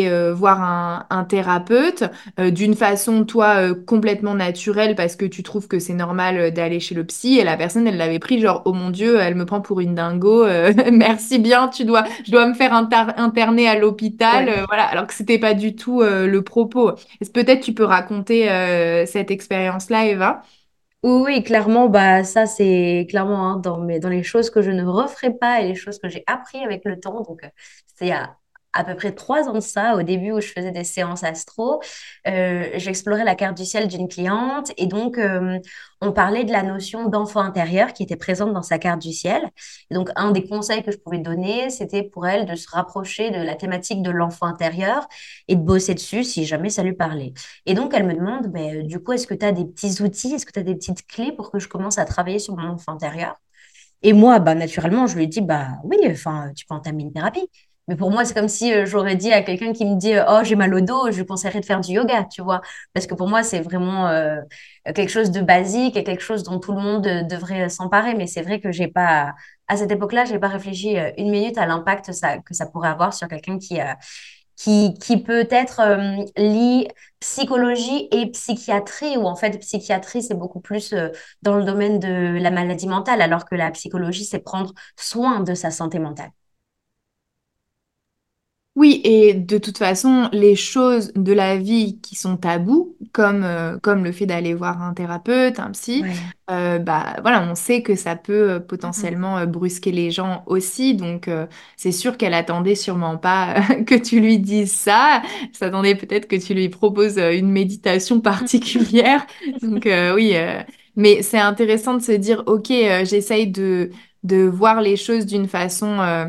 euh, 0.09 0.33
voir 0.33 0.61
un, 0.61 1.05
un 1.09 1.23
thérapeute 1.23 2.03
euh, 2.39 2.51
d'une 2.51 2.75
façon, 2.75 3.25
toi, 3.25 3.55
euh, 3.71 3.75
complètement 3.75 4.35
naturelle 4.35 4.95
parce 4.95 5.15
que 5.15 5.25
tu 5.25 5.43
trouves 5.43 5.67
que 5.67 5.79
c'est 5.79 5.93
normal 5.93 6.51
d'aller 6.53 6.79
chez 6.79 6.95
le 6.95 7.03
psy 7.05 7.37
et 7.39 7.43
la 7.43 7.57
personne, 7.57 7.87
elle 7.87 7.97
l'avait 7.97 8.19
pris 8.19 8.39
genre, 8.41 8.61
oh 8.65 8.73
mon 8.73 8.89
Dieu, 8.89 9.19
elle 9.19 9.35
me 9.35 9.45
prend 9.45 9.61
pour 9.61 9.79
une 9.79 9.95
dingo, 9.95 10.45
merci 10.91 11.39
bien, 11.39 11.67
tu 11.69 11.85
dois, 11.85 12.03
je 12.25 12.31
dois 12.31 12.47
me 12.47 12.53
faire 12.53 12.73
inter- 12.73 13.13
interner 13.17 13.67
à 13.69 13.77
l'hôpital, 13.77 14.49
Ouais. 14.49 14.65
voilà, 14.67 14.83
alors 14.85 15.07
que 15.07 15.13
c'était 15.13 15.39
pas 15.39 15.53
du 15.53 15.75
tout 15.75 16.01
le 16.01 16.41
propos. 16.41 16.91
Peut-être 17.33 17.61
tu 17.61 17.73
peux 17.73 17.83
raconter 17.85 18.47
cette 19.07 19.31
expérience-là, 19.31 20.05
Eva? 20.07 20.41
Oui, 21.03 21.43
clairement, 21.43 21.89
bah, 21.89 22.23
ça, 22.23 22.45
c'est 22.45 23.05
clairement 23.09 23.51
hein, 23.51 23.57
dans 23.57 23.77
mes, 23.79 23.99
dans 23.99 24.07
les 24.09 24.23
choses 24.23 24.49
que 24.49 24.61
je 24.61 24.71
ne 24.71 24.85
referai 24.85 25.33
pas 25.37 25.59
et 25.61 25.67
les 25.67 25.75
choses 25.75 25.99
que 25.99 26.07
j'ai 26.07 26.23
appris 26.27 26.59
avec 26.63 26.85
le 26.85 26.97
temps. 26.99 27.21
Donc, 27.23 27.41
c'est 27.95 28.11
à 28.11 28.37
à 28.73 28.83
peu 28.83 28.95
près 28.95 29.11
trois 29.13 29.47
ans 29.47 29.53
de 29.53 29.59
ça, 29.59 29.95
au 29.95 30.03
début 30.03 30.31
où 30.31 30.41
je 30.41 30.47
faisais 30.47 30.71
des 30.71 30.83
séances 30.83 31.23
astro, 31.23 31.81
euh, 32.27 32.69
j'explorais 32.75 33.23
la 33.23 33.35
carte 33.35 33.57
du 33.57 33.65
ciel 33.65 33.87
d'une 33.87 34.07
cliente 34.07 34.71
et 34.77 34.87
donc 34.87 35.17
euh, 35.17 35.59
on 36.01 36.11
parlait 36.11 36.43
de 36.43 36.51
la 36.51 36.63
notion 36.63 37.07
d'enfant 37.07 37.41
intérieur 37.41 37.93
qui 37.93 38.03
était 38.03 38.15
présente 38.15 38.53
dans 38.53 38.61
sa 38.63 38.77
carte 38.79 39.01
du 39.01 39.13
ciel. 39.13 39.49
Et 39.89 39.95
donc 39.95 40.09
un 40.15 40.31
des 40.31 40.47
conseils 40.47 40.83
que 40.83 40.91
je 40.91 40.97
pouvais 40.97 41.19
donner, 41.19 41.69
c'était 41.69 42.03
pour 42.03 42.27
elle 42.27 42.45
de 42.45 42.55
se 42.55 42.67
rapprocher 42.69 43.31
de 43.31 43.41
la 43.41 43.55
thématique 43.55 44.01
de 44.01 44.11
l'enfant 44.11 44.47
intérieur 44.47 45.07
et 45.47 45.55
de 45.55 45.61
bosser 45.61 45.93
dessus 45.93 46.23
si 46.23 46.45
jamais 46.45 46.69
ça 46.69 46.83
lui 46.83 46.93
parlait. 46.93 47.33
Et 47.65 47.73
donc 47.73 47.93
elle 47.93 48.05
me 48.05 48.13
demande, 48.13 48.47
ben, 48.47 48.85
du 48.85 48.99
coup, 48.99 49.13
est-ce 49.13 49.27
que 49.27 49.33
tu 49.33 49.45
as 49.45 49.51
des 49.51 49.65
petits 49.65 50.01
outils, 50.01 50.33
est-ce 50.33 50.45
que 50.45 50.51
tu 50.51 50.59
as 50.59 50.63
des 50.63 50.75
petites 50.75 51.05
clés 51.07 51.31
pour 51.31 51.51
que 51.51 51.59
je 51.59 51.67
commence 51.67 51.97
à 51.97 52.05
travailler 52.05 52.39
sur 52.39 52.55
mon 52.57 52.69
enfant 52.69 52.93
intérieur? 52.93 53.35
Et 54.03 54.13
moi, 54.13 54.39
bah, 54.39 54.53
naturellement, 54.55 55.07
je 55.07 55.15
lui 55.17 55.27
dit, 55.27 55.41
bah 55.41 55.67
oui, 55.83 55.97
enfin, 56.07 56.51
tu 56.55 56.65
peux 56.65 56.75
entamer 56.75 57.03
une 57.03 57.13
thérapie. 57.13 57.49
Mais 57.89 57.95
pour 57.97 58.11
moi, 58.11 58.23
c'est 58.23 58.33
comme 58.33 58.47
si 58.47 58.73
euh, 58.73 58.85
j'aurais 58.85 59.15
dit 59.17 59.31
à 59.33 59.41
quelqu'un 59.43 59.73
qui 59.73 59.85
me 59.85 59.95
dit 59.97 60.13
euh, 60.13 60.23
Oh, 60.29 60.39
j'ai 60.43 60.55
mal 60.55 60.73
au 60.73 60.79
dos, 60.81 61.11
je 61.11 61.17
lui 61.19 61.25
conseillerais 61.25 61.59
de 61.59 61.65
faire 61.65 61.81
du 61.81 61.91
yoga, 61.93 62.23
tu 62.31 62.41
vois. 62.41 62.61
Parce 62.93 63.07
que 63.07 63.13
pour 63.13 63.27
moi, 63.27 63.43
c'est 63.43 63.59
vraiment 63.59 64.07
euh, 64.07 64.37
quelque 64.95 65.09
chose 65.09 65.31
de 65.31 65.41
basique 65.41 65.97
et 65.97 66.03
quelque 66.03 66.21
chose 66.23 66.43
dont 66.43 66.59
tout 66.59 66.71
le 66.73 66.79
monde 66.81 67.03
devrait 67.29 67.67
s'emparer. 67.69 68.15
Mais 68.15 68.27
c'est 68.27 68.41
vrai 68.41 68.59
que 68.61 68.71
j'ai 68.71 68.87
pas, 68.87 69.33
à 69.67 69.75
cette 69.77 69.91
époque-là, 69.91 70.25
j'ai 70.25 70.39
pas 70.39 70.47
réfléchi 70.47 70.95
une 71.17 71.29
minute 71.31 71.57
à 71.57 71.65
l'impact 71.65 72.07
que 72.45 72.53
ça 72.53 72.65
pourrait 72.67 72.89
avoir 72.89 73.13
sur 73.13 73.27
quelqu'un 73.27 73.57
qui, 73.59 73.79
qui, 74.55 74.93
qui 74.95 75.17
peut 75.21 75.47
être 75.51 75.81
lié 76.37 76.87
psychologie 77.19 78.07
et 78.11 78.27
psychiatrie, 78.31 79.17
où 79.17 79.25
en 79.25 79.35
fait, 79.35 79.57
psychiatrie, 79.59 80.21
c'est 80.23 80.35
beaucoup 80.35 80.59
plus 80.61 80.93
dans 81.41 81.55
le 81.57 81.63
domaine 81.63 81.99
de 81.99 82.37
la 82.39 82.51
maladie 82.51 82.87
mentale, 82.87 83.21
alors 83.21 83.45
que 83.45 83.55
la 83.55 83.71
psychologie, 83.71 84.25
c'est 84.25 84.39
prendre 84.39 84.73
soin 84.97 85.39
de 85.41 85.53
sa 85.55 85.71
santé 85.71 85.99
mentale. 85.99 86.31
Oui, 88.75 89.01
et 89.03 89.35
de 89.35 89.59
toute 89.59 89.77
façon, 89.77 90.29
les 90.33 90.55
choses 90.55 91.11
de 91.15 91.31
la 91.31 91.57
vie 91.57 91.99
qui 92.01 92.15
sont 92.15 92.37
tabous, 92.37 92.97
comme, 93.11 93.43
euh, 93.43 93.77
comme 93.77 94.03
le 94.03 94.11
fait 94.11 94.25
d'aller 94.25 94.55
voir 94.55 94.81
un 94.81 94.95
thérapeute, 94.95 95.59
un 95.59 95.69
psy, 95.71 96.07
Ouais. 96.07 96.33
euh, 96.49 96.79
bah 96.79 97.15
voilà, 97.21 97.43
on 97.47 97.53
sait 97.53 97.83
que 97.83 97.93
ça 97.95 98.15
peut 98.15 98.53
euh, 98.53 98.59
Mhm. 98.59 98.59
potentiellement 98.59 99.37
euh, 99.37 99.45
brusquer 99.45 99.91
les 99.91 100.09
gens 100.09 100.43
aussi. 100.47 100.95
Donc, 100.95 101.27
euh, 101.27 101.45
c'est 101.77 101.91
sûr 101.91 102.17
qu'elle 102.17 102.33
attendait 102.33 102.73
sûrement 102.73 103.15
pas 103.17 103.61
que 103.85 103.93
tu 103.93 104.19
lui 104.19 104.39
dises 104.39 104.71
ça. 104.71 105.21
Elle 105.43 105.55
s'attendait 105.55 105.93
peut-être 105.95 106.27
que 106.27 106.35
tu 106.35 106.55
lui 106.55 106.69
proposes 106.69 107.19
euh, 107.19 107.31
une 107.37 107.51
méditation 107.51 108.21
particulière. 108.21 109.23
Donc, 109.61 109.85
euh, 109.85 110.15
oui, 110.15 110.31
euh, 110.35 110.63
mais 110.95 111.21
c'est 111.21 111.37
intéressant 111.39 111.93
de 111.93 112.01
se 112.01 112.11
dire, 112.13 112.41
OK, 112.47 112.71
euh, 112.71 113.05
j'essaye 113.05 113.47
de, 113.51 113.91
de 114.23 114.37
voir 114.47 114.81
les 114.81 114.97
choses 114.97 115.27
d'une 115.27 115.47
façon 115.47 115.99
euh, 115.99 116.25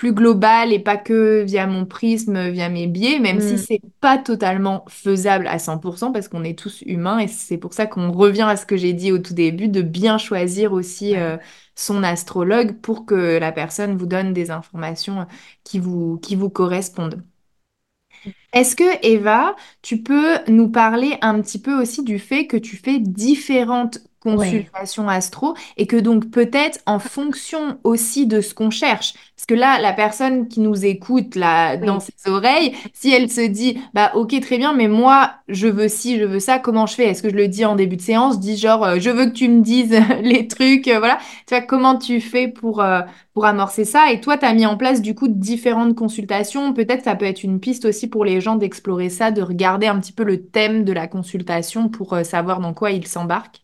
plus 0.00 0.14
globale 0.14 0.72
et 0.72 0.78
pas 0.78 0.96
que 0.96 1.42
via 1.42 1.66
mon 1.66 1.84
prisme, 1.84 2.48
via 2.48 2.70
mes 2.70 2.86
biais, 2.86 3.18
même 3.18 3.40
si 3.42 3.58
Mm. 3.58 3.58
c'est 3.58 3.82
pas 4.00 4.16
totalement 4.16 4.82
faisable 4.88 5.46
à 5.46 5.58
100% 5.58 6.10
parce 6.10 6.26
qu'on 6.28 6.42
est 6.42 6.58
tous 6.58 6.80
humains 6.86 7.18
et 7.18 7.28
c'est 7.28 7.58
pour 7.58 7.74
ça 7.74 7.86
qu'on 7.86 8.10
revient 8.10 8.46
à 8.48 8.56
ce 8.56 8.64
que 8.64 8.78
j'ai 8.78 8.94
dit 8.94 9.12
au 9.12 9.18
tout 9.18 9.34
début, 9.34 9.68
de 9.68 9.82
bien 9.82 10.16
choisir 10.16 10.72
aussi 10.72 11.16
euh, 11.18 11.36
son 11.74 12.02
astrologue 12.02 12.80
pour 12.80 13.04
que 13.04 13.38
la 13.38 13.52
personne 13.52 13.96
vous 13.98 14.06
donne 14.06 14.32
des 14.32 14.50
informations 14.50 15.26
qui 15.64 15.78
vous, 15.78 16.18
qui 16.18 16.34
vous 16.34 16.48
correspondent. 16.50 17.22
Est-ce 18.52 18.74
que, 18.76 18.84
Eva, 19.06 19.54
tu 19.82 20.02
peux 20.02 20.38
nous 20.48 20.68
parler 20.70 21.16
un 21.22 21.40
petit 21.40 21.60
peu 21.60 21.80
aussi 21.80 22.02
du 22.02 22.18
fait 22.18 22.46
que 22.46 22.56
tu 22.56 22.76
fais 22.76 22.98
différentes 22.98 23.98
Ouais. 24.32 24.68
consultations 24.70 25.08
astro 25.08 25.54
et 25.76 25.86
que 25.86 25.96
donc 25.96 26.30
peut-être 26.30 26.78
en 26.86 26.98
fonction 26.98 27.78
aussi 27.84 28.26
de 28.26 28.40
ce 28.40 28.54
qu'on 28.54 28.70
cherche, 28.70 29.14
parce 29.40 29.46
que 29.46 29.54
là, 29.54 29.80
la 29.80 29.94
personne 29.94 30.48
qui 30.48 30.60
nous 30.60 30.84
écoute 30.84 31.34
là 31.34 31.78
dans 31.78 31.98
ses 31.98 32.12
oreilles, 32.26 32.74
si 32.92 33.10
elle 33.10 33.30
se 33.30 33.40
dit, 33.40 33.78
bah 33.94 34.12
ok, 34.14 34.38
très 34.40 34.58
bien, 34.58 34.74
mais 34.74 34.86
moi, 34.86 35.32
je 35.48 35.66
veux 35.66 35.88
ci, 35.88 36.18
je 36.18 36.24
veux 36.24 36.40
ça, 36.40 36.58
comment 36.58 36.84
je 36.84 36.94
fais? 36.94 37.06
Est-ce 37.06 37.22
que 37.22 37.30
je 37.30 37.36
le 37.36 37.48
dis 37.48 37.64
en 37.64 37.74
début 37.74 37.96
de 37.96 38.02
séance? 38.02 38.34
Je 38.34 38.40
dis 38.40 38.58
genre, 38.58 38.84
euh, 38.84 38.98
je 39.00 39.08
veux 39.08 39.24
que 39.26 39.32
tu 39.32 39.48
me 39.48 39.62
dises 39.62 39.98
les 40.22 40.46
trucs, 40.46 40.88
euh, 40.88 40.98
voilà. 40.98 41.18
Tu 41.46 41.54
vois, 41.54 41.62
comment 41.62 41.96
tu 41.96 42.20
fais 42.20 42.48
pour, 42.48 42.82
euh, 42.82 43.00
pour 43.32 43.46
amorcer 43.46 43.86
ça? 43.86 44.12
Et 44.12 44.20
toi, 44.20 44.36
tu 44.36 44.44
as 44.44 44.52
mis 44.52 44.66
en 44.66 44.76
place 44.76 45.00
du 45.00 45.14
coup 45.14 45.28
différentes 45.28 45.94
consultations. 45.96 46.74
Peut-être 46.74 47.04
ça 47.04 47.16
peut 47.16 47.24
être 47.24 47.42
une 47.42 47.60
piste 47.60 47.86
aussi 47.86 48.08
pour 48.08 48.26
les 48.26 48.42
gens 48.42 48.56
d'explorer 48.56 49.08
ça, 49.08 49.30
de 49.30 49.40
regarder 49.40 49.86
un 49.86 49.98
petit 50.00 50.12
peu 50.12 50.24
le 50.24 50.44
thème 50.44 50.84
de 50.84 50.92
la 50.92 51.08
consultation 51.08 51.88
pour 51.88 52.14
savoir 52.24 52.60
dans 52.60 52.74
quoi 52.74 52.90
ils 52.90 53.06
s'embarquent. 53.06 53.62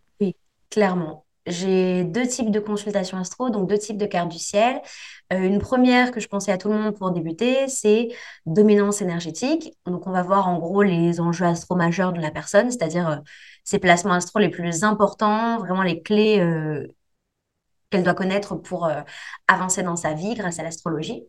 Clairement. 0.76 1.24
J'ai 1.46 2.04
deux 2.04 2.26
types 2.26 2.50
de 2.50 2.60
consultations 2.60 3.16
astro, 3.16 3.48
donc 3.48 3.66
deux 3.66 3.78
types 3.78 3.96
de 3.96 4.04
cartes 4.04 4.28
du 4.28 4.38
ciel. 4.38 4.82
Euh, 5.32 5.38
une 5.38 5.58
première 5.58 6.10
que 6.10 6.20
je 6.20 6.28
pensais 6.28 6.52
à 6.52 6.58
tout 6.58 6.68
le 6.68 6.76
monde 6.76 6.94
pour 6.98 7.12
débuter, 7.12 7.66
c'est 7.66 8.10
dominance 8.44 9.00
énergétique. 9.00 9.72
Donc, 9.86 10.06
on 10.06 10.10
va 10.10 10.22
voir 10.22 10.48
en 10.48 10.58
gros 10.58 10.82
les 10.82 11.18
enjeux 11.18 11.46
astro 11.46 11.76
majeurs 11.76 12.12
de 12.12 12.20
la 12.20 12.30
personne, 12.30 12.70
c'est-à-dire 12.70 13.08
euh, 13.08 13.16
ses 13.64 13.78
placements 13.78 14.12
astro 14.12 14.38
les 14.38 14.50
plus 14.50 14.84
importants, 14.84 15.56
vraiment 15.60 15.82
les 15.82 16.02
clés 16.02 16.40
euh, 16.40 16.86
qu'elle 17.88 18.02
doit 18.02 18.12
connaître 18.12 18.56
pour 18.56 18.90
avancer 19.48 19.82
dans 19.82 19.96
sa 19.96 20.12
vie 20.12 20.34
grâce 20.34 20.58
à 20.58 20.62
l'astrologie. 20.62 21.24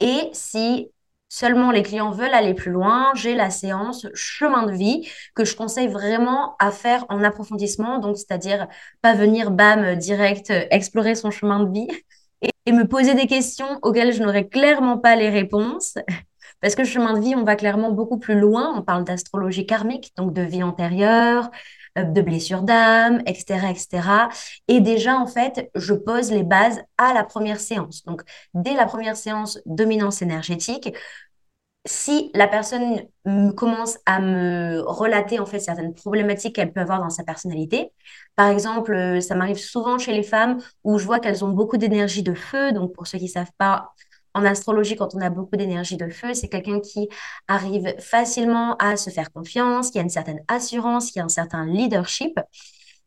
Et 0.00 0.28
si 0.34 0.90
seulement 1.30 1.70
les 1.70 1.82
clients 1.82 2.10
veulent 2.10 2.34
aller 2.34 2.52
plus 2.52 2.72
loin, 2.72 3.12
j'ai 3.14 3.34
la 3.34 3.48
séance 3.48 4.06
chemin 4.14 4.66
de 4.66 4.72
vie 4.72 5.08
que 5.34 5.46
je 5.46 5.56
conseille 5.56 5.88
vraiment 5.88 6.56
à 6.58 6.70
faire 6.72 7.06
en 7.08 7.22
approfondissement, 7.22 8.00
donc 8.00 8.18
c'est-à-dire 8.18 8.66
pas 9.00 9.14
venir 9.14 9.50
bam 9.50 9.96
direct 9.96 10.50
euh, 10.50 10.66
explorer 10.70 11.14
son 11.14 11.30
chemin 11.30 11.64
de 11.64 11.72
vie 11.72 11.88
et 12.66 12.72
me 12.72 12.86
poser 12.86 13.14
des 13.14 13.26
questions 13.26 13.78
auxquelles 13.82 14.12
je 14.12 14.22
n'aurais 14.22 14.48
clairement 14.48 14.98
pas 14.98 15.16
les 15.16 15.30
réponses. 15.30 15.94
Parce 16.60 16.74
que 16.74 16.84
chemin 16.84 17.14
de 17.14 17.20
vie, 17.20 17.34
on 17.34 17.44
va 17.44 17.56
clairement 17.56 17.90
beaucoup 17.90 18.18
plus 18.18 18.38
loin. 18.38 18.74
On 18.76 18.82
parle 18.82 19.04
d'astrologie 19.04 19.64
karmique, 19.64 20.12
donc 20.18 20.34
de 20.34 20.42
vie 20.42 20.62
antérieure, 20.62 21.50
de 21.96 22.20
blessures 22.22 22.62
d'âme, 22.62 23.22
etc., 23.26 23.70
etc. 23.70 24.28
Et 24.68 24.80
déjà, 24.80 25.16
en 25.16 25.26
fait, 25.26 25.70
je 25.74 25.94
pose 25.94 26.30
les 26.30 26.44
bases 26.44 26.80
à 26.98 27.12
la 27.12 27.24
première 27.24 27.60
séance. 27.60 28.04
Donc, 28.04 28.22
dès 28.54 28.74
la 28.74 28.86
première 28.86 29.16
séance 29.16 29.60
dominance 29.66 30.22
énergétique, 30.22 30.92
si 31.86 32.30
la 32.34 32.46
personne 32.46 33.00
me 33.24 33.52
commence 33.52 33.98
à 34.04 34.20
me 34.20 34.80
relater 34.86 35.38
en 35.40 35.46
fait 35.46 35.60
certaines 35.60 35.94
problématiques 35.94 36.56
qu'elle 36.56 36.72
peut 36.72 36.80
avoir 36.80 37.00
dans 37.00 37.08
sa 37.08 37.24
personnalité, 37.24 37.90
par 38.36 38.48
exemple, 38.48 38.92
euh, 38.94 39.20
ça 39.20 39.34
m'arrive 39.34 39.58
souvent 39.58 39.98
chez 39.98 40.12
les 40.12 40.22
femmes 40.22 40.58
où 40.84 40.98
je 40.98 41.06
vois 41.06 41.20
qu'elles 41.20 41.44
ont 41.44 41.48
beaucoup 41.48 41.78
d'énergie 41.78 42.22
de 42.22 42.34
feu. 42.34 42.72
Donc, 42.72 42.92
pour 42.94 43.06
ceux 43.06 43.18
qui 43.18 43.24
ne 43.24 43.30
savent 43.30 43.52
pas, 43.56 43.94
en 44.34 44.44
astrologie, 44.44 44.96
quand 44.96 45.14
on 45.14 45.20
a 45.20 45.30
beaucoup 45.30 45.56
d'énergie 45.56 45.96
de 45.96 46.08
feu, 46.08 46.34
c'est 46.34 46.48
quelqu'un 46.48 46.80
qui 46.80 47.08
arrive 47.48 47.94
facilement 47.98 48.76
à 48.76 48.96
se 48.96 49.10
faire 49.10 49.32
confiance, 49.32 49.90
qui 49.90 49.98
a 49.98 50.02
une 50.02 50.08
certaine 50.08 50.40
assurance, 50.48 51.10
qui 51.10 51.20
a 51.20 51.24
un 51.24 51.28
certain 51.28 51.66
leadership. 51.66 52.38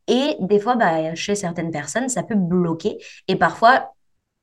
Et 0.08 0.36
des 0.40 0.60
fois, 0.60 0.76
bah, 0.76 1.16
chez 1.16 1.36
certaines 1.36 1.72
personnes, 1.72 2.10
ça 2.10 2.24
peut 2.24 2.36
bloquer. 2.36 2.98
Et 3.28 3.36
parfois, 3.38 3.94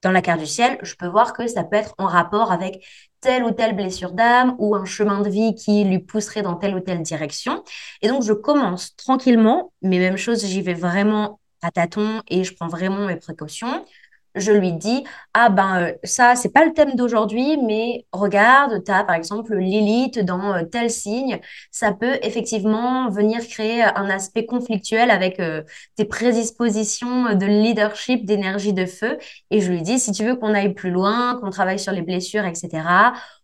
dans 0.03 0.13
la 0.13 0.23
carte 0.23 0.41
du 0.41 0.47
ciel, 0.47 0.79
je 0.83 0.95
peux 0.95 1.07
voir 1.07 1.35
que 1.35 1.47
ça 1.47 1.65
peut 1.65 1.77
être 1.77 1.95
en 1.99 2.07
rapport 2.07 2.53
avec 2.53 2.85
telle 3.21 3.45
ou 3.45 3.51
telle 3.51 3.77
blessure 3.77 4.13
d'âme 4.13 4.57
ou 4.59 4.75
un 4.75 4.87
chemin 4.87 5.21
de 5.21 5.29
vie 5.29 5.55
qui 5.55 5.85
lui 5.85 5.99
pousserait 5.99 6.43
dans 6.43 6.55
telle 6.57 6.75
ou 6.75 6.81
telle 6.81 7.03
direction. 7.03 7.63
Et 8.01 8.09
donc, 8.09 8.23
je 8.23 8.33
commence 8.33 8.97
tranquillement, 8.97 9.73
mais 9.83 9.99
même 9.99 10.17
chose, 10.17 10.45
j'y 10.47 10.63
vais 10.63 10.75
vraiment 10.75 11.39
à 11.63 11.71
tâtons 11.71 12.23
et 12.29 12.45
je 12.45 12.55
prends 12.55 12.69
vraiment 12.69 13.07
mes 13.07 13.17
précautions 13.17 13.85
je 14.35 14.53
lui 14.53 14.73
dis, 14.73 15.05
ah 15.35 15.49
ben 15.49 15.83
euh, 15.83 15.93
ça, 16.05 16.37
c'est 16.37 16.51
pas 16.51 16.65
le 16.65 16.73
thème 16.73 16.95
d'aujourd'hui, 16.95 17.57
mais 17.59 18.07
regarde, 18.13 18.83
tu 18.85 18.93
as 18.93 19.05
par 19.05 19.17
exemple 19.17 19.57
Lilith 19.57 20.19
dans 20.21 20.55
euh, 20.55 20.63
tel 20.65 20.91
signe, 20.91 21.41
ça 21.71 21.93
peut 21.93 22.19
effectivement 22.23 23.11
venir 23.11 23.47
créer 23.49 23.83
un 23.83 24.09
aspect 24.09 24.47
conflictuel 24.47 25.11
avec 25.11 25.41
euh, 25.41 25.63
tes 25.97 26.05
prédispositions 26.05 27.35
de 27.35 27.47
leadership, 27.47 28.25
d'énergie 28.25 28.73
de 28.73 28.87
feu. 28.87 29.19
Et 29.51 29.61
je 29.61 29.71
lui 29.71 29.83
dis, 29.83 29.99
si 29.99 30.13
tu 30.13 30.25
veux 30.25 30.37
qu'on 30.37 30.55
aille 30.55 30.75
plus 30.75 30.91
loin, 30.91 31.39
qu'on 31.41 31.51
travaille 31.51 31.79
sur 31.79 31.93
les 31.93 32.03
blessures, 32.03 32.45
etc., 32.45 32.83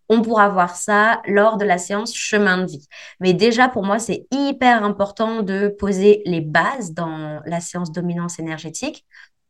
on 0.09 0.22
pourra 0.22 0.49
voir 0.49 0.77
ça 0.77 1.20
lors 1.27 1.57
de 1.57 1.64
la 1.64 1.79
séance 1.79 2.14
chemin 2.14 2.59
de 2.59 2.66
vie. 2.66 2.87
Mais 3.18 3.33
déjà, 3.35 3.68
pour 3.68 3.85
moi, 3.85 3.99
c'est 3.99 4.27
hyper 4.31 4.85
important 4.85 5.42
de 5.42 5.68
poser 5.68 6.22
les 6.27 6.40
bases 6.40 6.92
dans 6.92 7.40
la 7.44 7.61
séance 7.61 7.90
dominance 7.90 8.38
énergétique 8.38 9.05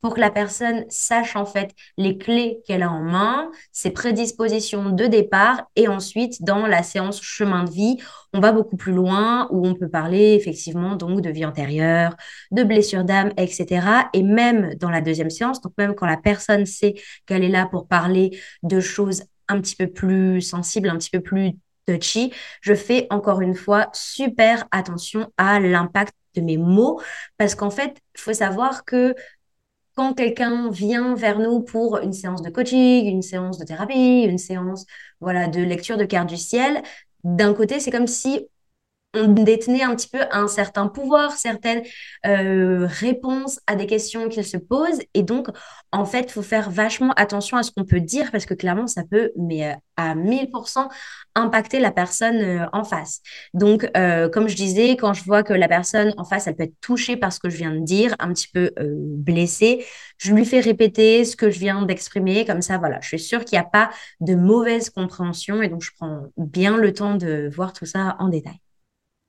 pour 0.07 0.15
que 0.15 0.21
la 0.21 0.31
personne 0.31 0.85
sache 0.89 1.35
en 1.35 1.45
fait 1.45 1.75
les 1.99 2.17
clés 2.17 2.61
qu'elle 2.65 2.85
a 2.85 2.93
en 2.93 3.03
main, 3.03 3.51
ses 3.73 3.91
prédispositions 3.91 4.91
de 4.91 5.07
départ 5.07 5.65
et 5.75 5.89
ensuite 5.89 6.45
dans 6.45 6.69
la 6.69 6.85
séance 6.85 7.21
chemin 7.21 7.65
de 7.65 7.71
vie, 7.73 7.97
on 8.33 8.39
va 8.39 8.53
beaucoup 8.53 8.77
plus 8.77 8.93
loin 8.93 9.49
où 9.51 9.67
on 9.67 9.75
peut 9.75 9.89
parler 9.89 10.35
effectivement 10.35 10.95
donc 10.95 11.23
de 11.23 11.31
vie 11.31 11.45
antérieure, 11.45 12.15
de 12.53 12.63
blessures 12.63 13.03
d'âme, 13.03 13.33
etc. 13.37 13.85
Et 14.13 14.23
même 14.23 14.77
dans 14.77 14.91
la 14.91 15.01
deuxième 15.01 15.29
séance, 15.29 15.61
donc 15.61 15.73
même 15.77 15.97
quand 15.97 16.07
la 16.07 16.19
personne 16.19 16.67
sait 16.67 16.95
qu'elle 17.27 17.43
est 17.43 17.49
là 17.49 17.67
pour 17.69 17.89
parler 17.89 18.39
de 18.63 18.79
choses 18.79 19.25
un 19.49 19.61
petit 19.61 19.75
peu 19.75 19.89
plus 19.89 20.41
sensibles, 20.41 20.89
un 20.89 20.99
petit 20.99 21.11
peu 21.11 21.21
plus 21.21 21.55
touchy, 21.89 22.33
je 22.61 22.75
fais 22.75 23.09
encore 23.11 23.41
une 23.41 23.57
fois 23.57 23.89
super 23.93 24.69
attention 24.71 25.33
à 25.37 25.59
l'impact 25.59 26.15
de 26.37 26.43
mes 26.43 26.59
mots 26.59 27.01
parce 27.39 27.55
qu'en 27.55 27.71
fait, 27.71 27.97
il 28.15 28.21
faut 28.21 28.33
savoir 28.33 28.85
que 28.85 29.15
quand 29.97 30.15
quelqu'un 30.15 30.71
vient 30.71 31.17
vers 31.17 31.41
nous 31.41 31.63
pour 31.63 31.99
une 31.99 32.13
séance 32.13 32.43
de 32.43 32.51
coaching, 32.51 33.07
une 33.07 33.23
séance 33.23 33.59
de 33.59 33.65
thérapie, 33.65 34.23
une 34.25 34.39
séance 34.39 34.87
voilà, 35.21 35.49
de 35.49 35.63
lecture 35.63 35.97
de 35.99 36.05
carte 36.05 36.29
du 36.29 36.37
ciel, 36.37 36.83
d'un 37.25 37.55
côté, 37.55 37.81
c'est 37.81 37.91
comme 37.91 38.07
si 38.07 38.49
on 39.17 39.29
détenait 39.29 39.83
un 39.83 39.95
petit 39.95 40.09
peu 40.09 40.21
un 40.31 40.49
certain 40.49 40.89
pouvoir, 40.89 41.33
certaines 41.33 41.83
euh, 42.27 42.87
réponses 42.89 43.61
à 43.67 43.77
des 43.77 43.87
questions 43.87 44.29
qu'ils 44.29 44.45
se 44.45 44.57
posent. 44.57 45.01
Et 45.15 45.23
donc, 45.23 45.49
en 45.93 46.05
fait, 46.05 46.23
il 46.23 46.33
faut 46.33 46.43
faire 46.43 46.71
vachement 46.71 47.13
attention 47.17 47.57
à 47.57 47.63
ce 47.63 47.71
qu'on 47.71 47.85
peut 47.85 48.01
dire 48.01 48.31
parce 48.31 48.47
que 48.47 48.55
clairement, 48.55 48.87
ça 48.87 49.03
peut, 49.11 49.33
mais 49.37 49.67
euh, 49.67 49.75
à 49.97 50.15
1000%, 50.15 50.89
impacter 51.35 51.81
la 51.81 51.91
personne 51.91 52.37
euh, 52.37 52.67
en 52.73 52.85
face. 52.85 53.21
Donc, 53.55 53.91
comme 54.33 54.49
je 54.49 54.57
disais, 54.57 54.97
quand 54.97 55.15
je 55.15 55.25
vois 55.25 55.43
que 55.43 55.53
la 55.53 55.69
personne 55.69 56.13
en 56.19 56.25
face, 56.25 56.47
elle 56.47 56.57
peut 56.57 56.65
être 56.65 56.81
touchée 56.81 57.17
par 57.17 57.33
ce 57.33 57.41
que 57.41 57.49
je 57.49 57.57
viens 57.57 57.73
de 57.73 57.81
dire, 57.81 58.15
un 58.19 58.33
petit 58.33 58.49
peu 58.49 58.71
blessée, 58.79 59.85
je 60.19 60.33
lui 60.33 60.45
fais 60.45 60.61
répéter 60.61 61.25
ce 61.25 61.37
que 61.37 61.51
je 61.51 61.59
viens 61.59 61.83
d'exprimer. 61.83 62.45
Comme 62.45 62.63
ça, 62.63 62.79
voilà, 62.79 63.01
je 63.01 63.09
suis 63.09 63.19
sûre 63.19 63.45
qu'il 63.45 63.59
n'y 63.59 63.65
a 63.65 63.69
pas 63.69 63.91
de 64.21 64.35
mauvaise 64.35 64.91
compréhension. 64.91 65.63
Et 65.63 65.69
donc, 65.69 65.83
je 65.83 65.91
prends 65.99 66.25
bien 66.37 66.77
le 66.77 66.93
temps 66.93 67.15
de 67.15 67.51
voir 67.55 67.73
tout 67.73 67.87
ça 67.87 68.17
en 68.19 68.29
détail. 68.29 68.61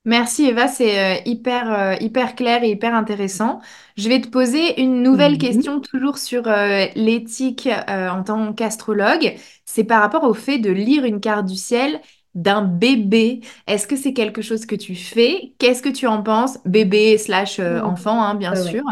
Merci 0.08 0.46
Eva, 0.46 0.68
c'est 0.68 1.18
euh, 1.18 1.20
hyper, 1.26 1.70
euh, 1.70 1.94
hyper 2.00 2.34
clair 2.34 2.62
et 2.64 2.70
hyper 2.70 2.94
intéressant. 2.94 3.60
Je 3.98 4.08
vais 4.08 4.20
te 4.22 4.28
poser 4.28 4.80
une 4.80 5.02
nouvelle 5.02 5.32
Mhm. 5.34 5.38
question 5.38 5.80
toujours 5.80 6.16
sur 6.16 6.48
euh, 6.48 6.86
l'éthique 6.94 7.68
en 7.88 8.22
tant 8.24 8.54
qu'astrologue. 8.54 9.34
C'est 9.66 9.84
par 9.84 10.00
rapport 10.00 10.24
au 10.24 10.32
fait 10.34 10.58
de 10.58 10.70
lire 10.70 11.04
une 11.04 11.20
carte 11.20 11.44
du 11.46 11.56
ciel 11.56 12.00
d'un 12.34 12.62
bébé. 12.62 13.40
Est-ce 13.66 13.86
que 13.86 13.96
c'est 13.96 14.14
quelque 14.14 14.40
chose 14.42 14.64
que 14.64 14.76
tu 14.76 14.94
fais? 14.94 15.52
Qu'est-ce 15.58 15.82
que 15.82 15.88
tu 15.90 16.06
en 16.06 16.22
penses? 16.22 16.58
Bébé 16.64 17.18
slash 17.18 17.60
Mhm. 17.60 17.80
enfant, 17.84 18.22
hein, 18.22 18.34
bien 18.34 18.54
Ouais, 18.54 18.56
sûr. 18.56 18.82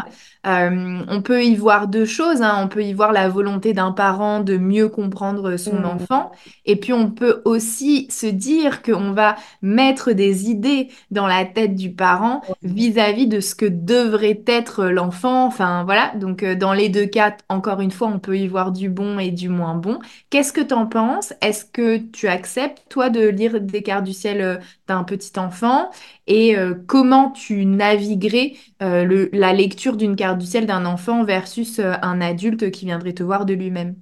Euh, 0.47 1.03
on 1.09 1.21
peut 1.21 1.43
y 1.43 1.55
voir 1.55 1.87
deux 1.89 2.05
choses, 2.05 2.41
hein. 2.41 2.57
On 2.63 2.67
peut 2.69 2.83
y 2.83 2.93
voir 2.93 3.11
la 3.11 3.27
volonté 3.27 3.73
d'un 3.73 3.91
parent 3.91 4.39
de 4.39 4.57
mieux 4.57 4.87
comprendre 4.87 5.57
son 5.57 5.79
Mhm. 5.79 5.85
enfant. 5.85 6.31
Et 6.65 6.77
puis 6.77 6.93
on 6.93 7.11
peut 7.11 7.41
aussi 7.45 8.07
se 8.09 8.27
dire 8.27 8.81
qu'on 8.81 9.11
va 9.11 9.35
mettre 9.61 10.13
des 10.13 10.49
idées 10.49 10.89
dans 11.11 11.27
la 11.27 11.43
tête 11.45 11.75
du 11.75 11.91
parent 11.91 12.41
vis-à-vis 12.63 13.27
de 13.27 13.39
ce 13.41 13.55
que 13.55 13.65
devrait 13.65 14.41
être 14.47 14.85
l'enfant. 14.85 15.45
Enfin 15.47 15.83
voilà, 15.83 16.13
donc 16.15 16.43
euh, 16.43 16.55
dans 16.55 16.73
les 16.73 16.87
deux 16.89 17.05
cas, 17.07 17.35
encore 17.49 17.81
une 17.81 17.91
fois, 17.91 18.07
on 18.07 18.19
peut 18.19 18.37
y 18.37 18.47
voir 18.47 18.71
du 18.71 18.89
bon 18.89 19.19
et 19.19 19.31
du 19.31 19.49
moins 19.49 19.75
bon. 19.75 19.99
Qu'est-ce 20.29 20.53
que 20.53 20.61
tu 20.61 20.73
en 20.73 20.85
penses? 20.87 21.33
Est-ce 21.41 21.65
que 21.65 21.97
tu 21.97 22.27
acceptes, 22.29 22.83
toi, 22.89 23.09
de 23.09 23.27
lire 23.27 23.59
des 23.59 23.83
cartes 23.83 24.05
du 24.05 24.13
ciel 24.13 24.41
euh, 24.41 24.57
d'un 24.87 25.03
petit 25.03 25.37
enfant? 25.39 25.89
Et 26.27 26.57
euh, 26.57 26.73
comment 26.87 27.31
tu 27.31 27.65
naviguerais 27.65 28.53
euh, 28.81 29.03
le- 29.05 29.29
la 29.33 29.53
lecture 29.53 29.95
d'une 29.97 30.15
carte 30.15 30.36
du 30.37 30.45
ciel 30.45 30.65
d'un 30.65 30.85
enfant 30.85 31.23
versus 31.23 31.79
euh, 31.79 31.93
un 32.01 32.21
adulte 32.21 32.71
qui 32.71 32.85
viendrait 32.85 33.13
te 33.13 33.23
voir 33.23 33.45
de 33.45 33.53
lui-même? 33.53 33.95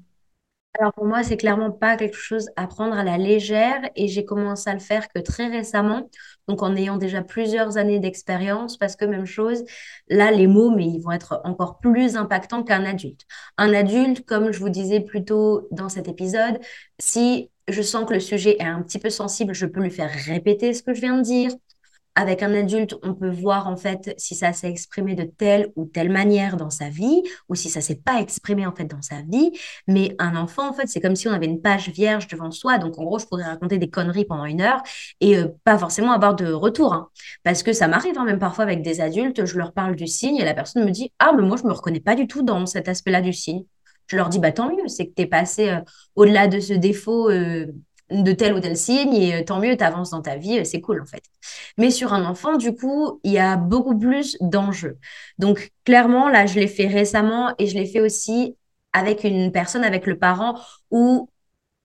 Alors 0.77 0.93
pour 0.93 1.05
moi, 1.05 1.23
c'est 1.23 1.37
clairement 1.37 1.71
pas 1.71 1.95
quelque 1.95 2.17
chose 2.17 2.49
à 2.57 2.67
prendre 2.67 2.95
à 2.97 3.03
la 3.05 3.17
légère 3.17 3.81
et 3.95 4.09
j'ai 4.09 4.25
commencé 4.25 4.69
à 4.69 4.73
le 4.73 4.81
faire 4.81 5.07
que 5.07 5.19
très 5.19 5.47
récemment, 5.47 6.09
donc 6.49 6.63
en 6.63 6.75
ayant 6.75 6.97
déjà 6.97 7.21
plusieurs 7.21 7.77
années 7.77 7.99
d'expérience, 7.99 8.77
parce 8.77 8.97
que 8.97 9.05
même 9.05 9.25
chose, 9.25 9.63
là, 10.09 10.31
les 10.31 10.47
mots, 10.47 10.71
mais 10.75 10.85
ils 10.85 10.99
vont 10.99 11.11
être 11.11 11.39
encore 11.45 11.79
plus 11.79 12.17
impactants 12.17 12.63
qu'un 12.63 12.83
adulte. 12.83 13.21
Un 13.57 13.73
adulte, 13.73 14.25
comme 14.25 14.51
je 14.51 14.59
vous 14.59 14.69
disais 14.69 14.99
plus 14.99 15.23
tôt 15.23 15.65
dans 15.71 15.87
cet 15.87 16.09
épisode, 16.09 16.59
si 16.99 17.51
je 17.69 17.81
sens 17.81 18.05
que 18.05 18.13
le 18.13 18.19
sujet 18.19 18.57
est 18.59 18.65
un 18.65 18.81
petit 18.83 18.99
peu 18.99 19.09
sensible, 19.09 19.53
je 19.53 19.65
peux 19.67 19.81
lui 19.81 19.91
faire 19.91 20.11
répéter 20.25 20.73
ce 20.73 20.83
que 20.83 20.93
je 20.93 20.99
viens 21.01 21.15
de 21.17 21.21
dire. 21.23 21.51
Avec 22.17 22.43
un 22.43 22.53
adulte, 22.53 22.95
on 23.03 23.13
peut 23.13 23.29
voir 23.29 23.67
en 23.67 23.75
fait 23.75 24.13
si 24.17 24.35
ça 24.35 24.53
s'est 24.53 24.69
exprimé 24.69 25.15
de 25.15 25.23
telle 25.23 25.73
ou 25.75 25.83
telle 25.85 26.09
manière 26.09 26.55
dans 26.55 26.69
sa 26.69 26.87
vie 26.87 27.21
ou 27.49 27.55
si 27.55 27.69
ça 27.69 27.81
s'est 27.81 27.97
pas 27.97 28.21
exprimé 28.21 28.65
en 28.65 28.73
fait 28.73 28.85
dans 28.85 29.01
sa 29.01 29.21
vie. 29.21 29.51
Mais 29.87 30.15
un 30.17 30.37
enfant, 30.37 30.69
en 30.69 30.73
fait, 30.73 30.87
c'est 30.87 31.01
comme 31.01 31.17
si 31.17 31.27
on 31.27 31.33
avait 31.33 31.45
une 31.45 31.61
page 31.61 31.89
vierge 31.89 32.27
devant 32.27 32.51
soi. 32.51 32.77
Donc, 32.77 32.97
en 32.99 33.03
gros, 33.03 33.19
je 33.19 33.25
pourrais 33.25 33.43
raconter 33.43 33.77
des 33.79 33.89
conneries 33.89 34.23
pendant 34.23 34.45
une 34.45 34.61
heure 34.61 34.81
et 35.19 35.35
euh, 35.37 35.47
pas 35.65 35.77
forcément 35.77 36.13
avoir 36.13 36.35
de 36.35 36.49
retour. 36.53 36.93
hein. 36.93 37.09
Parce 37.43 37.63
que 37.63 37.73
ça 37.73 37.89
m'arrive 37.89 38.17
hein, 38.17 38.23
même 38.23 38.39
parfois 38.39 38.63
avec 38.63 38.81
des 38.81 39.01
adultes, 39.01 39.43
je 39.45 39.57
leur 39.57 39.73
parle 39.73 39.97
du 39.97 40.07
signe 40.07 40.37
et 40.37 40.45
la 40.45 40.53
personne 40.53 40.85
me 40.85 40.91
dit, 40.91 41.11
Ah, 41.19 41.33
mais 41.35 41.43
moi, 41.43 41.57
je 41.57 41.63
me 41.67 41.73
reconnais 41.73 41.99
pas 41.99 42.15
du 42.15 42.27
tout 42.27 42.43
dans 42.43 42.65
cet 42.65 42.87
aspect-là 42.87 43.19
du 43.21 43.33
signe. 43.33 43.65
Je 44.07 44.15
leur 44.17 44.29
dis, 44.29 44.39
bah 44.39 44.51
tant 44.51 44.69
mieux, 44.69 44.87
c'est 44.87 45.07
que 45.07 45.13
tu 45.15 45.23
es 45.23 45.25
passé 45.27 45.69
euh, 45.69 45.79
au-delà 46.15 46.47
de 46.47 46.59
ce 46.59 46.73
défaut 46.73 47.29
euh, 47.29 47.65
de 48.11 48.31
tel 48.33 48.53
ou 48.53 48.59
tel 48.59 48.77
signe 48.77 49.13
et 49.15 49.35
euh, 49.35 49.43
tant 49.43 49.59
mieux, 49.59 49.75
tu 49.77 49.83
avances 49.83 50.11
dans 50.11 50.21
ta 50.21 50.35
vie, 50.37 50.59
euh, 50.59 50.63
c'est 50.63 50.81
cool 50.81 51.01
en 51.01 51.05
fait. 51.05 51.23
Mais 51.77 51.91
sur 51.91 52.13
un 52.13 52.25
enfant, 52.25 52.57
du 52.57 52.73
coup, 52.75 53.19
il 53.23 53.31
y 53.31 53.39
a 53.39 53.57
beaucoup 53.57 53.97
plus 53.97 54.37
d'enjeux. 54.41 54.97
Donc, 55.39 55.71
clairement, 55.83 56.29
là, 56.29 56.45
je 56.45 56.59
l'ai 56.59 56.67
fait 56.67 56.87
récemment 56.87 57.53
et 57.59 57.67
je 57.67 57.75
l'ai 57.75 57.85
fait 57.85 58.01
aussi 58.01 58.55
avec 58.93 59.23
une 59.23 59.51
personne, 59.51 59.83
avec 59.83 60.05
le 60.05 60.17
parent, 60.17 60.59
où 60.91 61.29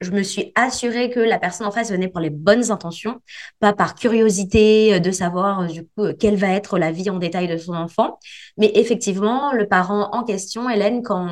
je 0.01 0.13
me 0.13 0.23
suis 0.23 0.53
assurée 0.55 1.11
que 1.11 1.21
la 1.21 1.39
personne 1.39 1.67
en 1.67 1.71
face 1.71 1.91
venait 1.91 2.09
pour 2.09 2.21
les 2.21 2.31
bonnes 2.31 2.71
intentions, 2.71 3.21
pas 3.59 3.75
par 3.75 3.95
curiosité 3.95 4.95
euh, 4.95 4.99
de 4.99 5.11
savoir 5.11 5.61
euh, 5.61 5.67
du 5.67 5.85
coup 5.85 6.05
euh, 6.05 6.15
quelle 6.19 6.37
va 6.37 6.49
être 6.49 6.79
la 6.79 6.91
vie 6.91 7.11
en 7.11 7.19
détail 7.19 7.49
de 7.49 7.57
son 7.59 7.75
enfant. 7.75 8.19
Mais 8.57 8.73
effectivement, 8.75 9.53
le 9.53 9.67
parent 9.69 10.09
en 10.13 10.25
question, 10.25 10.71
Hélène, 10.71 11.03
quand 11.03 11.29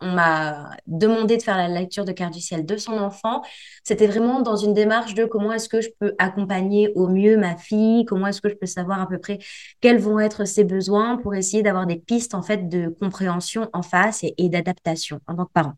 on, 0.00 0.06
m'a 0.12 0.70
demandé 0.86 1.36
de 1.36 1.42
faire 1.42 1.56
la 1.56 1.68
lecture 1.68 2.04
de 2.04 2.12
carte 2.12 2.34
du 2.34 2.40
ciel 2.40 2.66
de 2.66 2.76
son 2.76 2.98
enfant, 2.98 3.42
c'était 3.84 4.08
vraiment 4.08 4.40
dans 4.42 4.56
une 4.56 4.74
démarche 4.74 5.14
de 5.14 5.24
comment 5.24 5.52
est-ce 5.52 5.68
que 5.68 5.80
je 5.80 5.90
peux 6.00 6.14
accompagner 6.18 6.92
au 6.96 7.06
mieux 7.06 7.36
ma 7.36 7.56
fille, 7.56 8.04
comment 8.06 8.26
est-ce 8.26 8.40
que 8.40 8.48
je 8.48 8.56
peux 8.56 8.66
savoir 8.66 9.00
à 9.00 9.08
peu 9.08 9.18
près 9.18 9.38
quels 9.80 9.98
vont 9.98 10.18
être 10.18 10.44
ses 10.44 10.64
besoins 10.64 11.16
pour 11.16 11.34
essayer 11.34 11.62
d'avoir 11.62 11.86
des 11.86 11.96
pistes 11.96 12.34
en 12.34 12.42
fait 12.42 12.68
de 12.68 12.88
compréhension 13.00 13.68
en 13.72 13.82
face 13.82 14.24
et 14.24 14.48
d'adaptation 14.48 15.20
en 15.28 15.36
tant 15.36 15.44
que 15.44 15.52
parent. 15.52 15.74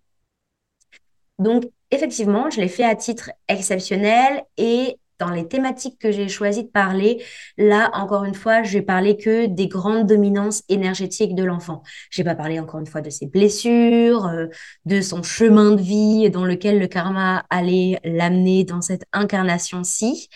Donc, 1.38 1.64
effectivement, 1.90 2.50
je 2.50 2.60
l'ai 2.60 2.68
fait 2.68 2.84
à 2.84 2.94
titre 2.94 3.30
exceptionnel 3.48 4.42
et 4.56 4.96
dans 5.22 5.30
les 5.30 5.46
thématiques 5.46 6.00
que 6.00 6.10
j'ai 6.10 6.26
choisi 6.28 6.64
de 6.64 6.68
parler, 6.68 7.22
là, 7.56 7.90
encore 7.94 8.24
une 8.24 8.34
fois, 8.34 8.64
je 8.64 8.72
vais 8.72 8.82
parler 8.82 9.16
que 9.16 9.46
des 9.46 9.68
grandes 9.68 10.06
dominances 10.08 10.64
énergétiques 10.68 11.36
de 11.36 11.44
l'enfant. 11.44 11.84
Je 12.10 12.22
vais 12.22 12.28
pas 12.28 12.34
parler 12.34 12.58
encore 12.58 12.80
une 12.80 12.86
fois 12.86 13.02
de 13.02 13.10
ses 13.10 13.26
blessures, 13.26 14.26
euh, 14.26 14.46
de 14.84 15.00
son 15.00 15.22
chemin 15.22 15.76
de 15.76 15.80
vie 15.80 16.28
dans 16.28 16.44
lequel 16.44 16.80
le 16.80 16.88
karma 16.88 17.44
allait 17.50 18.00
l'amener 18.02 18.64
dans 18.64 18.80
cette 18.80 19.04
incarnation-ci. 19.12 20.28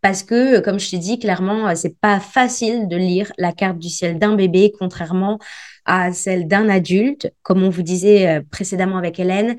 Parce 0.00 0.22
que, 0.22 0.60
comme 0.60 0.80
je 0.80 0.90
t'ai 0.90 0.98
dit, 0.98 1.18
clairement, 1.18 1.68
euh, 1.68 1.74
c'est 1.74 1.98
pas 2.00 2.18
facile 2.18 2.88
de 2.88 2.96
lire 2.96 3.30
la 3.36 3.52
carte 3.52 3.78
du 3.78 3.90
ciel 3.90 4.18
d'un 4.18 4.36
bébé, 4.36 4.72
contrairement 4.78 5.38
à 5.84 6.12
celle 6.14 6.48
d'un 6.48 6.70
adulte. 6.70 7.30
Comme 7.42 7.62
on 7.62 7.68
vous 7.68 7.82
disait 7.82 8.38
euh, 8.38 8.40
précédemment 8.50 8.96
avec 8.96 9.20
Hélène, 9.20 9.56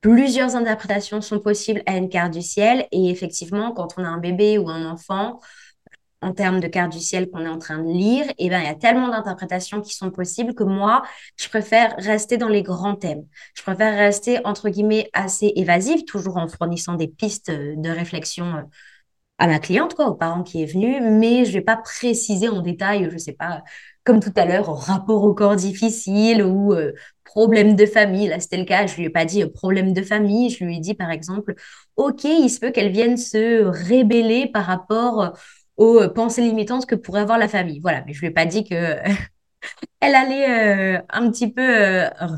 Plusieurs 0.00 0.54
interprétations 0.54 1.20
sont 1.20 1.40
possibles 1.40 1.82
à 1.86 1.96
une 1.96 2.08
carte 2.08 2.32
du 2.32 2.42
ciel 2.42 2.86
et 2.92 3.10
effectivement, 3.10 3.72
quand 3.72 3.94
on 3.98 4.04
a 4.04 4.08
un 4.08 4.18
bébé 4.18 4.58
ou 4.58 4.68
un 4.68 4.88
enfant, 4.88 5.40
en 6.22 6.32
termes 6.32 6.60
de 6.60 6.66
carte 6.68 6.92
du 6.92 7.00
ciel 7.00 7.30
qu'on 7.30 7.44
est 7.44 7.48
en 7.48 7.58
train 7.58 7.78
de 7.78 7.90
lire, 7.92 8.24
et 8.38 8.48
ben, 8.48 8.60
il 8.60 8.64
y 8.66 8.68
a 8.68 8.74
tellement 8.74 9.08
d'interprétations 9.08 9.80
qui 9.82 9.94
sont 9.94 10.10
possibles 10.10 10.54
que 10.54 10.64
moi, 10.64 11.02
je 11.36 11.48
préfère 11.48 11.94
rester 11.98 12.38
dans 12.38 12.48
les 12.48 12.62
grands 12.62 12.96
thèmes. 12.96 13.26
Je 13.54 13.62
préfère 13.62 13.96
rester, 13.96 14.44
entre 14.46 14.68
guillemets, 14.70 15.10
assez 15.12 15.52
évasive, 15.56 16.04
toujours 16.04 16.38
en 16.38 16.48
fournissant 16.48 16.94
des 16.94 17.08
pistes 17.08 17.50
de 17.50 17.90
réflexion 17.90 18.56
euh, 18.56 18.62
à 19.38 19.46
ma 19.48 19.58
cliente, 19.58 19.94
quoi, 19.94 20.08
au 20.08 20.14
parent 20.14 20.42
qui 20.42 20.62
est 20.62 20.66
venu, 20.66 21.00
mais 21.00 21.44
je 21.44 21.52
vais 21.52 21.60
pas 21.60 21.76
préciser 21.76 22.48
en 22.48 22.62
détail, 22.62 23.08
je 23.12 23.18
sais 23.18 23.34
pas, 23.34 23.62
comme 24.06 24.20
tout 24.20 24.32
à 24.36 24.46
l'heure, 24.46 24.74
rapport 24.74 25.24
au 25.24 25.34
corps 25.34 25.56
difficile 25.56 26.42
ou 26.42 26.72
euh, 26.72 26.92
problème 27.36 27.76
de 27.76 27.84
famille. 27.84 28.28
Là, 28.28 28.40
c'était 28.40 28.56
le 28.56 28.64
cas, 28.64 28.86
je 28.86 28.96
lui 28.96 29.04
ai 29.04 29.10
pas 29.10 29.26
dit 29.26 29.42
euh, 29.42 29.48
problème 29.52 29.92
de 29.92 30.00
famille, 30.00 30.48
je 30.48 30.64
lui 30.64 30.78
ai 30.78 30.80
dit 30.80 30.94
par 30.94 31.10
exemple, 31.10 31.54
OK, 31.96 32.24
il 32.24 32.48
se 32.48 32.58
peut 32.58 32.70
qu'elle 32.70 32.90
vienne 32.90 33.18
se 33.18 33.62
rébeller 33.64 34.46
par 34.46 34.64
rapport 34.64 35.22
euh, 35.22 35.30
aux 35.76 36.08
pensées 36.08 36.40
limitantes 36.40 36.86
que 36.86 36.94
pourrait 36.94 37.20
avoir 37.20 37.36
la 37.36 37.48
famille. 37.48 37.78
Voilà, 37.80 38.02
mais 38.06 38.14
je 38.14 38.20
lui 38.20 38.28
ai 38.28 38.30
pas 38.30 38.46
dit 38.46 38.64
que 38.64 38.74
elle 40.00 40.14
allait 40.14 40.96
euh, 40.96 41.02
un 41.10 41.30
petit 41.30 41.52
peu 41.52 41.62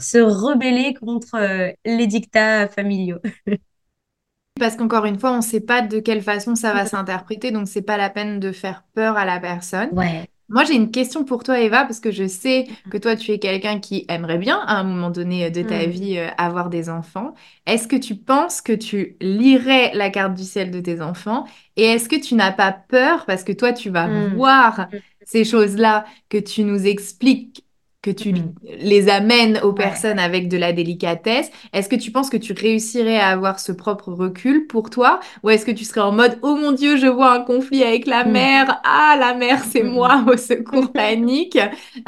se 0.01 0.19
rebeller 0.19 0.95
contre 0.95 1.37
les 1.85 2.07
dictats 2.09 2.67
familiaux. 2.67 3.21
Parce 4.59 4.75
qu'encore 4.75 5.05
une 5.05 5.21
fois, 5.21 5.31
on 5.31 5.37
ne 5.37 5.43
sait 5.43 5.61
pas 5.61 5.83
de 5.83 6.01
quelle 6.01 6.23
façon 6.23 6.57
ça 6.57 6.73
va 6.73 6.85
s'interpréter, 6.85 7.53
donc 7.53 7.69
c'est 7.69 7.83
pas 7.83 7.97
la 7.97 8.11
peine 8.11 8.41
de 8.41 8.51
faire 8.51 8.83
peur 8.95 9.17
à 9.17 9.25
la 9.25 9.39
personne. 9.39 9.91
Ouais. 9.93 10.29
Moi, 10.51 10.65
j'ai 10.65 10.75
une 10.75 10.91
question 10.91 11.25
pour 11.25 11.45
toi, 11.45 11.61
Eva, 11.61 11.85
parce 11.85 12.01
que 12.01 12.11
je 12.11 12.27
sais 12.27 12.69
que 12.89 12.97
toi, 12.97 13.17
tu 13.17 13.33
es 13.33 13.39
quelqu'un 13.39 13.81
qui 13.81 14.07
aimerait 14.09 14.39
bien, 14.39 14.59
à 14.61 14.79
un 14.79 14.85
moment 14.85 15.11
donné 15.11 15.51
de 15.51 15.63
ta 15.63 15.85
Mm. 15.85 15.91
vie, 15.91 16.17
euh, 16.19 16.29
avoir 16.39 16.71
des 16.71 16.89
enfants. 16.89 17.35
Est-ce 17.67 17.87
que 17.87 17.97
tu 17.97 18.17
penses 18.17 18.63
que 18.63 18.73
tu 18.73 19.17
lirais 19.21 19.91
la 19.95 20.09
carte 20.09 20.35
du 20.35 20.45
ciel 20.45 20.71
de 20.71 20.81
tes 20.81 21.03
enfants? 21.03 21.45
Et 21.77 21.85
est-ce 21.85 22.09
que 22.09 22.17
tu 22.17 22.35
n'as 22.35 22.53
pas 22.53 22.73
peur, 22.73 23.27
parce 23.27 23.45
que 23.45 23.53
toi, 23.53 23.75
tu 23.75 23.91
vas 23.91 24.09
Mm. 24.09 24.29
voir 24.35 24.89
ces 25.25 25.45
choses-là 25.45 26.07
que 26.31 26.39
tu 26.39 26.65
nous 26.65 26.87
expliques 26.87 27.67
que 28.03 28.11
tu 28.11 28.33
Mhm. 28.33 28.59
les 28.63 29.09
amènes 29.09 29.59
aux 29.63 29.73
Ouais. 29.79 29.79
personnes 29.79 30.19
avec 30.21 30.49
de 30.49 30.57
la 30.57 30.73
délicatesse, 30.73 31.51
est-ce 31.73 31.89
que 31.89 31.97
tu 31.97 32.13
penses 32.13 32.31
que 32.31 32.37
tu 32.37 32.53
réussirais 32.53 33.19
à 33.19 33.29
avoir 33.29 33.59
ce 33.59 33.73
propre 33.73 34.13
recul 34.13 34.67
pour 34.69 34.91
toi? 34.91 35.21
Ou 35.43 35.51
est-ce 35.51 35.67
que 35.67 35.73
tu 35.73 35.85
serais 35.85 36.01
en 36.03 36.13
mode, 36.13 36.39
oh 36.43 36.55
mon 36.57 36.73
Dieu, 36.73 36.97
je 36.97 37.07
vois 37.07 37.33
un 37.33 37.41
conflit 37.43 37.83
avec 37.83 38.07
la 38.07 38.25
Mhm. 38.25 38.25
mère, 38.25 38.81
ah, 38.85 39.17
la 39.19 39.35
mère, 39.35 39.65
c'est 39.65 39.83
Mhm. 39.83 39.85
moi, 39.85 40.25
au 40.29 40.37
secours, 40.37 40.93
panique. 40.95 41.59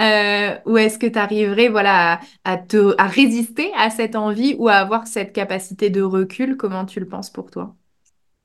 Euh, 0.01 0.57
ou 0.67 0.77
est-ce 0.79 0.99
que 0.99 1.07
tu 1.07 1.19
arriverais, 1.19 1.69
voilà, 1.69 2.15
à, 2.45 2.53
à 2.53 2.57
te, 2.59 2.95
à 2.99 3.07
résister 3.07 3.71
à 3.77 3.91
cette 3.91 4.17
envie 4.17 4.55
ou 4.59 4.69
à 4.69 4.75
avoir 4.75 5.07
cette 5.07 5.33
capacité 5.33 5.91
de 5.91 6.03
recul? 6.03 6.57
Comment 6.57 6.85
tu 6.87 7.01
le 7.01 7.09
penses 7.09 7.31
pour 7.31 7.51
toi? 7.51 7.75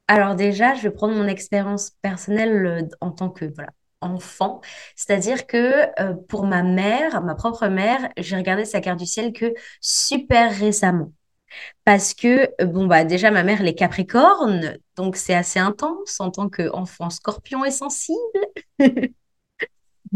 Alors 0.08 0.36
déjà, 0.36 0.74
je 0.76 0.82
vais 0.84 0.92
prendre 0.92 1.16
mon 1.16 1.28
expérience 1.28 1.92
personnelle 2.02 2.66
euh, 2.66 2.82
en 3.02 3.12
tant 3.12 3.30
que 3.30 3.46
voilà, 3.46 3.72
enfant. 4.06 4.62
C'est-à-dire 4.96 5.48
que 5.48 5.88
euh, 6.02 6.14
pour 6.30 6.46
ma 6.46 6.64
mère, 6.64 7.22
ma 7.24 7.36
propre 7.36 7.68
mère, 7.68 8.10
j'ai 8.18 8.36
regardé 8.36 8.66
sa 8.66 8.82
carte 8.82 9.00
du 9.00 9.06
ciel 9.06 9.34
que 9.34 9.54
super 9.82 10.52
récemment. 10.58 11.12
Parce 11.86 12.14
que, 12.14 12.50
euh, 12.62 12.66
bon, 12.66 12.88
bah 12.88 13.04
déjà, 13.06 13.32
ma 13.32 13.44
mère, 13.44 13.62
elle 13.62 13.68
est 13.68 13.76
Capricorne, 13.76 14.78
donc 14.98 15.16
c'est 15.18 15.36
assez 15.36 15.60
intense 15.60 16.20
en 16.20 16.32
tant 16.32 16.50
qu'enfant 16.50 17.10
scorpion 17.10 17.66
et 17.66 17.72
sensible. 17.72 18.18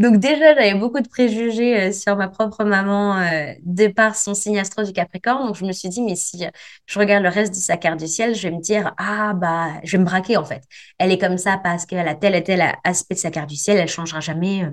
Donc 0.00 0.16
déjà, 0.16 0.54
j'avais 0.54 0.72
beaucoup 0.74 1.00
de 1.00 1.08
préjugés 1.08 1.78
euh, 1.78 1.92
sur 1.92 2.16
ma 2.16 2.28
propre 2.28 2.64
maman 2.64 3.18
euh, 3.18 3.52
de 3.62 3.86
par 3.88 4.16
son 4.16 4.32
signe 4.32 4.58
astro 4.58 4.82
du 4.82 4.94
Capricorne. 4.94 5.46
Donc 5.46 5.56
je 5.56 5.64
me 5.66 5.72
suis 5.72 5.90
dit, 5.90 6.00
mais 6.00 6.16
si 6.16 6.42
euh, 6.46 6.48
je 6.86 6.98
regarde 6.98 7.22
le 7.22 7.28
reste 7.28 7.52
de 7.52 7.58
sa 7.58 7.76
carte 7.76 8.00
du 8.00 8.06
ciel, 8.08 8.34
je 8.34 8.48
vais 8.48 8.54
me 8.56 8.62
dire, 8.62 8.94
ah 8.96 9.34
bah, 9.34 9.68
je 9.84 9.92
vais 9.92 9.98
me 9.98 10.06
braquer 10.06 10.38
en 10.38 10.44
fait. 10.46 10.62
Elle 10.98 11.12
est 11.12 11.18
comme 11.18 11.36
ça 11.36 11.58
parce 11.62 11.84
qu'elle 11.84 12.08
a 12.08 12.14
tel 12.14 12.34
et 12.34 12.42
tel 12.42 12.64
aspect 12.82 13.14
de 13.14 13.20
sa 13.20 13.30
carte 13.30 13.50
du 13.50 13.56
ciel, 13.56 13.76
elle 13.76 13.88
changera 13.88 14.20
jamais. 14.20 14.64
euh. 14.64 14.70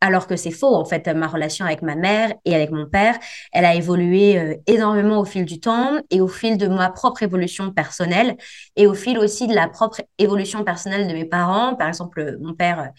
Alors 0.00 0.26
que 0.26 0.36
c'est 0.36 0.50
faux, 0.50 0.74
en 0.74 0.84
fait, 0.84 1.06
ma 1.08 1.28
relation 1.28 1.64
avec 1.64 1.80
ma 1.80 1.94
mère 1.94 2.34
et 2.44 2.54
avec 2.54 2.70
mon 2.72 2.84
père, 2.86 3.16
elle 3.52 3.64
a 3.64 3.74
évolué 3.74 4.60
énormément 4.66 5.18
au 5.20 5.24
fil 5.24 5.46
du 5.46 5.60
temps 5.60 5.92
et 6.10 6.20
au 6.20 6.28
fil 6.28 6.58
de 6.58 6.66
ma 6.66 6.90
propre 6.90 7.22
évolution 7.22 7.70
personnelle 7.72 8.36
et 8.76 8.86
au 8.86 8.92
fil 8.94 9.18
aussi 9.18 9.46
de 9.46 9.54
la 9.54 9.68
propre 9.68 10.02
évolution 10.18 10.62
personnelle 10.64 11.06
de 11.08 11.12
mes 11.14 11.24
parents. 11.24 11.74
Par 11.76 11.88
exemple, 11.88 12.36
mon 12.40 12.52
père 12.54 12.90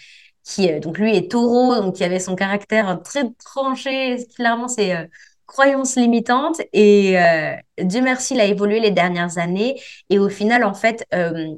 qui 0.46 0.72
euh, 0.72 0.80
donc 0.80 1.00
lui 1.00 1.16
est 1.18 1.32
taureau, 1.32 1.76
donc 1.82 1.96
qui 1.96 2.06
avait 2.06 2.20
son 2.20 2.36
caractère 2.36 3.02
très 3.04 3.24
tranché, 3.46 4.18
clairement 4.36 4.70
ses 4.70 4.94
euh, 4.94 5.06
croyances 5.48 5.98
limitantes. 5.98 6.62
Et 6.74 7.20
euh, 7.20 7.56
Dieu 7.82 8.02
merci, 8.02 8.36
il 8.36 8.42
a 8.42 8.46
évolué 8.46 8.80
les 8.80 8.92
dernières 8.92 9.38
années. 9.40 9.82
Et 10.10 10.20
au 10.20 10.30
final, 10.30 10.64
en 10.64 10.74
fait, 10.74 11.06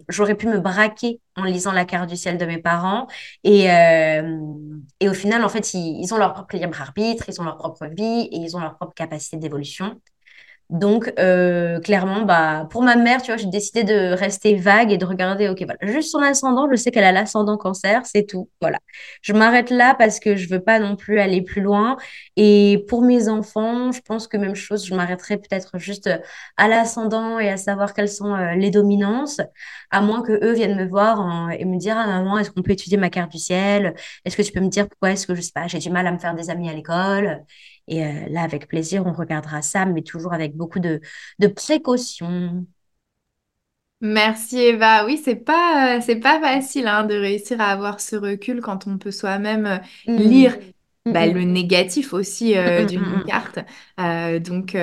j'aurais 0.09 0.35
pu 0.35 0.47
me 0.47 0.59
braquer 0.59 1.21
en 1.35 1.43
lisant 1.43 1.71
la 1.71 1.85
carte 1.85 2.09
du 2.09 2.17
ciel 2.17 2.37
de 2.37 2.45
mes 2.45 2.57
parents. 2.59 3.07
Et, 3.43 3.67
et 4.99 5.09
au 5.09 5.13
final, 5.13 5.43
en 5.43 5.49
fait, 5.49 5.73
ils, 5.73 6.01
ils 6.03 6.13
ont 6.13 6.17
leur 6.17 6.33
propre 6.33 6.57
libre 6.57 6.81
arbitre, 6.81 7.29
ils 7.29 7.39
ont 7.41 7.43
leur 7.45 7.57
propre 7.57 7.85
vie 7.87 8.27
et 8.31 8.37
ils 8.37 8.55
ont 8.57 8.59
leur 8.59 8.75
propre 8.75 8.93
capacité 8.93 9.37
d'évolution. 9.37 10.01
Donc, 10.69 11.13
euh, 11.17 11.79
clairement, 11.79 12.23
bah, 12.23 12.67
pour 12.71 12.83
ma 12.83 12.97
mère, 12.97 13.21
tu 13.21 13.27
vois, 13.31 13.37
j'ai 13.37 13.47
décidé 13.47 13.85
de 13.85 14.11
rester 14.13 14.55
vague 14.55 14.91
et 14.91 14.97
de 14.97 15.05
regarder, 15.05 15.47
ok, 15.47 15.63
voilà, 15.63 15.77
juste 15.93 16.11
son 16.11 16.19
ascendant, 16.19 16.67
je 16.69 16.75
sais 16.75 16.91
qu'elle 16.91 17.05
a 17.05 17.13
l'ascendant 17.13 17.55
cancer, 17.55 18.05
c'est 18.05 18.25
tout. 18.25 18.49
Voilà. 18.59 18.77
Je 19.21 19.31
m'arrête 19.31 19.69
là 19.69 19.95
parce 19.97 20.19
que 20.19 20.35
je 20.35 20.49
veux 20.49 20.59
pas 20.61 20.79
non 20.79 20.97
plus 20.97 21.19
aller 21.21 21.41
plus 21.41 21.61
loin. 21.61 21.95
Et 22.35 22.83
pour 22.89 23.01
mes 23.01 23.29
enfants, 23.29 23.93
je 23.93 24.01
pense 24.01 24.27
que 24.27 24.35
même 24.35 24.55
chose, 24.55 24.85
je 24.85 24.93
m'arrêterai 24.93 25.37
peut-être 25.37 25.77
juste 25.79 26.09
à 26.57 26.67
l'ascendant 26.67 27.39
et 27.39 27.49
à 27.49 27.55
savoir 27.57 27.93
quelles 27.93 28.09
sont 28.09 28.33
euh, 28.33 28.55
les 28.55 28.69
dominances, 28.69 29.39
à 29.91 30.01
moins 30.01 30.21
que 30.21 30.33
eux 30.43 30.53
viennent 30.53 30.75
me 30.77 30.85
voir 30.87 31.49
et 31.51 31.63
me 31.65 31.77
dire, 31.77 31.95
ah 31.97 32.07
maman, 32.07 32.37
est-ce 32.39 32.51
qu'on 32.51 32.61
peut 32.61 32.71
étudier 32.71 32.97
ma 32.97 33.09
carte 33.09 33.31
du 33.31 33.39
ciel? 33.39 33.93
Est-ce 34.25 34.35
que 34.35 34.41
tu 34.41 34.51
peux 34.51 34.59
me 34.59 34.69
dire 34.69 34.87
pourquoi 34.89 35.11
est-ce 35.11 35.27
que, 35.27 35.33
je 35.35 35.41
sais 35.41 35.51
pas, 35.53 35.67
j'ai 35.67 35.79
du 35.79 35.89
mal 35.89 36.05
à 36.07 36.11
me 36.11 36.17
faire 36.19 36.35
des 36.35 36.49
amis 36.49 36.69
à 36.69 36.73
l'école? 36.73 37.45
Et 37.87 38.05
euh, 38.05 38.27
là, 38.29 38.41
avec 38.43 38.67
plaisir, 38.67 39.05
on 39.05 39.13
regardera 39.13 39.61
ça, 39.61 39.85
mais 39.85 40.01
toujours 40.03 40.33
avec 40.33 40.55
beaucoup 40.55 40.79
de, 40.79 41.01
de 41.39 41.47
précautions. 41.47 42.65
Merci 44.01 44.57
Eva. 44.59 45.05
Oui, 45.05 45.19
c'est 45.23 45.35
pas, 45.35 45.97
euh, 45.97 46.01
c'est 46.05 46.17
pas 46.19 46.39
facile 46.39 46.87
hein, 46.87 47.03
de 47.03 47.15
réussir 47.15 47.59
à 47.59 47.71
avoir 47.71 47.99
ce 47.99 48.15
recul 48.15 48.61
quand 48.61 48.85
on 48.87 48.97
peut 48.99 49.11
soi-même 49.11 49.65
euh, 49.65 49.77
Mm. 50.07 50.17
lire 50.17 50.55
Mm, 51.05 51.11
bah, 51.11 51.25
le 51.25 51.41
mm. 51.41 51.45
négatif 51.45 52.13
aussi 52.13 52.55
euh, 52.57 52.83
d'une 52.85 53.23
carte. 53.25 53.59
Donc, 53.97 54.75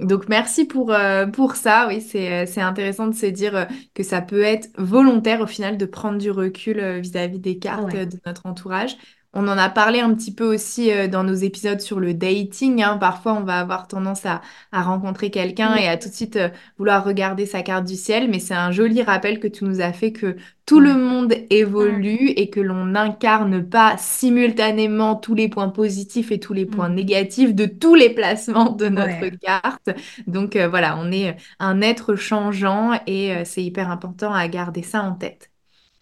donc 0.00 0.28
merci 0.28 0.64
pour, 0.66 0.92
pour 1.32 1.56
ça. 1.56 1.86
Oui, 1.88 2.00
c'est, 2.02 2.46
c'est 2.46 2.60
intéressant 2.60 3.06
de 3.06 3.14
se 3.14 3.26
dire 3.26 3.68
que 3.94 4.02
ça 4.02 4.20
peut 4.20 4.42
être 4.42 4.68
volontaire 4.76 5.40
au 5.40 5.46
final 5.46 5.78
de 5.78 5.86
prendre 5.86 6.18
du 6.18 6.30
recul 6.30 6.80
vis-à-vis 7.00 7.38
des 7.38 7.58
cartes 7.58 7.94
Ouais. 7.94 8.04
de 8.06 8.18
notre 8.26 8.44
entourage. 8.46 8.96
On 9.34 9.48
en 9.48 9.56
a 9.56 9.70
parlé 9.70 10.00
un 10.00 10.14
petit 10.14 10.34
peu 10.34 10.44
aussi 10.44 10.92
euh, 10.92 11.08
dans 11.08 11.24
nos 11.24 11.32
épisodes 11.34 11.80
sur 11.80 12.00
le 12.00 12.12
dating. 12.12 12.82
hein. 12.82 12.98
Parfois, 12.98 13.32
on 13.34 13.44
va 13.44 13.60
avoir 13.60 13.88
tendance 13.88 14.26
à, 14.26 14.42
à 14.72 14.82
rencontrer 14.82 15.30
quelqu'un 15.30 15.74
et 15.76 15.88
à 15.88 15.96
tout 15.96 16.08
de 16.10 16.14
suite 16.14 16.36
euh, 16.36 16.50
vouloir 16.78 17.02
regarder 17.04 17.46
sa 17.46 17.62
carte 17.62 17.86
du 17.86 17.96
ciel, 17.96 18.28
mais 18.30 18.38
c'est 18.40 18.54
un 18.54 18.70
joli 18.72 19.02
rappel 19.02 19.40
que 19.40 19.48
tu 19.48 19.64
nous 19.64 19.80
as 19.80 19.92
fait 19.94 20.12
que 20.12 20.36
tout 20.66 20.80
le 20.80 20.94
monde 20.96 21.34
Mm, 21.78 22.06
évolue 22.06 22.28
et 22.36 22.50
que 22.50 22.60
l'on 22.60 22.84
n'incarne 22.86 23.66
pas 23.68 23.96
simultanément 23.98 25.16
tous 25.16 25.34
les 25.34 25.48
points 25.48 25.68
positifs 25.70 26.30
et 26.30 26.38
tous 26.38 26.52
les 26.52 26.66
points 26.66 26.88
mm. 26.88 26.90
négatifs 26.90 27.54
de 27.54 27.64
tous 27.66 27.94
les 27.94 28.10
placements 28.10 28.70
de 28.70 28.88
notre 28.88 29.26
Ouais. 29.26 29.38
carte. 29.40 29.88
Donc 30.26 30.56
euh, 30.56 30.68
voilà, 30.68 30.96
on 30.98 31.10
est 31.10 31.36
un 31.58 31.80
être 31.80 32.14
changeant 32.16 32.92
et 33.06 33.32
euh, 33.34 33.42
c'est 33.44 33.64
hyper 33.64 33.90
important 33.90 34.32
à 34.32 34.46
garder 34.48 34.82
ça 34.82 35.02
en 35.02 35.14
tête. 35.14 35.50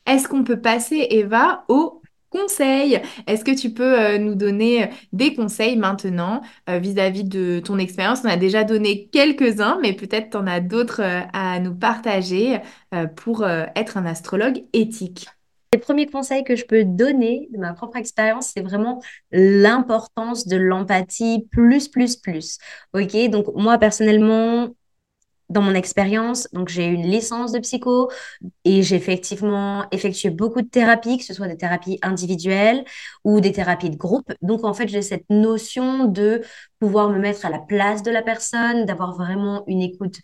Est-ce 0.07 0.29
qu'on 0.29 0.45
peut 0.45 0.61
passer, 0.61 1.07
Eva, 1.11 1.65
au 1.69 2.00
conseil? 2.31 3.01
Est-ce 3.27 3.45
que 3.45 3.55
tu 3.55 3.71
peux 3.71 4.01
euh, 4.01 4.19
nous 4.19 4.35
donner 4.35 4.85
euh, 4.85 4.87
des 5.13 5.35
conseils 5.35 5.77
maintenant 5.77 6.41
euh, 6.69 6.79
vis-à-vis 6.79 7.25
de 7.25 7.61
ton 7.61 7.79
expérience? 7.79 8.21
On 8.25 8.29
a 8.29 8.37
déjà 8.37 8.65
donné 8.65 9.09
quelques-uns, 9.13 9.79
mais 9.83 9.93
peut-être 9.93 10.31
tu 10.31 10.37
en 10.37 10.47
as 10.47 10.61
d'autres 10.61 11.03
à 11.33 11.61
nous 11.61 11.75
partager 11.75 12.59
pour 13.17 13.47
être 13.47 13.97
un 13.97 14.07
astrologue 14.07 14.65
éthique. 14.73 15.29
Les 15.73 15.79
premiers 15.79 16.07
conseils 16.07 16.43
que 16.45 16.57
je 16.57 16.65
peux 16.65 16.85
donner 16.85 17.49
de 17.53 17.59
ma 17.59 17.73
propre 17.75 17.97
expérience, 17.97 18.53
c'est 18.55 18.61
vraiment 18.61 19.01
l'importance 19.31 20.47
de 20.47 20.57
l'empathie 20.57 21.47
plus, 21.51 21.89
plus, 21.89 22.17
plus. 22.17 22.59
OK? 22.93 23.17
Donc, 23.31 23.47
moi, 23.55 23.79
personnellement, 23.79 24.71
dans 25.51 25.63
mon 25.63 25.75
expérience, 25.75 26.49
donc 26.53 26.69
j'ai 26.69 26.87
une 26.87 27.03
licence 27.07 27.53
de 27.53 27.59
psycho, 27.59 28.11
Et 28.65 28.83
j'ai 28.83 28.97
effectivement 28.97 29.87
effectué 29.93 30.31
beaucoup 30.31 30.63
de 30.63 30.69
thérapies, 30.69 31.19
que 31.19 31.25
ce 31.25 31.35
soit 31.35 31.49
des 31.49 31.57
thérapies 31.57 31.99
individuelles 32.03 32.85
ou 33.25 33.41
des 33.41 33.53
thérapies 33.53 33.91
de 33.91 33.97
groupe. 33.97 34.33
Donc, 34.43 34.65
en 34.65 34.75
fait, 34.75 34.89
j'ai 34.89 35.03
cette 35.03 35.25
notion 35.31 36.05
de 36.07 36.43
pouvoir 36.81 37.11
me 37.11 37.19
mettre 37.19 37.47
à 37.47 37.51
la 37.51 37.59
place 37.59 38.03
de 38.03 38.11
la 38.11 38.23
personne, 38.23 38.87
d'avoir 38.87 39.15
vraiment 39.17 39.65
une 39.67 39.83
écoute 39.83 40.21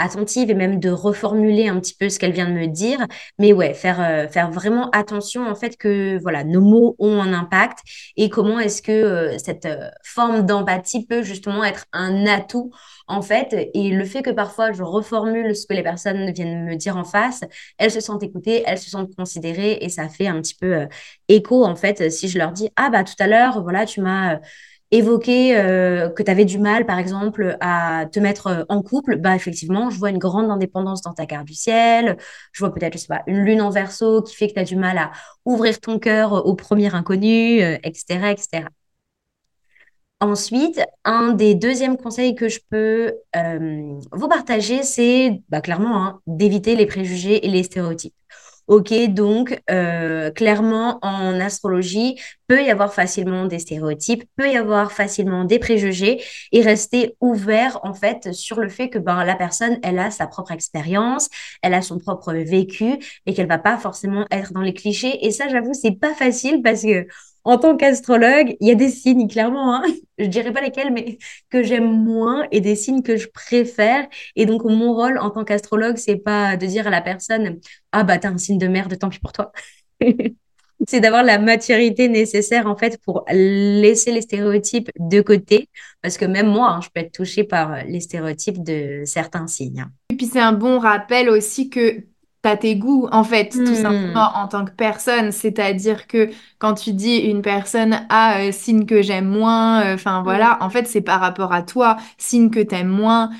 attentive 0.00 0.50
et 0.50 0.54
même 0.54 0.80
de 0.80 0.90
reformuler 0.90 1.68
un 1.68 1.78
petit 1.78 1.94
peu 1.94 2.08
ce 2.08 2.18
qu'elle 2.18 2.32
vient 2.32 2.48
de 2.48 2.54
me 2.54 2.66
dire. 2.66 3.06
Mais 3.38 3.52
ouais, 3.52 3.74
faire, 3.74 4.00
euh, 4.00 4.28
faire 4.28 4.50
vraiment 4.50 4.90
attention, 4.90 5.46
en 5.46 5.54
fait, 5.54 5.76
que 5.76 6.18
voilà, 6.22 6.44
nos 6.44 6.60
mots 6.60 6.96
ont 6.98 7.20
un 7.20 7.32
impact 7.32 7.78
et 8.16 8.28
comment 8.30 8.58
est-ce 8.58 8.82
que 8.82 8.92
euh, 8.92 9.38
cette 9.38 9.66
euh, 9.66 9.88
forme 10.02 10.42
d'empathie 10.46 11.06
peut 11.06 11.22
justement 11.22 11.64
être 11.64 11.84
un 11.92 12.26
atout, 12.26 12.70
en 13.06 13.22
fait. 13.22 13.70
Et 13.74 13.90
le 13.90 14.04
fait 14.04 14.22
que 14.22 14.30
parfois 14.30 14.72
je 14.72 14.82
reformule 14.82 15.54
ce 15.54 15.66
que 15.66 15.74
les 15.74 15.82
personnes 15.82 16.32
viennent 16.32 16.64
me 16.64 16.76
dire 16.76 16.96
en 16.96 17.04
face, 17.04 17.42
elles 17.78 17.90
se 17.90 18.00
sentent 18.00 18.22
écoutées, 18.22 18.62
elles 18.66 18.78
se 18.78 18.90
sentent 18.90 19.14
considérées 19.16 19.78
et 19.80 19.88
ça 19.88 20.08
fait 20.08 20.26
un 20.28 20.40
petit 20.40 20.54
peu 20.54 20.86
écho 21.28 21.64
en 21.64 21.76
fait 21.76 22.10
si 22.10 22.28
je 22.28 22.38
leur 22.38 22.52
dis 22.52 22.68
ah 22.76 22.90
bah 22.90 23.04
tout 23.04 23.14
à 23.18 23.26
l'heure 23.26 23.62
voilà 23.62 23.86
tu 23.86 24.00
m'as 24.00 24.38
évoqué 24.90 25.56
euh, 25.56 26.08
que 26.10 26.22
tu 26.22 26.30
avais 26.30 26.44
du 26.44 26.58
mal 26.58 26.84
par 26.86 26.98
exemple 26.98 27.56
à 27.60 28.06
te 28.12 28.18
mettre 28.18 28.46
euh, 28.48 28.64
en 28.68 28.82
couple 28.82 29.16
bah 29.18 29.36
effectivement 29.36 29.88
je 29.90 29.98
vois 29.98 30.10
une 30.10 30.18
grande 30.18 30.50
indépendance 30.50 31.02
dans 31.02 31.12
ta 31.14 31.26
carte 31.26 31.46
du 31.46 31.54
ciel 31.54 32.16
je 32.52 32.60
vois 32.60 32.74
peut-être 32.74 32.94
je 32.94 32.98
sais 32.98 33.06
pas 33.06 33.22
une 33.26 33.44
lune 33.44 33.62
en 33.62 33.70
verso 33.70 34.22
qui 34.22 34.34
fait 34.34 34.48
que 34.48 34.54
tu 34.54 34.60
as 34.60 34.64
du 34.64 34.76
mal 34.76 34.98
à 34.98 35.12
ouvrir 35.44 35.80
ton 35.80 35.98
cœur 35.98 36.44
au 36.46 36.54
premier 36.54 36.94
inconnu 36.94 37.62
euh, 37.62 37.78
etc 37.84 38.30
etc 38.32 38.64
Ensuite, 40.22 40.82
un 41.06 41.32
des 41.32 41.54
deuxièmes 41.54 41.96
conseils 41.96 42.34
que 42.34 42.50
je 42.50 42.60
peux 42.68 43.14
vous 44.12 44.28
partager, 44.28 44.82
c'est 44.82 45.42
bah, 45.48 45.62
clairement 45.62 46.04
hein, 46.04 46.20
d'éviter 46.26 46.76
les 46.76 46.84
préjugés 46.84 47.46
et 47.46 47.48
les 47.48 47.62
stéréotypes. 47.62 48.14
Ok, 48.70 48.92
donc 49.08 49.60
euh, 49.68 50.30
clairement 50.30 51.00
en 51.02 51.40
astrologie, 51.40 52.20
peut 52.46 52.62
y 52.62 52.70
avoir 52.70 52.94
facilement 52.94 53.46
des 53.46 53.58
stéréotypes, 53.58 54.22
peut 54.36 54.48
y 54.48 54.56
avoir 54.56 54.92
facilement 54.92 55.44
des 55.44 55.58
préjugés 55.58 56.22
et 56.52 56.62
rester 56.62 57.16
ouvert 57.20 57.80
en 57.82 57.94
fait 57.94 58.32
sur 58.32 58.60
le 58.60 58.68
fait 58.68 58.88
que 58.88 58.98
ben, 59.00 59.24
la 59.24 59.34
personne, 59.34 59.80
elle 59.82 59.98
a 59.98 60.12
sa 60.12 60.28
propre 60.28 60.52
expérience, 60.52 61.28
elle 61.62 61.74
a 61.74 61.82
son 61.82 61.98
propre 61.98 62.32
vécu 62.32 62.96
et 63.26 63.34
qu'elle 63.34 63.48
va 63.48 63.58
pas 63.58 63.76
forcément 63.76 64.24
être 64.30 64.52
dans 64.52 64.60
les 64.62 64.72
clichés. 64.74 65.26
Et 65.26 65.32
ça, 65.32 65.48
j'avoue, 65.48 65.74
c'est 65.74 65.98
pas 65.98 66.14
facile 66.14 66.62
parce 66.62 66.82
que 66.82 67.08
en 67.44 67.58
tant 67.58 67.76
qu'astrologue, 67.76 68.56
il 68.60 68.68
y 68.68 68.70
a 68.70 68.74
des 68.74 68.90
signes, 68.90 69.28
clairement, 69.28 69.74
hein, 69.74 69.82
je 70.18 70.26
dirais 70.26 70.52
pas 70.52 70.60
lesquels, 70.60 70.92
mais 70.92 71.18
que 71.50 71.62
j'aime 71.62 71.90
moins 71.90 72.46
et 72.50 72.60
des 72.60 72.76
signes 72.76 73.02
que 73.02 73.16
je 73.16 73.28
préfère. 73.28 74.06
Et 74.36 74.46
donc, 74.46 74.64
mon 74.64 74.92
rôle 74.94 75.18
en 75.18 75.30
tant 75.30 75.44
qu'astrologue, 75.44 75.96
c'est 75.96 76.16
pas 76.16 76.56
de 76.56 76.66
dire 76.66 76.86
à 76.86 76.90
la 76.90 77.00
personne, 77.00 77.60
ah 77.92 78.04
bah, 78.04 78.18
t'as 78.18 78.30
un 78.30 78.38
signe 78.38 78.58
de 78.58 78.68
merde, 78.68 78.98
tant 78.98 79.08
pis 79.08 79.18
pour 79.18 79.32
toi. 79.32 79.52
c'est 80.88 81.00
d'avoir 81.00 81.22
la 81.22 81.38
maturité 81.38 82.08
nécessaire 82.08 82.66
en 82.66 82.76
fait 82.76 82.98
pour 83.04 83.24
laisser 83.30 84.12
les 84.12 84.22
stéréotypes 84.22 84.90
de 84.98 85.20
côté, 85.20 85.68
parce 86.02 86.16
que 86.16 86.24
même 86.24 86.48
moi, 86.48 86.70
hein, 86.70 86.80
je 86.82 86.88
peux 86.88 87.00
être 87.00 87.12
touchée 87.12 87.44
par 87.44 87.84
les 87.84 88.00
stéréotypes 88.00 88.62
de 88.62 89.02
certains 89.04 89.46
signes. 89.46 89.80
hein. 89.80 89.90
Et 90.10 90.16
puis 90.16 90.26
c'est 90.26 90.40
un 90.40 90.52
bon 90.52 90.78
rappel 90.78 91.28
aussi 91.28 91.68
que 91.70 92.04
t'as 92.42 92.56
tes 92.56 92.76
goûts, 92.76 93.08
en 93.12 93.24
fait, 93.24 93.62
tout 93.64 93.74
Hmm, 93.74 93.74
simplement 93.74 94.30
en 94.34 94.48
tant 94.48 94.64
que 94.64 94.70
personne. 94.72 95.32
C'est-à-dire 95.32 96.06
que 96.06 96.30
quand 96.58 96.74
tu 96.74 96.92
dis 96.92 97.16
une 97.18 97.42
personne 97.42 98.06
a 98.08 98.40
euh, 98.48 98.52
signe 98.52 98.86
que 98.86 99.02
j'aime 99.02 99.26
moins, 99.28 99.82
euh, 99.84 99.94
enfin 99.94 100.22
hmm, 100.24 100.24
voilà, 100.24 100.58
en 100.62 100.70
fait 100.70 100.86
c'est 100.88 101.00
par 101.02 101.20
rapport 101.20 101.52
à 101.52 101.62
toi, 101.62 101.96
signe 102.18 102.50
que 102.50 102.60
t'aimes 102.60 102.88
moins, 102.88 103.30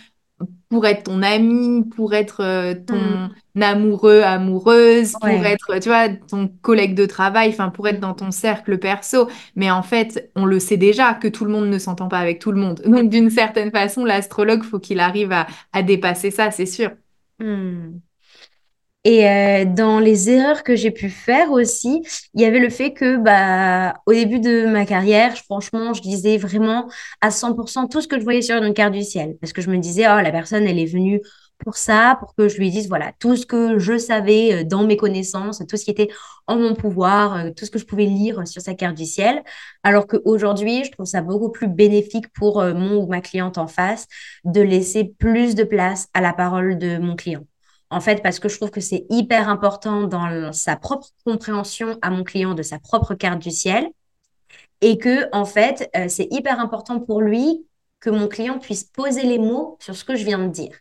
pour 0.69 0.87
être 0.87 1.05
ton 1.05 1.23
ami, 1.23 1.85
pour 1.97 2.15
être 2.15 2.43
euh, 2.45 2.75
ton 2.75 3.01
hmm, 3.01 3.61
amoureux, 3.61 4.23
amoureuse, 4.23 5.17
pour 5.17 5.45
être, 5.45 5.79
tu 5.81 5.89
vois, 5.89 6.09
ton 6.09 6.49
collègue 6.63 6.95
de 6.95 7.07
travail, 7.07 7.49
enfin 7.51 7.71
pour 7.71 7.89
être 7.89 8.01
dans 8.01 8.15
ton 8.15 8.31
cercle 8.31 8.79
perso. 8.79 9.29
Mais 9.57 9.71
en 9.71 9.83
fait, 9.83 10.31
on 10.37 10.47
le 10.47 10.61
sait 10.61 10.77
déjà 10.77 11.15
que 11.15 11.29
tout 11.29 11.45
le 11.45 11.51
monde 11.53 11.67
ne 11.69 11.79
s'entend 11.79 12.09
pas 12.09 12.19
avec 12.19 12.39
tout 12.39 12.53
le 12.53 12.61
monde. 12.61 12.81
Donc 12.87 13.11
d'une 13.11 13.31
certaine 13.31 13.71
façon, 13.73 14.05
l'astrologue, 14.05 14.63
faut 14.63 14.79
qu'il 14.79 15.01
arrive 15.01 15.33
à 15.33 15.47
à 15.73 15.83
dépasser 15.83 16.31
ça, 16.31 16.51
c'est 16.53 16.67
sûr. 16.67 16.91
Et 19.05 19.27
euh, 19.27 19.65
dans 19.65 19.99
les 19.99 20.29
erreurs 20.29 20.63
que 20.63 20.77
j'ai 20.77 20.91
pu 20.91 21.09
faire 21.09 21.51
aussi, 21.53 22.03
il 22.35 22.43
y 22.43 22.45
avait 22.45 22.59
le 22.59 22.69
fait 22.69 22.93
que 22.93 23.17
bah, 23.17 23.95
au 24.05 24.13
début 24.13 24.41
de 24.41 24.67
ma 24.67 24.85
carrière, 24.85 25.35
franchement, 25.39 25.95
je 25.95 26.03
disais 26.03 26.37
vraiment 26.37 26.87
à 27.23 27.31
100% 27.31 27.89
tout 27.89 28.03
ce 28.03 28.09
que 28.09 28.19
je 28.19 28.25
voyais 28.25 28.43
sur 28.43 28.57
une 28.63 28.75
carte 28.75 28.93
du 28.93 29.03
ciel. 29.03 29.39
Parce 29.41 29.55
que 29.55 29.63
je 29.63 29.71
me 29.71 29.79
disais, 29.79 30.05
oh, 30.07 30.21
la 30.21 30.31
personne, 30.31 30.65
elle 30.65 30.79
est 30.79 30.85
venue 30.85 31.23
pour 31.65 31.77
ça, 31.77 32.17
pour 32.21 32.35
que 32.35 32.49
je 32.49 32.59
lui 32.59 32.71
dise, 32.71 32.89
voilà, 32.89 33.13
tout 33.19 33.37
ce 33.37 33.47
que 33.47 33.79
je 33.79 33.99
savais 33.99 34.53
euh, 34.63 34.65
dans 34.65 34.85
mes 34.85 34.97
connaissances, 34.97 35.63
tout 35.69 35.77
ce 35.77 35.85
qui 35.85 35.91
était 35.91 36.09
en 36.47 36.57
mon 36.57 36.75
pouvoir, 36.75 37.37
euh, 37.37 37.51
tout 37.57 37.65
ce 37.65 37.71
que 37.71 37.79
je 37.79 37.87
pouvais 37.87 38.07
lire 38.07 38.47
sur 38.47 38.63
sa 38.63 38.75
carte 38.75 38.97
du 38.97 39.07
ciel. 39.07 39.43
Alors 39.83 40.07
qu'aujourd'hui, 40.07 40.85
je 40.85 40.91
trouve 40.93 41.07
ça 41.07 41.23
beaucoup 41.23 41.51
plus 41.51 41.69
bénéfique 41.69 42.29
pour 42.33 42.61
euh, 42.61 42.75
mon 42.75 43.03
ou 43.03 43.07
ma 43.07 43.21
cliente 43.21 43.59
en 43.59 43.67
face 43.67 44.07
de 44.45 44.61
laisser 44.61 45.05
plus 45.19 45.55
de 45.55 45.65
place 45.65 46.09
à 46.15 46.21
la 46.21 46.33
parole 46.33 46.79
de 46.79 46.99
mon 46.99 47.17
client. 47.17 47.45
En 47.91 48.01
fait, 48.01 48.23
parce 48.23 48.39
que 48.39 48.49
je 48.49 48.57
trouve 48.57 48.71
que 48.71 48.81
c'est 48.81 49.05
hyper 49.11 49.49
important 49.49 50.05
dans 50.05 50.53
sa 50.53 50.77
propre 50.77 51.09
compréhension 51.25 51.99
à 52.03 52.11
mon 52.11 52.23
client 52.23 52.55
de 52.55 52.63
sa 52.63 52.79
propre 52.79 53.15
carte 53.15 53.41
du 53.41 53.51
ciel 53.51 53.89
et 54.81 54.97
que, 54.97 55.29
en 55.35 55.45
fait, 55.45 55.91
euh, 55.97 56.07
c'est 56.09 56.29
hyper 56.31 56.61
important 56.61 57.01
pour 57.01 57.21
lui 57.21 57.67
que 57.99 58.11
mon 58.11 58.29
client 58.29 58.59
puisse 58.59 58.85
poser 58.85 59.23
les 59.23 59.39
mots 59.39 59.77
sur 59.81 59.95
ce 59.95 60.05
que 60.05 60.15
je 60.15 60.25
viens 60.25 60.39
de 60.39 60.49
dire. 60.49 60.75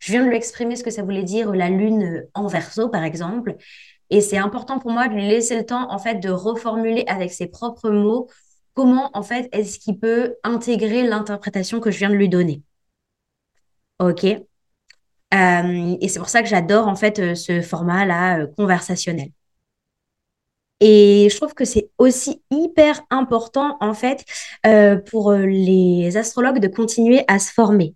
Je 0.00 0.12
viens 0.12 0.24
de 0.24 0.28
lui 0.28 0.36
exprimer 0.36 0.76
ce 0.76 0.82
que 0.84 0.90
ça 0.90 1.02
voulait 1.02 1.22
dire 1.22 1.52
la 1.52 1.70
lune 1.70 2.02
euh, 2.02 2.30
en 2.34 2.48
verso, 2.48 2.88
par 2.88 3.04
exemple. 3.04 3.56
Et 4.10 4.20
c'est 4.20 4.38
important 4.38 4.78
pour 4.78 4.90
moi 4.90 5.08
de 5.08 5.14
lui 5.14 5.26
laisser 5.26 5.56
le 5.56 5.64
temps, 5.64 5.90
en 5.90 5.98
fait, 5.98 6.16
de 6.16 6.30
reformuler 6.30 7.04
avec 7.06 7.32
ses 7.32 7.46
propres 7.46 7.90
mots 7.90 8.28
comment, 8.74 9.10
en 9.14 9.22
fait, 9.22 9.48
est-ce 9.52 9.78
qu'il 9.78 9.98
peut 9.98 10.36
intégrer 10.44 11.02
l'interprétation 11.02 11.80
que 11.80 11.90
je 11.90 11.98
viens 11.98 12.10
de 12.10 12.14
lui 12.14 12.28
donner. 12.28 12.62
OK? 13.98 14.26
Euh, 15.34 15.96
et 16.00 16.08
c'est 16.08 16.18
pour 16.18 16.28
ça 16.28 16.42
que 16.42 16.48
j'adore 16.48 16.86
en 16.88 16.96
fait 16.96 17.18
euh, 17.18 17.34
ce 17.34 17.60
format-là 17.60 18.40
euh, 18.40 18.46
conversationnel. 18.56 19.30
Et 20.80 21.28
je 21.30 21.36
trouve 21.36 21.54
que 21.54 21.64
c'est 21.64 21.90
aussi 21.98 22.42
hyper 22.50 23.02
important 23.10 23.78
en 23.80 23.94
fait 23.94 24.24
pour 25.10 25.32
les 25.32 26.16
astrologues 26.18 26.58
de 26.58 26.68
continuer 26.68 27.24
à 27.28 27.38
se 27.38 27.50
former 27.50 27.94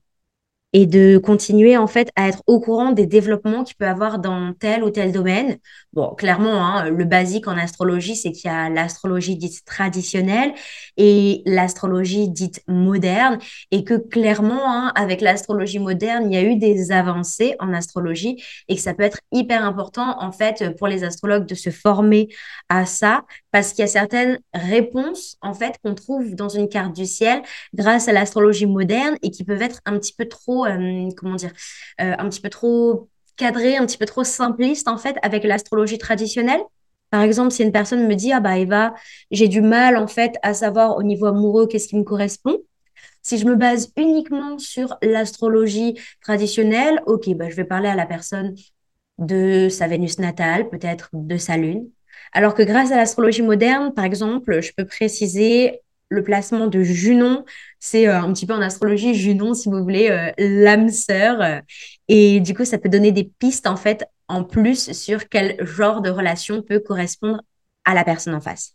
et 0.72 0.86
de 0.86 1.18
continuer 1.18 1.76
en 1.76 1.86
fait 1.86 2.10
à 2.16 2.28
être 2.28 2.42
au 2.46 2.60
courant 2.60 2.92
des 2.92 3.06
développements 3.06 3.64
qu'il 3.64 3.76
peut 3.76 3.86
avoir 3.86 4.18
dans 4.20 4.52
tel 4.52 4.84
ou 4.84 4.90
tel 4.90 5.12
domaine. 5.12 5.58
Bon, 5.92 6.14
clairement, 6.14 6.64
hein, 6.64 6.88
le 6.88 7.04
basique 7.04 7.48
en 7.48 7.56
astrologie, 7.58 8.14
c'est 8.14 8.30
qu'il 8.30 8.48
y 8.50 8.54
a 8.54 8.70
l'astrologie 8.70 9.36
dite 9.36 9.64
traditionnelle 9.64 10.52
et 10.96 11.42
l'astrologie 11.46 12.28
dite 12.28 12.62
moderne, 12.68 13.38
et 13.72 13.82
que 13.84 13.94
clairement, 13.94 14.62
hein, 14.64 14.92
avec 14.94 15.20
l'astrologie 15.20 15.80
moderne, 15.80 16.30
il 16.30 16.34
y 16.34 16.38
a 16.38 16.42
eu 16.42 16.56
des 16.56 16.92
avancées 16.92 17.56
en 17.58 17.72
astrologie 17.72 18.42
et 18.68 18.76
que 18.76 18.80
ça 18.80 18.94
peut 18.94 19.02
être 19.02 19.20
hyper 19.32 19.64
important 19.64 20.22
en 20.22 20.30
fait 20.30 20.76
pour 20.78 20.86
les 20.86 21.02
astrologues 21.02 21.46
de 21.46 21.54
se 21.54 21.70
former 21.70 22.28
à 22.68 22.86
ça, 22.86 23.24
parce 23.50 23.72
qu'il 23.72 23.80
y 23.80 23.84
a 23.84 23.88
certaines 23.88 24.38
réponses 24.54 25.36
en 25.42 25.54
fait 25.54 25.76
qu'on 25.82 25.94
trouve 25.94 26.34
dans 26.34 26.48
une 26.48 26.68
carte 26.68 26.94
du 26.94 27.06
ciel 27.06 27.42
grâce 27.74 28.08
à 28.08 28.12
l'astrologie 28.12 28.66
moderne 28.66 29.16
et 29.22 29.30
qui 29.30 29.44
peuvent 29.44 29.62
être 29.62 29.80
un 29.86 29.98
petit 29.98 30.14
peu 30.14 30.26
trop, 30.26 30.66
euh, 30.66 31.08
comment 31.16 31.36
dire, 31.36 31.52
euh, 32.00 32.14
un 32.18 32.28
petit 32.28 32.40
peu 32.40 32.50
trop 32.50 33.08
cadrées, 33.36 33.76
un 33.76 33.86
petit 33.86 33.98
peu 33.98 34.06
trop 34.06 34.24
simplistes 34.24 34.88
en 34.88 34.98
fait 34.98 35.16
avec 35.22 35.44
l'astrologie 35.44 35.98
traditionnelle. 35.98 36.60
Par 37.10 37.22
exemple, 37.22 37.50
si 37.52 37.62
une 37.64 37.72
personne 37.72 38.06
me 38.06 38.14
dit, 38.14 38.32
ah 38.32 38.40
bah 38.40 38.58
Eva, 38.58 38.94
j'ai 39.30 39.48
du 39.48 39.60
mal 39.62 39.96
en 39.96 40.06
fait 40.06 40.36
à 40.42 40.54
savoir 40.54 40.96
au 40.96 41.02
niveau 41.02 41.26
amoureux 41.26 41.66
qu'est-ce 41.66 41.88
qui 41.88 41.96
me 41.96 42.04
correspond. 42.04 42.58
Si 43.22 43.38
je 43.38 43.46
me 43.46 43.56
base 43.56 43.92
uniquement 43.96 44.58
sur 44.58 44.96
l'astrologie 45.02 45.98
traditionnelle, 46.22 47.02
ok, 47.06 47.34
bah, 47.34 47.50
je 47.50 47.56
vais 47.56 47.64
parler 47.64 47.88
à 47.88 47.94
la 47.96 48.06
personne 48.06 48.54
de 49.18 49.68
sa 49.68 49.88
Vénus 49.88 50.18
natale, 50.18 50.68
peut-être 50.70 51.10
de 51.12 51.36
sa 51.36 51.56
Lune. 51.56 51.90
Alors 52.32 52.54
que 52.54 52.62
grâce 52.62 52.92
à 52.92 52.96
l'astrologie 52.96 53.42
moderne, 53.42 53.92
par 53.94 54.04
exemple, 54.04 54.60
je 54.60 54.72
peux 54.76 54.84
préciser 54.84 55.80
le 56.08 56.22
placement 56.22 56.66
de 56.66 56.82
Junon. 56.82 57.44
C'est 57.78 58.08
euh, 58.08 58.20
un 58.20 58.32
petit 58.32 58.46
peu 58.46 58.54
en 58.54 58.60
astrologie, 58.60 59.14
Junon, 59.14 59.54
si 59.54 59.68
vous 59.68 59.82
voulez, 59.82 60.10
euh, 60.10 60.30
l'âme 60.38 60.88
sœur. 60.88 61.62
Et 62.08 62.40
du 62.40 62.54
coup, 62.54 62.64
ça 62.64 62.78
peut 62.78 62.88
donner 62.88 63.12
des 63.12 63.24
pistes, 63.38 63.66
en 63.66 63.76
fait, 63.76 64.04
en 64.28 64.44
plus 64.44 64.92
sur 64.92 65.28
quel 65.28 65.56
genre 65.64 66.02
de 66.02 66.10
relation 66.10 66.62
peut 66.62 66.80
correspondre 66.80 67.40
à 67.84 67.94
la 67.94 68.04
personne 68.04 68.34
en 68.34 68.40
face. 68.40 68.74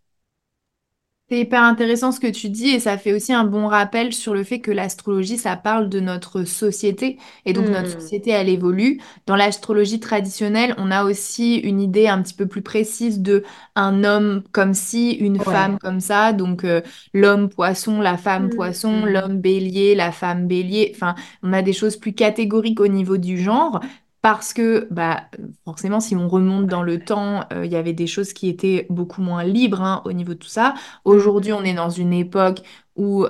C'est 1.27 1.39
hyper 1.39 1.63
intéressant 1.63 2.11
ce 2.11 2.19
que 2.19 2.27
tu 2.27 2.49
dis 2.49 2.67
et 2.69 2.79
ça 2.79 2.99
fait 2.99 3.11
aussi 3.11 3.33
un 3.33 3.45
bon 3.45 3.65
rappel 3.65 4.13
sur 4.13 4.35
le 4.35 4.43
fait 4.43 4.59
que 4.61 4.69
l'astrologie, 4.69 5.39
ça 5.39 5.55
parle 5.55 5.89
de 5.89 5.99
notre 5.99 6.43
société 6.43 7.17
et 7.45 7.53
donc 7.53 7.69
notre 7.69 7.89
Hmm. 7.89 7.99
société, 7.99 8.29
elle 8.29 8.47
évolue. 8.47 9.01
Dans 9.25 9.35
l'astrologie 9.35 9.99
traditionnelle, 9.99 10.75
on 10.77 10.91
a 10.91 11.03
aussi 11.03 11.55
une 11.55 11.81
idée 11.81 12.07
un 12.07 12.21
petit 12.21 12.35
peu 12.35 12.45
plus 12.45 12.61
précise 12.61 13.21
de 13.21 13.43
un 13.75 14.03
homme 14.03 14.43
comme 14.51 14.75
ci, 14.75 15.13
une 15.13 15.39
Ouais. 15.45 15.65
femme 15.65 15.79
comme 15.79 15.99
ça. 15.99 16.31
Donc 16.31 16.63
euh, 16.63 16.81
l'homme 17.11 17.49
poisson, 17.49 18.01
la 18.01 18.17
femme 18.17 18.51
poisson, 18.51 19.03
Hmm. 19.03 19.07
l'homme 19.07 19.39
bélier, 19.41 19.95
la 19.95 20.11
femme 20.11 20.47
bélier. 20.47 20.91
Enfin, 20.93 21.15
on 21.41 21.53
a 21.53 21.63
des 21.63 21.73
choses 21.73 21.97
plus 21.97 22.13
catégoriques 22.13 22.79
au 22.79 22.87
niveau 22.87 23.17
du 23.17 23.39
genre. 23.39 23.79
Parce 24.25 24.53
que 24.53 24.87
bah, 24.89 25.29
forcément, 25.65 25.99
si 25.99 26.15
on 26.15 26.27
remonte 26.27 26.65
dans 26.65 26.81
le 26.81 26.99
temps, 26.99 27.45
euh, 27.53 27.63
il 27.63 27.71
y 27.71 27.75
avait 27.75 27.93
des 27.93 28.07
choses 28.07 28.33
qui 28.33 28.49
étaient 28.49 28.87
beaucoup 28.89 29.21
moins 29.21 29.43
libres 29.43 29.83
hein, 29.83 30.01
au 30.05 30.13
niveau 30.13 30.33
de 30.33 30.39
tout 30.39 30.47
ça. 30.47 30.73
Aujourd'hui, 31.03 31.53
on 31.53 31.61
est 31.63 31.75
dans 31.75 31.91
une 31.91 32.11
époque 32.11 32.63
où 32.95 33.27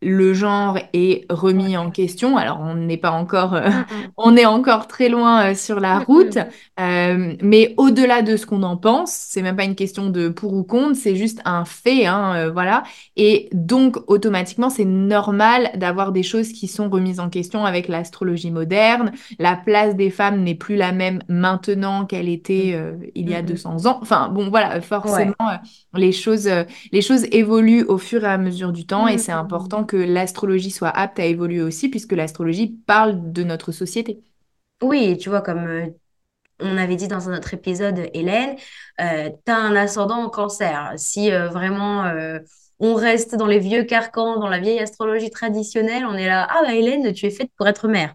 le 0.00 0.32
genre 0.34 0.78
est 0.92 1.26
remis 1.30 1.76
en 1.76 1.90
question. 1.90 2.36
Alors, 2.36 2.60
on 2.60 2.74
n'est 2.74 2.96
pas 2.96 3.10
encore, 3.10 3.54
euh, 3.54 3.68
Hmm, 3.70 3.84
hmm. 3.90 4.12
on 4.16 4.36
est 4.36 4.46
encore 4.46 4.86
très 4.88 5.08
loin 5.08 5.50
euh, 5.50 5.54
sur 5.54 5.80
la 5.80 5.98
Hmm, 5.98 6.04
route. 6.06 6.38
Euh, 6.80 7.34
mais 7.42 7.74
au-delà 7.76 8.22
de 8.22 8.36
ce 8.36 8.46
qu'on 8.46 8.62
en 8.62 8.76
pense, 8.76 9.12
c'est 9.12 9.42
même 9.42 9.56
pas 9.56 9.64
une 9.64 9.74
question 9.74 10.10
de 10.10 10.28
pour 10.28 10.52
ou 10.54 10.62
contre, 10.64 10.96
c'est 10.96 11.16
juste 11.16 11.40
un 11.44 11.64
fait, 11.64 12.06
hein, 12.06 12.48
voilà. 12.50 12.84
Et 13.16 13.48
donc, 13.52 13.96
automatiquement, 14.06 14.70
c'est 14.70 14.84
normal 14.84 15.70
d'avoir 15.76 16.12
des 16.12 16.22
choses 16.22 16.52
qui 16.52 16.68
sont 16.68 16.88
remises 16.88 17.20
en 17.20 17.28
question 17.30 17.64
avec 17.64 17.88
l'astrologie 17.88 18.50
moderne. 18.50 19.12
La 19.38 19.56
place 19.56 19.96
des 19.96 20.10
femmes 20.10 20.42
n'est 20.42 20.54
plus 20.54 20.76
la 20.76 20.92
même 20.92 21.20
maintenant 21.28 22.06
qu'elle 22.06 22.28
était 22.28 22.76
il 23.14 23.28
y 23.28 23.34
a 23.34 23.42
hmm. 23.42 23.46
200 23.46 23.86
ans. 23.86 23.98
Enfin, 24.02 24.28
bon, 24.28 24.48
voilà, 24.50 24.80
forcément, 24.80 25.34
Ouais. 25.38 25.58
les 25.94 26.12
choses, 26.12 26.48
les 26.92 27.02
choses 27.02 27.24
évoluent 27.32 27.84
au 27.84 27.98
fur 27.98 28.24
et 28.24 28.28
à 28.28 28.38
mesure 28.38 28.72
du 28.72 28.86
temps 28.86 29.08
et 29.08 29.18
c'est 29.18 29.32
important 29.32 29.84
que 29.88 29.96
l'astrologie 29.96 30.70
soit 30.70 30.90
apte 30.90 31.18
à 31.18 31.24
évoluer 31.24 31.62
aussi 31.62 31.88
puisque 31.88 32.12
l'astrologie 32.12 32.68
parle 32.86 33.32
de 33.32 33.42
notre 33.42 33.72
société. 33.72 34.22
Oui, 34.82 35.18
tu 35.18 35.28
vois, 35.28 35.42
comme 35.42 35.66
euh, 35.66 35.86
on 36.60 36.76
avait 36.76 36.96
dit 36.96 37.08
dans 37.08 37.28
un 37.28 37.36
autre 37.36 37.54
épisode, 37.54 38.08
Hélène, 38.14 38.56
euh, 39.00 39.30
tu 39.44 39.52
as 39.52 39.56
un 39.56 39.76
ascendant 39.76 40.24
en 40.24 40.30
cancer. 40.30 40.94
Si 40.96 41.32
euh, 41.32 41.48
vraiment 41.48 42.04
euh, 42.06 42.40
on 42.80 42.94
reste 42.94 43.34
dans 43.36 43.46
les 43.46 43.58
vieux 43.58 43.84
carcans, 43.84 44.38
dans 44.38 44.48
la 44.48 44.60
vieille 44.60 44.80
astrologie 44.80 45.30
traditionnelle, 45.30 46.04
on 46.06 46.14
est 46.14 46.26
là, 46.26 46.46
ah 46.50 46.62
bah 46.62 46.74
Hélène, 46.74 47.12
tu 47.12 47.26
es 47.26 47.30
faite 47.30 47.50
pour 47.56 47.68
être 47.68 47.88
mère. 47.88 48.14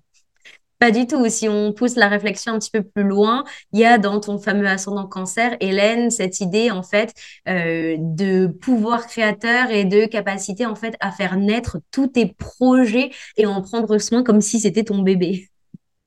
Pas 0.84 0.92
du 0.92 1.08
tout. 1.08 1.30
Si 1.30 1.48
on 1.48 1.72
pousse 1.72 1.96
la 1.96 2.10
réflexion 2.10 2.52
un 2.52 2.60
petit 2.60 2.70
peu 2.70 2.84
plus 2.84 3.06
loin, 3.06 3.46
il 3.72 3.80
y 3.80 3.86
a 3.86 3.98
dans 3.98 4.20
ton 4.20 4.38
fameux 4.38 4.68
ascendant 4.68 5.08
cancer, 5.08 5.56
Hélène, 5.62 6.12
cette 6.12 6.42
idée 6.42 6.72
en 6.72 6.84
fait 6.84 7.14
euh, 7.48 7.96
de 7.98 8.48
pouvoir 8.48 9.08
créateur 9.08 9.72
et 9.72 9.86
de 9.86 10.06
capacité 10.08 10.66
en 10.66 10.76
fait 10.76 10.98
à 11.00 11.14
faire 11.14 11.38
naître 11.38 11.78
tous 11.90 12.08
tes 12.08 12.26
projets 12.38 13.12
et 13.38 13.46
en 13.46 13.62
prendre 13.62 13.98
soin 13.98 14.24
comme 14.24 14.42
si 14.42 14.60
c'était 14.60 14.84
ton 14.84 15.04
bébé. 15.04 15.48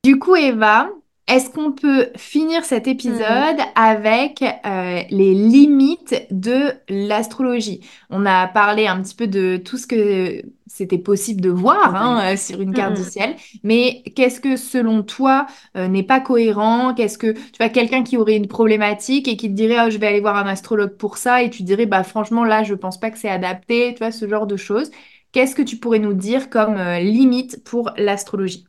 Du 0.04 0.18
coup, 0.18 0.36
Eva, 0.36 0.90
Est-ce 1.28 1.50
qu'on 1.50 1.72
peut 1.72 2.10
finir 2.16 2.64
cet 2.64 2.86
Hmm, 3.04 3.26
épisode 3.26 3.56
avec 3.74 4.42
euh, 4.64 5.02
les 5.10 5.34
limites 5.34 6.14
de 6.30 6.72
l'astrologie? 6.88 7.80
On 8.10 8.24
a 8.26 8.46
parlé 8.46 8.86
un 8.86 9.02
petit 9.02 9.16
peu 9.16 9.26
de 9.26 9.56
tout 9.56 9.76
ce 9.76 9.88
que 9.88 10.40
c'était 10.68 10.98
possible 10.98 11.40
de 11.40 11.50
voir 11.50 11.96
hein, 11.96 12.34
euh, 12.34 12.36
sur 12.36 12.60
une 12.60 12.72
Hmm, 12.72 12.76
carte 12.76 12.94
du 12.94 13.02
hmm. 13.02 13.10
ciel, 13.10 13.34
mais 13.64 14.04
qu'est-ce 14.14 14.40
que 14.40 14.56
selon 14.56 15.02
toi 15.02 15.46
euh, 15.76 15.88
n'est 15.88 16.04
pas 16.04 16.20
cohérent? 16.20 16.94
Qu'est-ce 16.94 17.18
que 17.18 17.32
tu 17.32 17.56
vois 17.58 17.70
quelqu'un 17.70 18.04
qui 18.04 18.16
aurait 18.16 18.36
une 18.36 18.46
problématique 18.46 19.26
et 19.26 19.36
qui 19.36 19.48
te 19.48 19.54
dirait 19.54 19.84
oh, 19.84 19.90
je 19.90 19.98
vais 19.98 20.06
aller 20.06 20.20
voir 20.20 20.36
un 20.36 20.46
astrologue 20.46 20.96
pour 20.96 21.16
ça 21.16 21.42
et 21.42 21.50
tu 21.50 21.64
dirais 21.64 21.86
bah 21.86 22.04
franchement 22.04 22.44
là 22.44 22.62
je 22.62 22.74
pense 22.74 23.00
pas 23.00 23.10
que 23.10 23.18
c'est 23.18 23.28
adapté, 23.28 23.94
tu 23.94 23.98
vois 23.98 24.12
ce 24.12 24.28
genre 24.28 24.46
de 24.46 24.56
choses. 24.56 24.92
Qu'est-ce 25.32 25.56
que 25.56 25.62
tu 25.62 25.76
pourrais 25.78 25.98
nous 25.98 26.14
dire 26.14 26.50
comme 26.50 26.76
euh, 26.76 27.00
limite 27.00 27.64
pour 27.64 27.90
l'astrologie? 27.96 28.64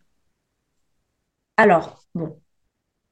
Alors, 1.57 2.03
bon. 2.15 2.41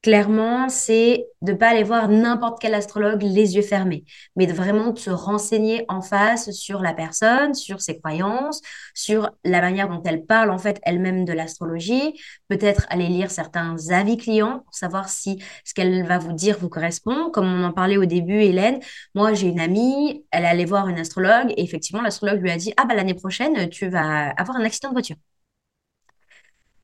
Clairement, 0.06 0.70
c'est 0.70 1.26
de 1.42 1.54
ne 1.54 1.58
pas 1.58 1.70
aller 1.70 1.82
voir 1.82 2.10
n'importe 2.10 2.62
quel 2.62 2.76
astrologue 2.76 3.24
les 3.24 3.56
yeux 3.56 3.64
fermés, 3.64 4.06
mais 4.36 4.46
de 4.46 4.54
vraiment 4.54 4.96
se 4.96 5.10
renseigner 5.10 5.84
en 5.88 6.02
face 6.02 6.52
sur 6.52 6.84
la 6.84 6.94
personne, 6.94 7.56
sur 7.56 7.82
ses 7.82 7.98
croyances, 8.00 8.62
sur 8.94 9.32
la 9.44 9.62
manière 9.62 9.90
dont 9.90 10.04
elle 10.04 10.24
parle 10.24 10.52
en 10.52 10.60
fait 10.60 10.80
elle-même 10.84 11.26
de 11.26 11.34
l'astrologie, 11.34 12.22
peut-être 12.50 12.86
aller 12.90 13.08
lire 13.08 13.32
certains 13.32 13.78
avis 13.90 14.18
clients 14.18 14.60
pour 14.60 14.76
savoir 14.76 15.10
si 15.10 15.42
ce 15.64 15.74
qu'elle 15.74 16.06
va 16.06 16.20
vous 16.20 16.34
dire 16.34 16.60
vous 16.60 16.70
correspond. 16.70 17.32
Comme 17.32 17.48
on 17.48 17.64
en 17.64 17.74
parlait 17.74 17.98
au 17.98 18.06
début, 18.06 18.42
Hélène, 18.44 18.80
moi 19.16 19.34
j'ai 19.34 19.48
une 19.48 19.60
amie, 19.60 20.24
elle 20.30 20.46
allait 20.46 20.66
voir 20.66 20.88
une 20.88 21.00
astrologue 21.00 21.52
et 21.58 21.64
effectivement 21.64 22.04
l'astrologue 22.04 22.42
lui 22.42 22.52
a 22.52 22.58
dit, 22.58 22.74
ah 22.78 22.86
bah 22.86 22.94
l'année 22.94 23.16
prochaine 23.16 23.70
tu 23.70 23.90
vas 23.90 24.30
avoir 24.38 24.58
un 24.58 24.66
accident 24.66 24.90
de 24.90 24.94
voiture. 24.94 25.16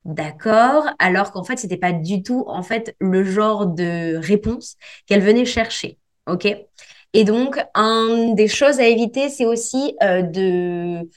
D'accord, 0.04 0.84
alors 0.98 1.30
qu'en 1.30 1.44
fait, 1.44 1.58
c'était 1.58 1.76
pas 1.76 1.92
du 1.92 2.22
tout 2.24 2.44
en 2.48 2.62
fait 2.64 2.96
le 3.00 3.22
genre 3.22 3.66
de 3.66 4.16
réponse 4.16 4.76
qu'elle 5.06 5.20
venait 5.22 5.44
chercher. 5.44 5.98
OK? 6.26 6.46
Et 7.14 7.24
donc, 7.24 7.58
un 7.74 8.32
des 8.34 8.48
choses 8.48 8.80
à 8.80 8.86
éviter, 8.86 9.28
c'est 9.28 9.44
aussi 9.46 9.96
euh, 10.02 10.22
de 10.22 11.08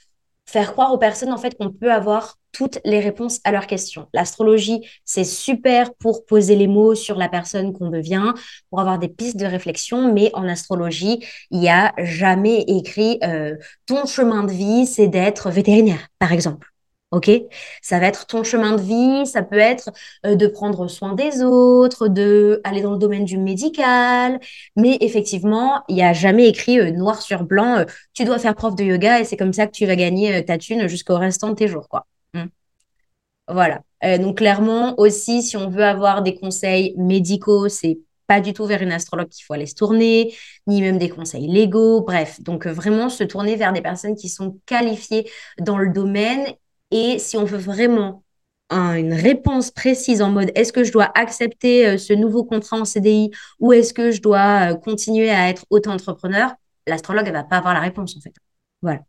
faire 0.47 0.73
croire 0.73 0.93
aux 0.93 0.99
personnes 0.99 1.33
en 1.33 1.37
fait 1.37 1.57
qu'on 1.57 1.71
peut 1.71 1.91
avoir 1.91 2.37
toutes 2.51 2.79
les 2.85 2.99
réponses 2.99 3.41
à 3.43 3.51
leurs 3.51 3.67
questions. 3.67 4.07
L'astrologie, 4.13 4.81
c'est 5.05 5.23
super 5.25 5.93
pour 5.95 6.25
poser 6.25 6.55
les 6.55 6.67
mots 6.67 6.95
sur 6.95 7.17
la 7.17 7.29
personne 7.29 7.73
qu'on 7.73 7.89
devient, 7.89 8.33
pour 8.69 8.79
avoir 8.79 8.99
des 8.99 9.09
pistes 9.09 9.37
de 9.37 9.45
réflexion, 9.45 10.13
mais 10.13 10.31
en 10.35 10.47
astrologie, 10.47 11.25
il 11.51 11.59
n'y 11.59 11.69
a 11.69 11.93
jamais 11.97 12.61
écrit 12.67 13.19
euh, 13.23 13.55
ton 13.87 14.05
chemin 14.05 14.43
de 14.43 14.51
vie, 14.51 14.85
c'est 14.85 15.07
d'être 15.07 15.49
vétérinaire, 15.49 16.07
par 16.19 16.31
exemple. 16.31 16.69
OK? 17.11 17.29
Ça 17.81 17.99
va 17.99 18.07
être 18.07 18.25
ton 18.25 18.43
chemin 18.43 18.75
de 18.75 18.81
vie, 18.81 19.25
ça 19.25 19.43
peut 19.43 19.57
être 19.57 19.91
euh, 20.25 20.35
de 20.35 20.47
prendre 20.47 20.87
soin 20.87 21.13
des 21.13 21.43
autres, 21.43 22.07
de 22.07 22.61
aller 22.63 22.81
dans 22.81 22.91
le 22.91 22.97
domaine 22.97 23.25
du 23.25 23.37
médical, 23.37 24.39
mais 24.75 24.97
effectivement, 25.01 25.83
il 25.87 25.95
n'y 25.95 26.03
a 26.03 26.13
jamais 26.13 26.47
écrit 26.47 26.79
euh, 26.79 26.91
noir 26.91 27.21
sur 27.21 27.43
blanc, 27.43 27.77
euh, 27.77 27.85
tu 28.13 28.25
dois 28.25 28.39
faire 28.39 28.55
prof 28.55 28.75
de 28.75 28.83
yoga 28.83 29.19
et 29.19 29.23
c'est 29.23 29.37
comme 29.37 29.53
ça 29.53 29.67
que 29.67 29.71
tu 29.71 29.85
vas 29.85 29.95
gagner 29.95 30.43
ta 30.45 30.57
thune 30.57 30.87
jusqu'au 30.87 31.17
restant 31.17 31.49
de 31.49 31.55
tes 31.55 31.67
jours, 31.67 31.87
quoi. 31.89 32.05
Mm. 32.33 32.45
Voilà. 33.47 33.81
Donc 34.19 34.37
clairement 34.37 34.99
aussi, 34.99 35.41
si 35.41 35.57
on 35.57 35.69
veut 35.69 35.83
avoir 35.83 36.21
des 36.21 36.35
conseils 36.35 36.93
médicaux, 36.97 37.69
c'est 37.69 37.99
pas 38.27 38.39
du 38.41 38.53
tout 38.53 38.65
vers 38.65 38.81
une 38.81 38.91
astrologue 38.91 39.29
qu'il 39.29 39.45
faut 39.45 39.53
aller 39.53 39.65
se 39.65 39.75
tourner, 39.75 40.35
ni 40.67 40.81
même 40.81 40.97
des 40.97 41.09
conseils 41.09 41.47
légaux. 41.47 42.01
Bref, 42.01 42.41
donc 42.41 42.67
vraiment 42.67 43.09
se 43.09 43.23
tourner 43.23 43.55
vers 43.55 43.73
des 43.73 43.81
personnes 43.81 44.15
qui 44.15 44.29
sont 44.29 44.59
qualifiées 44.65 45.29
dans 45.59 45.77
le 45.77 45.91
domaine. 45.91 46.55
Et 46.95 47.19
si 47.19 47.37
on 47.37 47.43
veut 47.45 47.57
vraiment 47.57 48.23
un- 48.69 48.95
une 48.97 49.13
réponse 49.13 49.71
précise 49.71 50.21
en 50.21 50.31
mode 50.31 50.51
est-ce 50.55 50.73
que 50.73 50.83
je 50.83 50.91
dois 50.91 51.11
accepter 51.17 51.87
euh, 51.87 51.97
ce 51.97 52.13
nouveau 52.13 52.43
contrat 52.45 52.77
en 52.79 52.85
CDI 52.85 53.31
ou 53.59 53.73
est-ce 53.73 53.93
que 53.93 54.11
je 54.11 54.21
dois 54.21 54.73
euh, 54.73 54.75
continuer 54.75 55.29
à 55.29 55.49
être 55.49 55.65
auto-entrepreneur, 55.69 56.53
l'astrologue, 56.87 57.25
elle 57.27 57.33
va 57.33 57.43
pas 57.43 57.57
avoir 57.57 57.73
la 57.73 57.81
réponse 57.81 58.17
en 58.17 58.21
fait. 58.21 58.33
Voilà. 58.81 59.01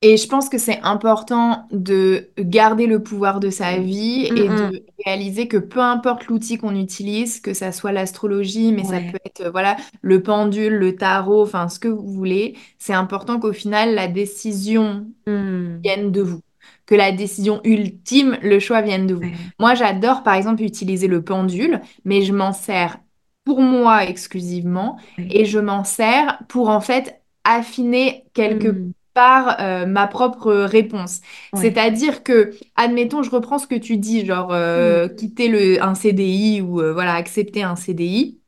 Et 0.00 0.16
je 0.16 0.28
pense 0.28 0.48
que 0.48 0.58
c'est 0.58 0.80
important 0.82 1.66
de 1.72 2.30
garder 2.38 2.86
le 2.86 3.02
pouvoir 3.02 3.40
de 3.40 3.50
sa 3.50 3.78
vie 3.78 4.30
Mm, 4.30 4.36
et 4.36 4.48
mm. 4.48 4.70
de 4.70 4.84
réaliser 5.04 5.48
que 5.48 5.56
peu 5.56 5.80
importe 5.80 6.26
l'outil 6.26 6.56
qu'on 6.56 6.76
utilise, 6.76 7.40
que 7.40 7.52
ça 7.52 7.72
soit 7.72 7.90
l'astrologie, 7.92 8.72
mais 8.72 8.84
ça 8.84 9.00
peut 9.00 9.18
être 9.24 9.40
euh, 9.46 9.50
voilà 9.50 9.76
le 10.02 10.22
pendule, 10.22 10.74
le 10.74 10.94
tarot, 10.96 11.42
enfin 11.42 11.68
ce 11.68 11.80
que 11.80 11.88
vous 11.88 12.12
voulez, 12.12 12.56
c'est 12.78 12.92
important 12.94 13.40
qu'au 13.40 13.52
final 13.52 13.94
la 13.94 14.06
décision 14.08 15.06
Mm. 15.26 15.80
vienne 15.82 16.12
de 16.12 16.22
vous, 16.22 16.40
que 16.86 16.94
la 16.94 17.12
décision 17.12 17.60
ultime, 17.64 18.38
le 18.42 18.58
choix 18.60 18.82
vienne 18.82 19.06
de 19.06 19.14
vous. 19.14 19.22
Ouais. 19.22 19.32
Moi, 19.58 19.74
j'adore 19.74 20.22
par 20.22 20.34
exemple 20.34 20.62
utiliser 20.62 21.06
le 21.08 21.22
pendule, 21.22 21.80
mais 22.04 22.22
je 22.22 22.32
m'en 22.32 22.52
sers 22.52 22.98
pour 23.44 23.60
moi 23.62 24.04
exclusivement 24.04 24.98
Ouais. 25.18 25.26
et 25.30 25.44
je 25.44 25.58
m'en 25.58 25.84
sers 25.84 26.38
pour 26.48 26.68
en 26.68 26.80
fait 26.80 27.20
affiner 27.44 28.24
quelque 28.34 28.68
Mm. 28.68 28.92
Part 29.18 29.56
euh, 29.60 29.86
ma 29.86 30.06
propre 30.06 30.52
réponse. 30.52 31.20
C'est-à-dire 31.54 32.22
que, 32.22 32.52
admettons, 32.76 33.22
je 33.22 33.30
reprends 33.30 33.58
ce 33.58 33.66
que 33.66 33.74
tu 33.74 33.96
dis, 33.96 34.24
genre 34.26 34.52
Mm. 34.52 34.52
euh, 34.52 35.08
quitter 35.08 35.48
le, 35.48 35.82
un 35.82 35.94
CDI 35.94 36.60
ou 36.62 36.80
euh, 36.80 36.92
voilà, 36.92 37.14
accepter 37.14 37.62
un 37.62 37.76
CDI. 37.76 38.40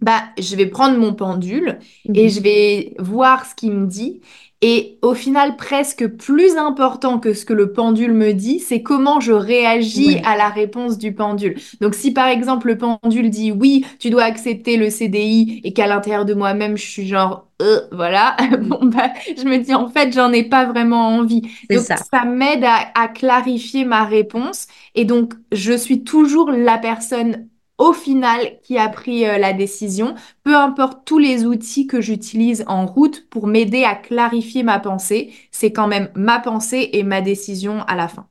Bah, 0.00 0.24
je 0.38 0.56
vais 0.56 0.66
prendre 0.66 0.98
mon 0.98 1.14
pendule 1.14 1.78
et 2.14 2.28
je 2.28 2.40
vais 2.40 2.94
voir 2.98 3.46
ce 3.46 3.54
qu'il 3.54 3.72
me 3.72 3.86
dit. 3.86 4.20
Et 4.66 4.98
au 5.02 5.12
final, 5.14 5.56
presque 5.56 6.06
plus 6.08 6.56
important 6.56 7.18
que 7.18 7.34
ce 7.34 7.44
que 7.44 7.52
le 7.52 7.72
pendule 7.72 8.14
me 8.14 8.32
dit, 8.32 8.60
c'est 8.60 8.82
comment 8.82 9.20
je 9.20 9.32
réagis 9.32 10.18
à 10.24 10.36
la 10.38 10.48
réponse 10.48 10.96
du 10.96 11.12
pendule. 11.12 11.56
Donc, 11.82 11.94
si 11.94 12.12
par 12.12 12.28
exemple 12.28 12.68
le 12.68 12.78
pendule 12.78 13.28
dit 13.28 13.52
oui, 13.52 13.84
tu 13.98 14.08
dois 14.08 14.22
accepter 14.24 14.78
le 14.78 14.88
CDI 14.88 15.60
et 15.64 15.74
qu'à 15.74 15.86
l'intérieur 15.86 16.24
de 16.24 16.32
moi-même, 16.32 16.78
je 16.78 16.86
suis 16.86 17.06
genre, 17.06 17.46
Euh, 17.62 17.82
voilà, 17.92 18.36
bon, 18.62 18.86
bah, 18.86 19.10
je 19.36 19.44
me 19.44 19.58
dis 19.58 19.74
en 19.74 19.88
fait, 19.90 20.12
j'en 20.12 20.32
ai 20.32 20.44
pas 20.44 20.64
vraiment 20.64 21.08
envie. 21.08 21.42
Donc, 21.70 21.86
ça. 21.86 21.96
ça 22.10 22.24
m'aide 22.24 22.64
à, 22.64 22.90
à 22.94 23.08
clarifier 23.08 23.84
ma 23.84 24.04
réponse. 24.04 24.66
Et 24.94 25.04
donc, 25.04 25.34
je 25.52 25.72
suis 25.76 26.04
toujours 26.04 26.50
la 26.50 26.78
personne 26.78 27.48
au 27.78 27.92
final 27.92 28.60
qui 28.62 28.78
a 28.78 28.88
pris 28.88 29.26
euh, 29.26 29.38
la 29.38 29.52
décision, 29.52 30.14
peu 30.44 30.56
importe 30.56 31.04
tous 31.06 31.18
les 31.18 31.44
outils 31.46 31.86
que 31.86 32.00
j'utilise 32.00 32.64
en 32.68 32.86
route 32.86 33.28
pour 33.30 33.46
m'aider 33.46 33.84
à 33.84 33.94
clarifier 33.96 34.62
ma 34.62 34.78
pensée, 34.80 35.32
c'est 35.50 35.72
quand 35.72 35.88
même 35.88 36.10
ma 36.14 36.40
pensée 36.40 36.90
et 36.92 37.02
ma 37.02 37.20
décision 37.20 37.82
à 37.84 37.96
la 37.96 38.08
fin. 38.08 38.28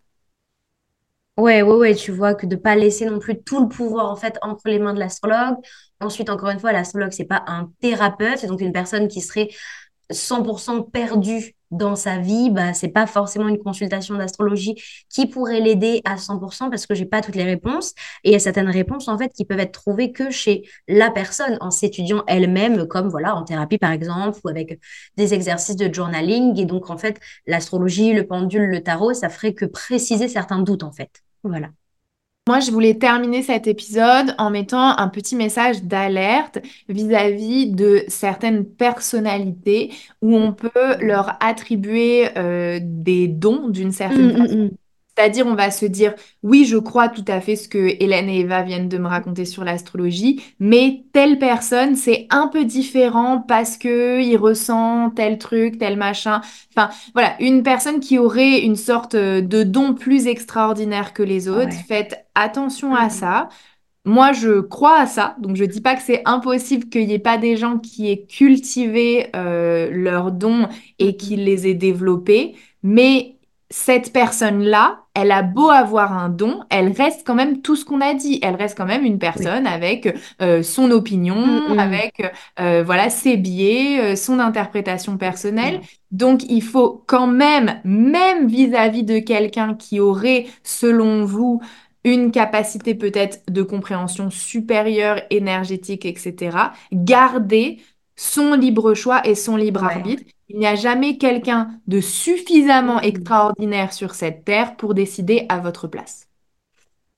Ouais, 1.38 1.64
ouais, 1.64 1.76
ouais, 1.76 1.96
tu 1.96 2.12
vois 2.12 2.36
que 2.36 2.46
de 2.46 2.56
pas 2.56 2.76
laisser 2.76 3.06
non 3.06 3.18
plus 3.20 3.42
tout 3.42 3.60
le 3.60 3.68
pouvoir 3.68 4.10
en 4.12 4.16
fait 4.16 4.38
entre 4.44 4.62
les 4.70 4.78
mains 4.78 4.94
de 4.94 5.00
l'astrologue. 5.00 5.56
Ensuite, 6.00 6.30
encore 6.30 6.50
une 6.50 6.60
fois, 6.60 6.72
l'astrologue, 6.72 7.12
c'est 7.12 7.26
pas 7.26 7.44
un 7.48 7.72
thérapeute, 7.82 8.38
c'est 8.38 8.48
donc 8.48 8.62
une 8.62 8.72
personne 8.72 9.08
qui 9.08 9.20
serait 9.22 9.50
100% 10.12 10.84
perdu 10.84 11.56
dans 11.74 11.96
sa 11.96 12.18
vie, 12.18 12.50
bah, 12.50 12.74
c'est 12.74 12.90
pas 12.90 13.08
forcément 13.08 13.48
une 13.48 13.58
consultation 13.58 14.16
d'astrologie 14.16 14.76
qui 15.10 15.28
pourrait 15.28 15.60
l'aider 15.60 16.02
à 16.06 16.18
100% 16.18 16.70
parce 16.70 16.86
que 16.86 16.96
j'ai 16.96 17.06
pas 17.06 17.22
toutes 17.22 17.36
les 17.36 17.44
réponses. 17.44 17.94
Et 18.24 18.30
il 18.30 18.34
y 18.34 18.36
a 18.36 18.40
certaines 18.40 18.70
réponses, 18.70 19.08
en 19.08 19.18
fait, 19.18 19.30
qui 19.34 19.46
peuvent 19.46 19.60
être 19.60 19.72
trouvées 19.74 20.12
que 20.12 20.30
chez 20.30 20.64
la 20.88 21.12
personne 21.12 21.58
en 21.62 21.72
s'étudiant 21.72 22.24
elle-même, 22.28 22.88
comme 22.88 23.10
voilà, 23.10 23.36
en 23.36 23.44
thérapie, 23.44 23.78
par 23.78 23.92
exemple, 23.92 24.40
ou 24.44 24.50
avec 24.50 24.80
des 25.18 25.34
exercices 25.34 25.76
de 25.76 25.94
journaling. 25.94 26.58
Et 26.60 26.66
donc, 26.66 26.90
en 26.90 26.98
fait, 26.98 27.20
l'astrologie, 27.48 28.14
le 28.14 28.26
pendule, 28.28 28.70
le 28.70 28.82
tarot, 28.84 29.14
ça 29.14 29.30
ferait 29.30 29.54
que 29.54 29.66
préciser 29.66 30.28
certains 30.28 30.60
doutes, 30.62 30.84
en 30.84 30.92
fait. 30.92 31.24
Voilà. 31.44 31.70
Moi, 32.48 32.60
je 32.60 32.72
voulais 32.72 32.98
terminer 33.00 33.42
cet 33.42 33.68
épisode 33.68 34.36
en 34.38 34.50
mettant 34.50 34.98
un 34.98 35.08
petit 35.08 35.36
message 35.38 35.82
d'alerte 35.84 36.60
vis-à-vis 36.90 37.72
de 37.72 38.04
certaines 38.10 38.66
personnalités 38.66 39.94
où 40.22 40.36
on 40.36 40.52
peut 40.54 40.98
leur 41.00 41.38
attribuer 41.42 42.38
euh, 42.38 42.80
des 42.84 43.30
dons 43.30 43.70
d'une 43.70 43.94
certaine 43.94 44.30
Hum, 44.30 44.36
hum, 44.36 44.46
façon. 44.46 44.58
hum. 44.62 44.72
C'est-à-dire, 45.16 45.46
on 45.46 45.54
va 45.56 45.70
se 45.70 45.86
dire, 45.86 46.16
oui, 46.42 46.66
je 46.66 46.78
crois 46.78 47.08
tout 47.08 47.24
à 47.28 47.40
fait 47.40 47.56
ce 47.56 47.68
que 47.70 47.78
Hélène 48.04 48.30
et 48.30 48.40
Eva 48.40 48.64
viennent 48.64 48.90
de 48.90 48.98
me 48.98 49.08
raconter 49.08 49.46
sur 49.46 49.64
l'astrologie, 49.64 50.42
mais 50.60 51.04
telle 51.14 51.38
personne, 51.38 51.96
c'est 51.96 52.26
un 52.32 52.48
peu 52.48 52.66
différent 52.66 53.40
parce 53.40 53.78
que 53.78 54.20
il 54.22 54.36
ressent 54.38 55.12
tel 55.12 55.38
truc, 55.38 55.78
tel 55.78 55.98
machin. 55.98 56.42
Enfin, 56.76 56.90
voilà, 57.14 57.36
une 57.40 57.62
personne 57.62 58.00
qui 58.00 58.18
aurait 58.18 58.62
une 58.62 58.76
sorte 58.76 59.14
euh, 59.16 59.42
de 59.42 59.62
don 59.64 59.94
plus 59.94 60.26
extraordinaire 60.28 61.14
que 61.14 61.22
les 61.24 61.48
autres, 61.48 61.74
Ouais. 61.74 61.86
faites 61.88 62.26
attention 62.36 62.96
à 62.96 63.10
Hum, 63.10 63.10
ça. 63.10 63.50
Moi, 64.06 64.34
je 64.34 64.60
crois 64.60 65.00
à 65.00 65.06
ça, 65.08 65.36
donc 65.40 65.56
je 65.56 65.64
dis 65.64 65.80
pas 65.80 65.96
que 65.96 66.02
c'est 66.02 66.22
impossible 66.26 66.90
qu'il 66.90 67.08
n'y 67.08 67.14
ait 67.14 67.20
pas 67.20 67.38
des 67.38 67.56
gens 67.56 67.80
qui 67.80 68.12
aient 68.12 68.26
cultivé 68.26 69.30
euh, 69.36 69.90
leurs 69.92 70.32
dons 70.34 70.68
et 71.00 71.16
qui 71.16 71.36
hum. 71.36 71.38
les 71.38 71.68
aient 71.68 71.74
développés, 71.74 72.56
mais 72.84 73.33
cette 73.76 74.14
personne-là, 74.14 75.00
elle 75.16 75.32
a 75.32 75.42
beau 75.42 75.70
avoir 75.70 76.14
un 76.14 76.30
don, 76.30 76.62
elle 76.70 76.92
reste 76.92 77.26
quand 77.26 77.34
même 77.34 77.62
tout 77.64 77.76
ce 77.76 77.86
qu'on 77.86 78.02
a 78.02 78.14
dit. 78.14 78.40
Elle 78.44 78.56
reste 78.56 78.78
quand 78.78 78.86
même 78.86 79.04
une 79.04 79.18
Oui. 79.18 79.20
personne 79.20 79.66
avec 79.66 80.16
euh, 80.42 80.62
son 80.62 80.92
opinion, 80.92 81.64
Mm, 81.68 81.76
mm. 81.76 81.80
avec 81.80 82.22
euh, 82.60 82.84
voilà 82.86 83.10
ses 83.10 83.36
biais, 83.36 84.00
euh, 84.14 84.16
son 84.16 84.38
interprétation 84.40 85.18
personnelle. 85.18 85.82
Exactement. 85.82 86.04
Donc 86.12 86.44
il 86.50 86.62
faut 86.62 87.04
quand 87.08 87.26
même, 87.28 87.82
même 87.84 88.48
vis-à-vis 88.48 89.04
de 89.04 89.18
quelqu'un 89.20 89.74
qui 89.74 90.00
aurait, 90.00 90.46
selon 90.64 91.26
vous, 91.26 91.60
une 92.04 92.32
capacité 92.32 92.94
peut-être 92.96 93.40
de 93.52 93.64
compréhension 93.64 94.30
supérieure, 94.30 95.20
énergétique, 95.32 96.06
etc., 96.06 96.74
garder 96.92 97.80
son 98.16 98.54
libre 98.54 98.94
choix 98.94 99.26
et 99.28 99.34
son 99.36 99.56
libre 99.56 99.82
Ouais. 99.82 99.94
arbitre. 99.94 100.24
Il 100.48 100.58
n'y 100.60 100.68
a 100.68 100.76
jamais 100.76 101.18
quelqu'un 101.18 101.82
de 101.88 102.00
suffisamment 102.00 103.02
Mm. 103.02 103.02
extraordinaire 103.02 103.92
sur 103.94 104.16
cette 104.16 104.46
terre 104.46 104.78
pour 104.78 104.94
décider 104.94 105.46
à 105.50 105.60
votre 105.60 105.88
place. 105.90 106.30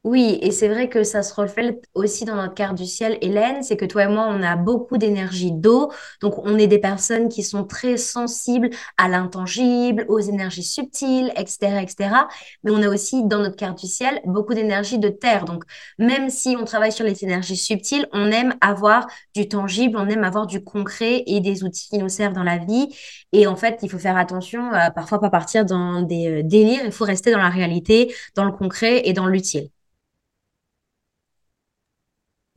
Oui, 0.06 0.38
et 0.44 0.52
c'est 0.52 0.68
vrai 0.68 0.88
que 0.88 1.04
ça 1.04 1.24
se 1.24 1.34
reflète 1.34 1.84
aussi 1.96 2.26
dans 2.26 2.36
notre 2.36 2.54
carte 2.54 2.76
du 2.78 2.86
ciel, 2.86 3.18
Hélène, 3.22 3.64
c'est 3.64 3.76
que 3.76 3.86
toi 3.86 4.04
et 4.04 4.08
moi, 4.08 4.28
on 4.30 4.44
a 4.44 4.56
beaucoup 4.56 5.00
d'énergie 5.00 5.52
d'eau, 5.52 5.92
donc 6.22 6.38
on 6.46 6.60
est 6.60 6.68
des 6.68 6.78
personnes 6.78 7.28
qui 7.28 7.42
sont 7.42 7.64
très 7.66 7.98
sensibles 7.98 8.70
à 8.98 9.08
l'intangible, 9.08 10.06
aux 10.08 10.20
énergies 10.20 10.62
subtiles, 10.62 11.34
etc., 11.36 11.82
etc. 11.82 12.28
Mais 12.64 12.70
on 12.70 12.84
a 12.84 12.88
aussi 12.88 13.24
dans 13.26 13.40
notre 13.40 13.56
carte 13.56 13.80
du 13.80 13.88
ciel 13.88 14.22
beaucoup 14.26 14.54
d'énergie 14.54 15.00
de 15.00 15.10
terre. 15.10 15.44
Donc 15.46 15.64
même 15.98 16.30
si 16.30 16.56
on 16.60 16.66
travaille 16.66 16.92
sur 16.92 17.04
les 17.04 17.24
énergies 17.24 17.58
subtiles, 17.58 18.08
on 18.14 18.32
aime 18.32 18.54
avoir 18.62 19.08
du 19.34 19.50
tangible, 19.50 19.98
on 19.98 20.08
aime 20.08 20.24
avoir 20.24 20.46
du 20.46 20.64
concret 20.64 21.24
et 21.26 21.40
des 21.40 21.64
outils 21.64 21.90
qui 21.90 21.98
nous 21.98 22.10
servent 22.10 22.34
dans 22.34 22.44
la 22.44 22.60
vie. 22.60 22.90
Et 23.32 23.48
en 23.48 23.56
fait, 23.56 23.80
il 23.82 23.90
faut 23.90 23.98
faire 24.00 24.18
attention 24.18 24.70
à 24.72 24.92
parfois 24.92 25.20
pas 25.20 25.32
partir 25.32 25.66
dans 25.66 26.04
des 26.04 26.28
euh, 26.28 26.44
délires, 26.44 26.82
il 26.86 26.92
faut 26.92 27.06
rester 27.06 27.32
dans 27.32 27.40
la 27.40 27.50
réalité, 27.50 28.14
dans 28.36 28.46
le 28.46 28.52
concret 28.52 29.02
et 29.06 29.14
dans 29.14 29.26
l'utile. 29.26 29.70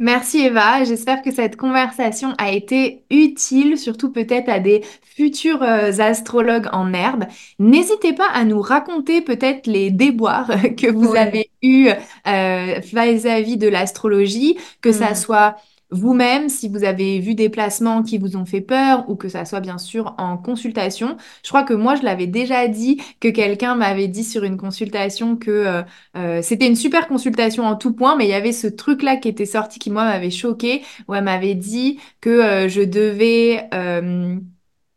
Merci 0.00 0.38
Eva, 0.46 0.84
j'espère 0.84 1.22
que 1.22 1.32
cette 1.32 1.56
conversation 1.56 2.32
a 2.38 2.52
été 2.52 3.04
utile, 3.10 3.76
surtout 3.76 4.12
peut-être 4.12 4.48
à 4.48 4.60
des 4.60 4.84
futurs 5.02 5.60
euh, 5.64 5.90
astrologues 5.98 6.68
en 6.72 6.92
herbe. 6.92 7.24
N'hésitez 7.58 8.12
pas 8.12 8.28
à 8.32 8.44
nous 8.44 8.60
raconter 8.60 9.22
peut-être 9.22 9.66
les 9.66 9.90
déboires 9.90 10.48
que 10.76 10.86
vous 10.92 11.16
Ouais. 11.16 11.18
avez 11.18 11.50
eus 11.62 11.88
euh, 12.28 12.78
vis-à-vis 12.94 13.56
de 13.56 13.66
l'astrologie, 13.66 14.56
que 14.82 14.92
ça 14.92 15.16
soit 15.16 15.56
vous-même, 15.90 16.48
si 16.48 16.68
vous 16.68 16.84
avez 16.84 17.18
vu 17.18 17.34
des 17.34 17.48
placements 17.48 18.02
qui 18.02 18.18
vous 18.18 18.36
ont 18.36 18.44
fait 18.44 18.60
peur, 18.60 19.08
ou 19.08 19.16
que 19.16 19.28
ça 19.28 19.44
soit 19.44 19.60
bien 19.60 19.78
sûr 19.78 20.14
en 20.18 20.36
consultation. 20.36 21.16
Je 21.42 21.48
crois 21.48 21.62
que 21.62 21.74
moi, 21.74 21.94
je 21.96 22.02
l'avais 22.02 22.26
déjà 22.26 22.68
dit, 22.68 23.00
que 23.20 23.28
quelqu'un 23.28 23.74
m'avait 23.74 24.08
dit 24.08 24.24
sur 24.24 24.44
une 24.44 24.56
consultation 24.56 25.36
que... 25.36 25.50
euh, 25.50 25.82
euh, 26.16 26.42
c'était 26.42 26.66
une 26.66 26.76
super 26.76 27.08
consultation 27.08 27.64
en 27.64 27.76
tout 27.76 27.92
point, 27.94 28.16
mais 28.16 28.26
il 28.26 28.30
y 28.30 28.34
avait 28.34 28.52
ce 28.52 28.66
truc-là 28.66 29.16
qui 29.16 29.28
était 29.28 29.46
sorti 29.46 29.78
qui, 29.78 29.90
moi, 29.90 30.04
m'avait 30.04 30.30
choqué, 30.30 30.82
où 31.08 31.14
elle 31.14 31.24
m'avait 31.24 31.54
dit 31.54 31.98
que 32.20 32.30
euh, 32.30 32.68
je 32.68 32.82
devais 32.82 33.68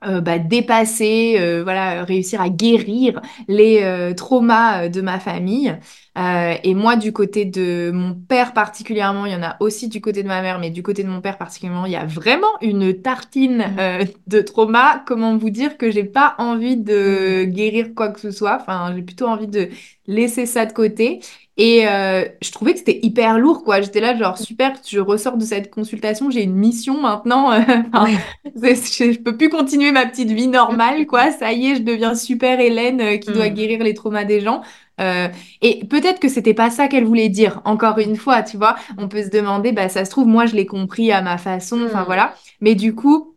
bah, 0.03 0.39
dépasser, 0.39 1.61
voilà, 1.63 2.03
réussir 2.03 2.41
à 2.41 2.49
guérir 2.49 3.21
les 3.47 4.13
traumas 4.17 4.89
de 4.89 5.01
ma 5.01 5.19
famille. 5.19 5.77
Euh, 6.17 6.55
et 6.63 6.73
moi, 6.75 6.97
du 6.97 7.13
côté 7.13 7.45
de 7.45 7.89
mon 7.93 8.13
père 8.15 8.53
particulièrement, 8.53 9.25
il 9.25 9.31
y 9.31 9.35
en 9.35 9.43
a 9.43 9.55
aussi 9.61 9.87
du 9.87 10.01
côté 10.01 10.23
de 10.23 10.27
ma 10.27 10.41
mère, 10.41 10.59
mais 10.59 10.69
du 10.69 10.83
côté 10.83 11.03
de 11.03 11.07
mon 11.09 11.21
père 11.21 11.37
particulièrement, 11.37 11.85
il 11.85 11.93
y 11.93 11.95
a 11.95 12.05
vraiment 12.05 12.47
une 12.61 13.01
tartine 13.01 13.59
Hmm. 13.65 13.79
euh, 13.79 14.05
de 14.27 14.41
trauma. 14.41 15.03
Comment 15.07 15.37
vous 15.37 15.49
dire 15.49 15.77
que 15.77 15.89
j'ai 15.89 16.03
pas 16.03 16.35
envie 16.37 16.75
de 16.77 17.45
guérir 17.45 17.93
quoi 17.95 18.09
que 18.09 18.19
ce 18.19 18.31
soit. 18.31 18.57
Enfin, 18.59 18.93
j'ai 18.95 19.01
plutôt 19.03 19.27
envie 19.27 19.47
de 19.47 19.69
laisser 20.07 20.45
ça 20.45 20.65
de 20.65 20.73
côté. 20.73 21.21
Et 21.57 21.87
euh, 21.87 22.25
je 22.41 22.51
trouvais 22.51 22.73
que 22.73 22.79
c'était 22.79 22.99
hyper 23.03 23.37
lourd, 23.37 23.63
quoi. 23.63 23.81
J'étais 23.81 23.99
là, 23.99 24.15
genre, 24.17 24.37
super, 24.37 24.73
je 24.87 24.99
ressors 24.99 25.37
de 25.37 25.43
cette 25.45 25.69
consultation, 25.69 26.29
j'ai 26.29 26.43
une 26.43 26.55
mission 26.55 26.99
maintenant. 27.01 27.51
Enfin, 27.93 28.05
Ouais. 28.05 28.17
c'est- 28.55 29.07
je, 29.07 29.13
je 29.13 29.19
peux 29.19 29.37
plus 29.37 29.49
continuer 29.49 29.91
ma 29.91 30.05
petite 30.05 30.31
vie 30.31 30.47
normale, 30.47 31.05
quoi. 31.07 31.31
Ça 31.31 31.51
y 31.53 31.67
est, 31.67 31.75
je 31.77 31.81
deviens 31.83 32.15
super 32.15 32.59
Hélène 32.59 33.19
qui 33.19 33.31
doit 33.31 33.49
guérir 33.49 33.83
les 33.83 33.93
traumas 33.93 34.23
des 34.25 34.41
gens. 34.41 34.61
Euh, 35.01 35.27
et 35.61 35.85
peut-être 35.85 36.19
que 36.19 36.29
c'était 36.29 36.53
pas 36.53 36.69
ça 36.69 36.87
qu'elle 36.87 37.05
voulait 37.05 37.29
dire, 37.29 37.61
encore 37.65 37.97
une 37.99 38.15
fois, 38.15 38.43
tu 38.43 38.57
vois. 38.57 38.75
On 38.97 39.07
peut 39.07 39.23
se 39.23 39.29
demander, 39.29 39.71
bah, 39.71 39.89
ça 39.89 40.05
se 40.05 40.11
trouve, 40.11 40.27
moi, 40.27 40.45
je 40.45 40.55
l'ai 40.55 40.65
compris 40.65 41.11
à 41.11 41.21
ma 41.21 41.37
façon, 41.37 41.83
enfin 41.85 42.03
Hmm. 42.03 42.05
voilà. 42.05 42.35
Mais 42.61 42.75
du 42.75 42.95
coup, 42.95 43.35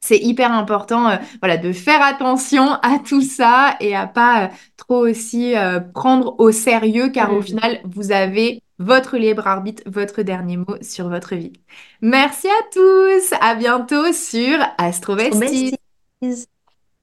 c'est 0.00 0.18
hyper 0.18 0.52
important 0.52 1.08
euh, 1.10 1.16
voilà, 1.40 1.56
de 1.56 1.72
faire 1.72 2.02
attention 2.02 2.72
à 2.82 2.98
tout 3.04 3.22
ça 3.22 3.76
et 3.80 3.96
à 3.96 4.06
pas 4.06 4.44
euh, 4.46 4.48
trop 4.76 5.06
aussi 5.06 5.54
prendre 5.94 6.36
au 6.40 6.52
sérieux 6.52 7.10
car 7.10 7.34
au 7.34 7.40
Hmm. 7.40 7.42
final, 7.42 7.80
vous 7.84 8.12
avez 8.12 8.62
votre 8.78 9.16
libre 9.16 9.46
arbitre, 9.46 9.82
votre 9.86 10.22
dernier 10.22 10.56
mot 10.58 10.76
sur 10.82 11.08
votre 11.08 11.34
vie. 11.36 11.52
Merci 12.02 12.48
à 12.48 12.62
tous, 12.72 13.34
à 13.40 13.54
bientôt 13.54 14.12
sur 14.12 14.58
Trop 15.28 15.40
AstroVestis. 15.40 15.74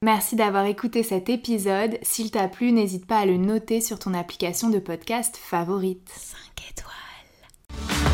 Merci 0.02 0.34
d'avoir 0.34 0.64
écouté 0.64 1.04
cet 1.04 1.28
épisode. 1.28 1.96
S'il 2.02 2.32
t'a 2.32 2.48
plu, 2.48 2.72
n'hésite 2.72 3.06
pas 3.06 3.18
à 3.18 3.24
le 3.24 3.36
noter 3.36 3.80
sur 3.80 4.00
ton 4.00 4.14
application 4.14 4.68
de 4.68 4.80
podcast 4.80 5.36
favorite. 5.36 6.10
5 6.12 6.38
étoiles. 6.70 8.11